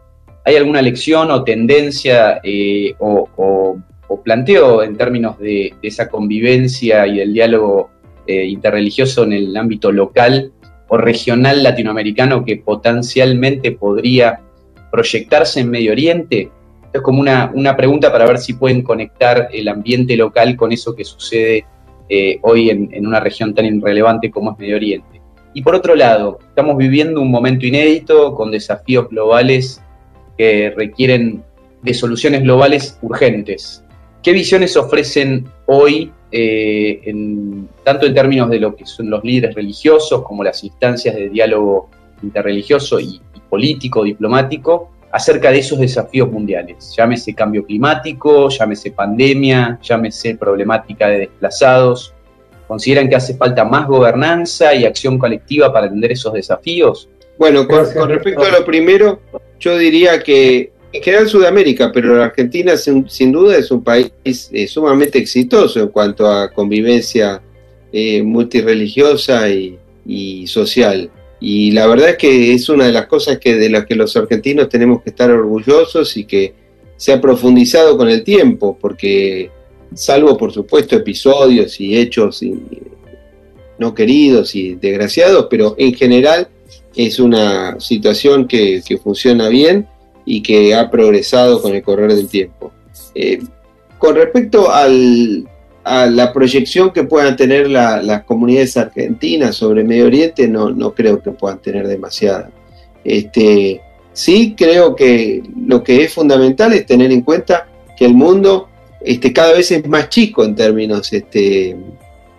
¿hay 0.46 0.54
alguna 0.54 0.80
lección 0.80 1.30
o 1.32 1.42
tendencia 1.42 2.40
eh, 2.42 2.94
o, 3.00 3.78
planteo 4.24 4.82
en 4.82 4.96
términos 4.96 5.38
de, 5.38 5.74
esa 5.82 6.08
convivencia 6.08 7.06
y 7.06 7.18
del 7.18 7.32
diálogo 7.32 7.90
eh, 8.26 8.44
interreligioso 8.46 9.24
en 9.24 9.32
el 9.32 9.56
ámbito 9.56 9.92
local 9.92 10.52
o 10.88 10.96
regional 10.96 11.62
latinoamericano 11.62 12.44
que 12.44 12.56
potencialmente 12.56 13.72
podría 13.72 14.40
proyectarse 14.90 15.60
en 15.60 15.70
Medio 15.70 15.92
Oriente? 15.92 16.50
Es 16.92 17.00
como 17.02 17.20
una, 17.20 17.52
una 17.54 17.76
pregunta 17.76 18.10
para 18.10 18.26
ver 18.26 18.38
si 18.38 18.54
pueden 18.54 18.82
conectar 18.82 19.48
el 19.52 19.68
ambiente 19.68 20.16
local 20.16 20.56
con 20.56 20.72
eso 20.72 20.94
que 20.94 21.04
sucede 21.04 21.66
eh, 22.08 22.38
hoy 22.42 22.70
en, 22.70 23.06
una 23.06 23.18
región 23.18 23.52
tan 23.52 23.66
irrelevante 23.66 24.30
como 24.30 24.52
es 24.52 24.58
Medio 24.58 24.76
Oriente. 24.76 25.20
Y 25.54 25.62
por 25.62 25.74
otro 25.74 25.94
lado, 25.96 26.38
estamos 26.48 26.76
viviendo 26.76 27.20
un 27.20 27.30
momento 27.30 27.66
inédito 27.66 28.34
con 28.34 28.50
desafíos 28.50 29.08
globales 29.08 29.82
que 30.36 30.72
requieren 30.76 31.42
de 31.82 31.94
soluciones 31.94 32.42
globales 32.42 32.98
urgentes. 33.02 33.84
¿Qué 34.22 34.32
visiones 34.32 34.76
ofrecen 34.76 35.48
hoy, 35.66 36.12
eh, 36.32 37.00
tanto 37.84 38.06
en 38.06 38.14
términos 38.14 38.50
de 38.50 38.58
lo 38.58 38.74
que 38.74 38.84
son 38.84 39.08
los 39.08 39.22
líderes 39.22 39.54
religiosos 39.54 40.22
como 40.22 40.42
las 40.42 40.64
instancias 40.64 41.14
de 41.14 41.28
diálogo 41.28 41.90
interreligioso 42.22 42.98
y 42.98 43.20
político, 43.48 44.02
diplomático, 44.02 44.90
acerca 45.12 45.50
de 45.50 45.60
esos 45.60 45.78
desafíos 45.78 46.30
mundiales. 46.30 46.92
Llámese 46.96 47.34
cambio 47.34 47.64
climático, 47.64 48.48
llámese 48.48 48.90
pandemia, 48.90 49.78
llámese 49.82 50.34
problemática 50.36 51.08
de 51.08 51.20
desplazados. 51.20 52.12
¿Consideran 52.66 53.08
que 53.08 53.16
hace 53.16 53.36
falta 53.36 53.64
más 53.64 53.86
gobernanza 53.86 54.74
y 54.74 54.84
acción 54.84 55.18
colectiva 55.18 55.72
para 55.72 55.86
atender 55.86 56.12
esos 56.12 56.32
desafíos? 56.32 57.08
Bueno, 57.38 57.66
con, 57.66 58.08
respecto 58.08 58.42
a 58.42 58.50
lo 58.50 58.64
primero, 58.64 59.20
yo 59.58 59.76
diría 59.78 60.22
que 60.22 60.72
en 60.92 61.02
general 61.02 61.28
Sudamérica, 61.28 61.92
pero 61.92 62.16
la 62.16 62.26
Argentina 62.26 62.76
sin, 62.76 63.32
duda 63.32 63.56
es 63.56 63.70
un 63.70 63.82
país 63.82 64.10
eh, 64.24 64.66
sumamente 64.66 65.18
exitoso 65.18 65.80
en 65.80 65.88
cuanto 65.88 66.26
a 66.26 66.52
convivencia 66.52 67.42
eh, 67.92 68.22
multireligiosa 68.22 69.48
y, 69.48 69.78
social. 70.46 71.10
Y 71.40 71.72
la 71.72 71.86
verdad 71.86 72.10
es 72.10 72.16
que 72.16 72.54
es 72.54 72.68
una 72.68 72.86
de 72.86 72.92
las 72.92 73.06
cosas 73.06 73.38
que 73.38 73.56
de 73.56 73.68
las 73.68 73.84
que 73.86 73.96
los 73.96 74.16
argentinos 74.16 74.68
tenemos 74.68 75.02
que 75.02 75.10
estar 75.10 75.30
orgullosos 75.30 76.16
y 76.16 76.24
que 76.24 76.54
se 76.96 77.12
ha 77.12 77.20
profundizado 77.20 77.96
con 77.96 78.08
el 78.08 78.22
tiempo, 78.22 78.78
porque 78.80 79.50
salvo 79.94 80.36
por 80.38 80.52
supuesto 80.52 80.96
episodios 80.96 81.80
y 81.80 81.96
hechos 81.96 82.42
no 83.78 83.94
queridos 83.94 84.54
y 84.54 84.76
desgraciados, 84.76 85.48
pero 85.50 85.74
en 85.76 85.92
general 85.94 86.48
es 86.94 87.18
una 87.18 87.78
situación 87.80 88.46
que, 88.46 88.82
funciona 89.02 89.48
bien 89.48 89.86
y 90.24 90.42
que 90.42 90.74
ha 90.74 90.90
progresado 90.90 91.60
con 91.62 91.74
el 91.74 91.82
correr 91.82 92.14
del 92.14 92.28
tiempo. 92.28 92.72
Eh, 93.14 93.40
con 93.98 94.16
respecto 94.16 94.70
al, 94.70 95.48
a 95.86 96.06
la 96.06 96.32
proyección 96.32 96.92
que 96.92 97.04
puedan 97.04 97.36
tener 97.36 97.70
las 97.70 98.24
comunidades 98.24 98.76
argentinas 98.76 99.54
sobre 99.54 99.84
Medio 99.84 100.06
Oriente, 100.06 100.48
no, 100.48 100.92
creo 100.94 101.22
que 101.22 101.30
puedan 101.30 101.62
tener 101.62 101.86
demasiada. 101.86 102.50
Este, 103.04 103.80
sí 104.12 104.56
creo 104.58 104.96
que 104.96 105.44
lo 105.64 105.84
que 105.84 106.02
es 106.02 106.12
fundamental 106.12 106.72
es 106.72 106.86
tener 106.86 107.12
en 107.12 107.20
cuenta 107.20 107.68
que 107.96 108.04
el 108.04 108.14
mundo 108.14 108.68
este, 109.00 109.32
cada 109.32 109.52
vez 109.52 109.70
es 109.70 109.86
más 109.86 110.08
chico 110.08 110.42
en 110.44 110.56
términos, 110.56 111.12
este, 111.12 111.76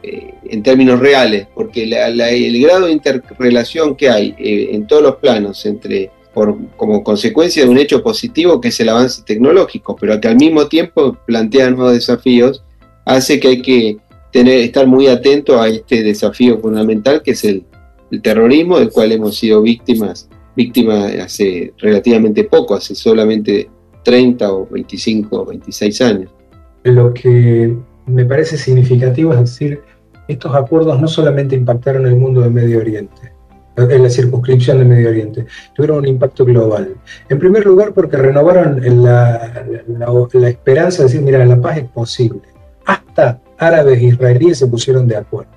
eh, 0.08 0.34
en 0.50 0.64
términos 0.64 1.00
reales, 1.00 1.48
porque 1.54 1.84
el 1.84 2.62
grado 2.62 2.86
de 2.86 2.94
interrelación 2.94 3.96
que 3.96 4.10
hay 4.10 4.36
eh, 4.38 4.70
en 4.72 4.88
todos 4.88 5.04
los 5.04 5.16
planos 5.18 5.66
entre 5.66 6.12
como 6.76 7.04
consecuencia 7.04 7.64
de 7.64 7.70
un 7.70 7.78
hecho 7.78 8.04
positivo 8.04 8.62
que 8.62 8.68
es 8.68 8.80
el 8.80 8.90
avance 8.90 9.24
tecnológico, 9.26 9.96
pero 10.00 10.20
que 10.22 10.28
al 10.28 10.36
mismo 10.36 10.68
tiempo 10.68 11.18
plantea 11.26 11.72
nuevos 11.72 11.94
desafíos, 11.94 12.64
hace 13.06 13.40
que 13.40 13.48
hay 13.48 13.62
que 13.62 13.98
tener, 14.32 14.60
estar 14.60 14.86
muy 14.86 15.08
atento 15.08 15.60
a 15.60 15.68
este 15.68 16.04
desafío 16.04 16.60
fundamental 16.60 17.22
que 17.24 17.32
es 17.32 17.44
el, 17.44 17.66
terrorismo, 18.22 18.80
del 18.80 18.90
cual 18.90 19.12
hemos 19.12 19.38
sido 19.38 19.62
víctimas, 19.62 20.30
víctimas 20.56 21.12
hace 21.16 21.74
relativamente 21.78 22.46
poco, 22.46 22.76
hace 22.76 22.96
solamente 22.96 23.70
30 24.06 24.54
o 24.54 24.66
25 24.68 25.42
o 25.42 25.46
26 25.46 26.02
años. 26.02 26.32
Lo 26.84 27.14
que 27.14 27.76
me 28.06 28.24
parece 28.24 28.58
significativo 28.58 29.34
es 29.34 29.40
decir, 29.42 29.82
estos 30.28 30.56
acuerdos 30.56 31.00
no 31.00 31.08
solamente 31.08 31.56
impactaron 31.56 32.06
el 32.06 32.16
mundo 32.16 32.42
del 32.42 32.52
Medio 32.52 32.80
Oriente, 32.80 33.34
en 33.78 34.02
la 34.02 34.10
circunscripción 34.10 34.80
del 34.80 34.88
Medio 34.88 35.10
Oriente, 35.10 35.46
tuvieron 35.76 36.00
un 36.00 36.08
impacto 36.08 36.44
global. 36.46 36.96
En 37.30 37.38
primer 37.38 37.66
lugar, 37.66 37.94
porque 37.94 38.18
renovaron 38.18 38.82
la, 39.04 39.64
la 39.88 40.50
esperanza 40.50 41.00
de 41.00 41.10
decir, 41.10 41.22
mira, 41.22 41.46
la 41.46 41.62
paz 41.62 41.78
es 41.78 41.86
posible 41.86 42.42
hasta 42.88 43.40
árabes 43.58 44.00
e 44.00 44.06
israelíes 44.06 44.58
se 44.58 44.68
pusieron 44.68 45.08
de 45.08 45.18
acuerdo. 45.18 45.52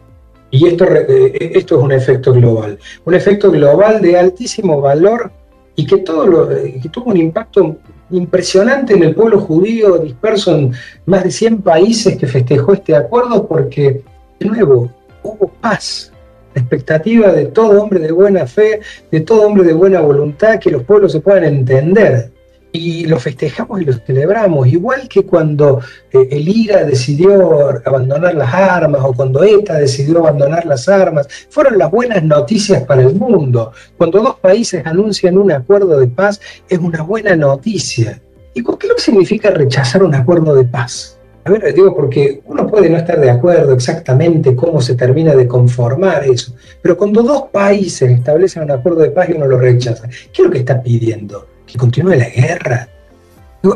Y 0.51 0.67
esto, 0.67 0.85
eh, 0.85 1.53
esto 1.55 1.79
es 1.79 1.83
un 1.83 1.93
efecto 1.93 2.33
global, 2.33 2.79
un 3.05 3.15
efecto 3.15 3.51
global 3.51 4.03
de 4.03 4.19
altísimo 4.19 4.81
valor 4.81 5.31
y 5.77 5.87
que, 5.87 5.99
todo 5.99 6.27
lo, 6.27 6.51
eh, 6.51 6.81
que 6.83 6.89
tuvo 6.89 7.11
un 7.11 7.17
impacto 7.17 7.77
impresionante 8.11 8.95
en 8.95 9.05
el 9.05 9.15
pueblo 9.15 9.39
judío 9.39 9.99
disperso 9.99 10.57
en 10.57 10.73
más 11.07 11.23
de 11.23 11.31
100 11.31 11.63
países 11.63 12.17
que 12.17 12.27
festejó 12.27 12.73
este 12.73 12.97
acuerdo 12.97 13.47
porque, 13.47 14.03
de 14.41 14.47
nuevo, 14.47 14.91
hubo 15.23 15.49
paz, 15.61 16.11
la 16.55 16.63
expectativa 16.63 17.31
de 17.31 17.47
todo 17.47 17.83
hombre 17.83 18.01
de 18.01 18.11
buena 18.11 18.47
fe, 18.47 18.81
de 19.11 19.21
todo 19.21 19.43
hombre 19.43 19.65
de 19.65 19.75
buena 19.75 20.01
voluntad, 20.01 20.59
que 20.59 20.71
los 20.71 20.83
pueblos 20.83 21.13
se 21.13 21.21
puedan 21.21 21.45
entender 21.45 22.33
y 22.73 23.05
lo 23.05 23.19
festejamos 23.19 23.83
y 23.83 23.85
lo 23.85 23.93
celebramos, 23.93 24.67
igual 24.69 25.09
que 25.09 25.25
cuando 25.25 25.81
eh, 26.13 26.29
el 26.31 26.49
IRA 26.49 26.85
decidió 26.85 27.69
abandonar 27.85 28.35
las 28.35 28.55
armas 28.55 29.03
o 29.05 29.13
cuando 29.13 29.43
ETA 29.43 29.75
decidió 29.75 30.21
abandonar 30.21 30.65
las 30.65 30.89
armas, 30.89 31.29
fueron 31.51 31.77
las 31.77 31.91
buenas 31.91 32.23
noticias 32.23 32.83
para 32.85 33.03
el 33.03 33.15
mundo. 33.15 33.73
Cuando 33.99 34.23
dos 34.23 34.37
países 34.37 34.87
anuncian 34.87 35.37
un 35.37 35.53
acuerdo 35.53 35.99
de 35.99 36.07
paz 36.07 36.41
es 36.69 36.79
una 36.79 37.03
buena 37.03 37.37
noticia. 37.37 38.23
¿Y 38.55 38.63
qué 38.63 38.89
significa 38.97 39.51
rechazar 39.51 40.03
un 40.03 40.15
acuerdo 40.15 40.55
de 40.55 40.65
paz? 40.65 41.20
A 41.45 41.51
ver, 41.51 41.73
digo, 41.75 41.95
porque 41.95 42.43
uno 42.47 42.67
puede 42.67 42.91
no 42.91 42.99
estar 42.99 43.19
de 43.19 43.31
acuerdo 43.31 43.73
exactamente 43.73 44.55
cómo 44.55 44.81
se 44.81 44.95
termina 44.95 45.35
de 45.35 45.47
conformar 45.47 46.25
eso, 46.25 46.55
pero 46.83 46.97
cuando 46.97 47.23
dos 47.23 47.45
países 47.51 48.11
establecen 48.11 48.65
un 48.65 48.71
acuerdo 48.73 49.01
de 49.01 49.11
paz 49.11 49.29
y 49.29 49.33
uno 49.33 49.47
lo 49.47 49.59
rechaza, 49.59 50.09
¿qué 50.09 50.43
es 50.43 50.47
lo 50.47 50.51
que 50.51 50.59
está 50.59 50.83
pidiendo? 50.83 51.47
que 51.71 51.79
continúe 51.79 52.15
la 52.15 52.29
guerra. 52.29 52.89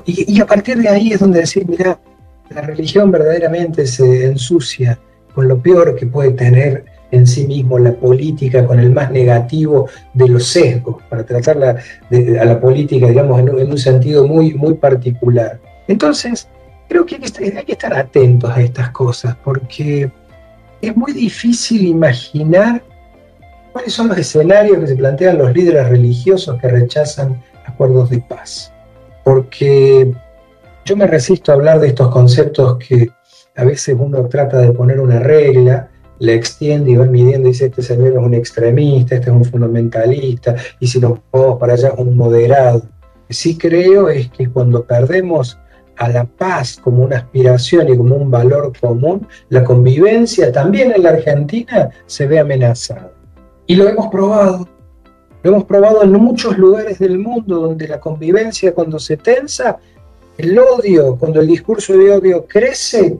Y, 0.06 0.40
a 0.40 0.46
partir 0.46 0.78
de 0.78 0.88
ahí 0.88 1.12
es 1.12 1.20
donde 1.20 1.40
decir, 1.40 1.66
mira, 1.68 1.98
la 2.50 2.62
religión 2.62 3.10
verdaderamente 3.10 3.86
se 3.86 4.26
ensucia 4.26 4.98
con 5.34 5.46
lo 5.46 5.58
peor 5.60 5.94
que 5.94 6.06
puede 6.06 6.30
tener 6.30 6.84
en 7.10 7.26
sí 7.26 7.46
mismo 7.46 7.78
la 7.78 7.92
política, 7.92 8.66
con 8.66 8.80
el 8.80 8.92
más 8.92 9.10
negativo 9.10 9.88
de 10.14 10.28
los 10.28 10.46
sesgos, 10.46 11.02
para 11.08 11.24
tratarla 11.24 11.76
a 12.10 12.44
la 12.44 12.60
política, 12.60 13.08
digamos, 13.08 13.40
en, 13.40 13.50
un 13.50 13.78
sentido 13.78 14.26
muy, 14.26 14.54
muy 14.54 14.74
particular. 14.74 15.60
Entonces, 15.86 16.48
creo 16.94 17.06
que 17.06 17.16
hay 17.16 17.64
que, 17.64 17.72
estar 17.72 17.92
atentos 17.92 18.48
a 18.50 18.60
estas 18.60 18.90
cosas, 18.90 19.36
porque 19.42 20.12
es 20.80 20.96
muy 20.96 21.12
difícil 21.12 21.84
imaginar 21.86 22.84
cuáles 23.72 23.92
son 23.92 24.06
los 24.06 24.16
escenarios 24.16 24.78
que 24.78 24.86
se 24.86 24.94
plantean 24.94 25.38
los 25.38 25.52
líderes 25.52 25.88
religiosos 25.88 26.60
que 26.60 26.68
rechazan 26.68 27.42
acuerdos 27.66 28.10
de 28.10 28.20
paz. 28.20 28.72
Porque 29.24 30.14
yo 30.84 30.96
me 30.96 31.08
resisto 31.08 31.50
a 31.50 31.56
hablar 31.56 31.80
de 31.80 31.88
estos 31.88 32.12
conceptos 32.12 32.78
que 32.78 33.10
a 33.56 33.64
veces 33.64 33.96
uno 33.98 34.28
trata 34.28 34.58
de 34.58 34.70
poner 34.70 35.00
una 35.00 35.18
regla, 35.18 35.90
le 36.20 36.34
extiende 36.34 36.92
y 36.92 36.96
va 36.96 37.06
midiendo 37.06 37.48
y 37.48 37.52
dice, 37.52 37.66
este 37.66 37.82
señor 37.82 38.12
es 38.12 38.18
un 38.18 38.34
extremista, 38.34 39.16
este 39.16 39.30
es 39.30 39.34
un 39.34 39.44
fundamentalista, 39.44 40.54
y 40.78 40.86
si 40.86 41.00
nos 41.00 41.18
vamos 41.32 41.58
para 41.58 41.72
allá 41.72 41.88
es 41.88 41.98
un 41.98 42.16
moderado. 42.16 42.82
Sí 43.30 43.58
creo 43.58 44.10
es 44.10 44.28
que 44.30 44.48
cuando 44.48 44.84
perdemos 44.84 45.58
a 45.96 46.08
la 46.08 46.24
paz 46.24 46.78
como 46.82 47.04
una 47.04 47.18
aspiración 47.18 47.88
y 47.88 47.96
como 47.96 48.16
un 48.16 48.30
valor 48.30 48.72
común, 48.80 49.26
la 49.48 49.64
convivencia 49.64 50.50
también 50.52 50.92
en 50.92 51.02
la 51.02 51.10
Argentina 51.10 51.90
se 52.06 52.26
ve 52.26 52.38
amenazada. 52.38 53.12
Y 53.66 53.76
lo 53.76 53.88
hemos 53.88 54.08
probado. 54.08 54.68
Lo 55.42 55.50
hemos 55.50 55.64
probado 55.64 56.02
en 56.02 56.12
muchos 56.12 56.56
lugares 56.56 56.98
del 56.98 57.18
mundo 57.18 57.60
donde 57.60 57.86
la 57.86 58.00
convivencia 58.00 58.72
cuando 58.72 58.98
se 58.98 59.18
tensa, 59.18 59.76
el 60.38 60.58
odio, 60.58 61.16
cuando 61.16 61.40
el 61.40 61.46
discurso 61.46 61.92
de 61.96 62.12
odio 62.12 62.46
crece, 62.46 63.18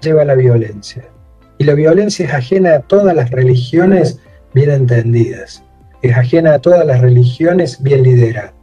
lleva 0.00 0.22
a 0.22 0.26
la 0.26 0.34
violencia. 0.34 1.04
Y 1.58 1.64
la 1.64 1.74
violencia 1.74 2.26
es 2.26 2.34
ajena 2.34 2.74
a 2.74 2.80
todas 2.80 3.14
las 3.14 3.30
religiones 3.30 4.20
bien 4.52 4.70
entendidas. 4.70 5.62
Es 6.02 6.16
ajena 6.16 6.54
a 6.54 6.58
todas 6.58 6.84
las 6.84 7.00
religiones 7.00 7.82
bien 7.82 8.02
lideradas. 8.02 8.55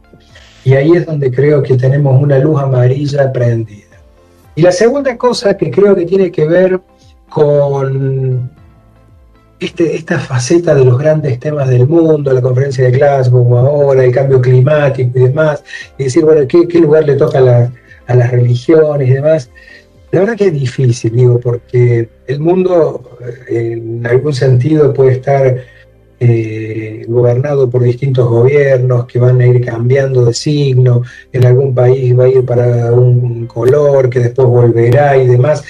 Y 0.64 0.74
ahí 0.74 0.92
es 0.92 1.06
donde 1.06 1.30
creo 1.30 1.62
que 1.62 1.76
tenemos 1.76 2.20
una 2.20 2.38
luz 2.38 2.60
amarilla 2.60 3.30
prendida. 3.32 3.84
Y 4.54 4.62
la 4.62 4.72
segunda 4.72 5.16
cosa 5.16 5.56
que 5.56 5.70
creo 5.70 5.94
que 5.94 6.06
tiene 6.06 6.30
que 6.30 6.46
ver 6.46 6.80
con 7.28 8.50
este, 9.60 9.96
esta 9.96 10.18
faceta 10.18 10.74
de 10.74 10.84
los 10.84 10.98
grandes 10.98 11.38
temas 11.38 11.68
del 11.68 11.86
mundo, 11.86 12.32
la 12.32 12.40
conferencia 12.40 12.84
de 12.84 12.92
Glasgow 12.92 13.56
ahora, 13.56 14.04
el 14.04 14.12
cambio 14.12 14.40
climático 14.40 15.18
y 15.18 15.22
demás, 15.22 15.62
y 15.98 16.04
decir, 16.04 16.24
bueno, 16.24 16.46
¿qué, 16.46 16.66
lugar 16.78 17.04
le 17.04 17.16
toca 17.16 17.70
a, 18.06 18.14
las 18.14 18.30
religiones 18.30 19.08
y 19.08 19.12
demás? 19.12 19.50
La 20.12 20.20
verdad 20.20 20.36
que 20.36 20.46
es 20.46 20.52
difícil, 20.52 21.16
digo, 21.16 21.40
porque 21.40 22.08
el 22.26 22.40
mundo 22.40 23.18
eh, 23.48 23.72
en 23.72 24.06
algún 24.06 24.32
sentido 24.32 24.92
puede 24.92 25.12
estar 25.12 25.56
eh, 26.20 27.04
gobernado 27.08 27.68
por 27.68 27.82
distintos 27.82 28.28
gobiernos 28.28 29.06
que 29.06 29.18
van 29.18 29.40
a 29.40 29.46
ir 29.46 29.64
cambiando 29.64 30.24
de 30.24 30.34
signo, 30.34 31.02
en 31.32 31.44
algún 31.44 31.74
país 31.74 32.16
va 32.18 32.24
a 32.24 32.28
ir 32.28 32.44
para 32.44 32.92
un 32.92 33.46
color 33.46 34.08
que 34.08 34.20
después 34.20 34.48
volverá 34.48 35.16
y 35.16 35.26
demás. 35.26 35.64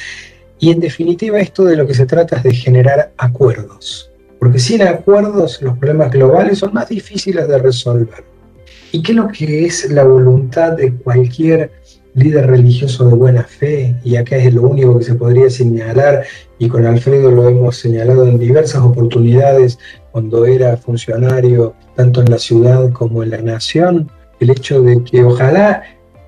Y 0.59 0.71
en 0.71 0.81
definitiva 0.81 1.41
esto 1.41 1.65
de 1.65 1.77
lo 1.77 1.87
que 1.87 1.95
se 1.95 2.07
trata 2.07 2.37
es 2.37 2.43
de 2.43 2.55
generar 2.55 3.13
acuerdos, 3.17 4.11
porque 4.39 4.59
sin 4.59 4.83
acuerdos 4.83 5.61
los 5.63 5.77
problemas 5.79 6.13
globales 6.13 6.59
son 6.59 6.73
más 6.73 6.89
difíciles 6.89 7.49
de 7.49 7.59
resolver. 7.59 8.25
¿Y 8.93 9.03
qué 9.03 9.13
es 9.13 9.17
lo 9.17 9.29
que 9.29 9.67
es 9.67 9.91
la 9.91 10.05
voluntad 10.05 10.73
de 10.73 10.93
cualquier 10.93 11.73
líder 12.15 12.47
religioso 12.47 13.09
de 13.09 13.15
buena 13.15 13.43
fe? 13.43 13.97
Y 14.05 14.17
acá 14.17 14.37
es 14.37 14.55
lo 14.55 14.63
único 14.63 14.97
que 14.99 15.05
se 15.05 15.17
podría 15.17 15.51
señalar, 15.51 16.25
y 16.65 16.69
con 16.69 16.87
Alfredo 16.87 17.31
lo 17.31 17.47
hemos 17.47 17.77
señalado 17.77 18.27
en 18.27 18.39
diversas 18.39 18.81
oportunidades 18.81 19.79
cuando 20.13 20.47
era 20.47 20.79
funcionario 20.79 21.75
tanto 21.95 22.23
en 22.23 22.31
la 22.31 22.39
ciudad 22.39 22.91
como 22.91 23.23
en 23.23 23.31
la 23.31 23.43
nación, 23.43 24.11
el 24.41 24.49
hecho 24.49 24.81
de 24.81 25.05
que 25.05 25.23
ojalá 25.23 25.83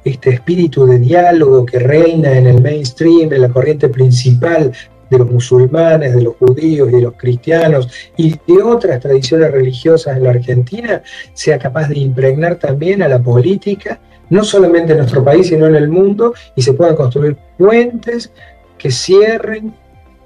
este 0.04 0.30
espíritu 0.30 0.84
de 0.84 0.98
diálogo 0.98 1.64
que 1.64 1.78
reina 1.78 2.36
en 2.36 2.46
el 2.46 2.60
mainstream, 2.60 3.32
en 3.32 3.40
la 3.40 3.48
corriente 3.48 3.88
principal 3.88 4.72
de 5.08 5.18
los 5.18 5.30
musulmanes, 5.30 6.14
de 6.14 6.22
los 6.22 6.36
judíos 6.36 6.90
y 6.90 6.96
de 6.96 7.00
los 7.00 7.14
cristianos 7.14 7.88
y 8.18 8.32
de 8.46 8.62
otras 8.62 9.00
tradiciones 9.00 9.50
religiosas 9.50 10.18
en 10.18 10.24
la 10.24 10.30
Argentina, 10.30 11.02
sea 11.32 11.58
capaz 11.58 11.88
de 11.88 11.98
impregnar 11.98 12.56
también 12.56 13.02
a 13.02 13.08
la 13.08 13.22
política, 13.22 14.00
no 14.28 14.44
solamente 14.44 14.92
en 14.92 14.98
nuestro 14.98 15.24
país, 15.24 15.46
sino 15.46 15.66
en 15.66 15.76
el 15.76 15.88
mundo, 15.88 16.34
y 16.54 16.60
se 16.60 16.74
puedan 16.74 16.94
construir 16.94 17.38
puentes 17.56 18.30
que 18.76 18.90
cierren 18.90 19.72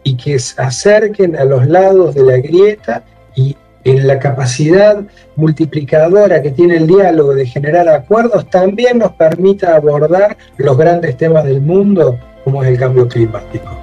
y 0.03 0.17
que 0.17 0.37
acerquen 0.57 1.37
a 1.37 1.45
los 1.45 1.67
lados 1.67 2.15
de 2.15 2.23
la 2.23 2.39
grieta 2.39 3.05
y 3.35 3.57
en 3.85 4.07
la 4.07 4.19
capacidad 4.19 5.03
multiplicadora 5.37 6.43
que 6.43 6.51
tiene 6.51 6.77
el 6.77 6.87
diálogo 6.87 7.35
de 7.35 7.47
generar 7.47 7.89
acuerdos, 7.89 8.49
también 8.51 8.99
nos 8.99 9.13
permita 9.13 9.75
abordar 9.75 10.37
los 10.59 10.77
grandes 10.77 11.17
temas 11.17 11.45
del 11.45 11.61
mundo, 11.61 12.19
como 12.45 12.63
es 12.63 12.71
el 12.71 12.79
cambio 12.79 13.09
climático. 13.09 13.77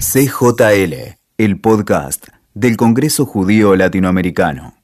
CJL, 0.00 0.94
el 1.38 1.60
podcast 1.60 2.28
del 2.54 2.76
Congreso 2.76 3.26
Judío 3.26 3.76
Latinoamericano. 3.76 4.79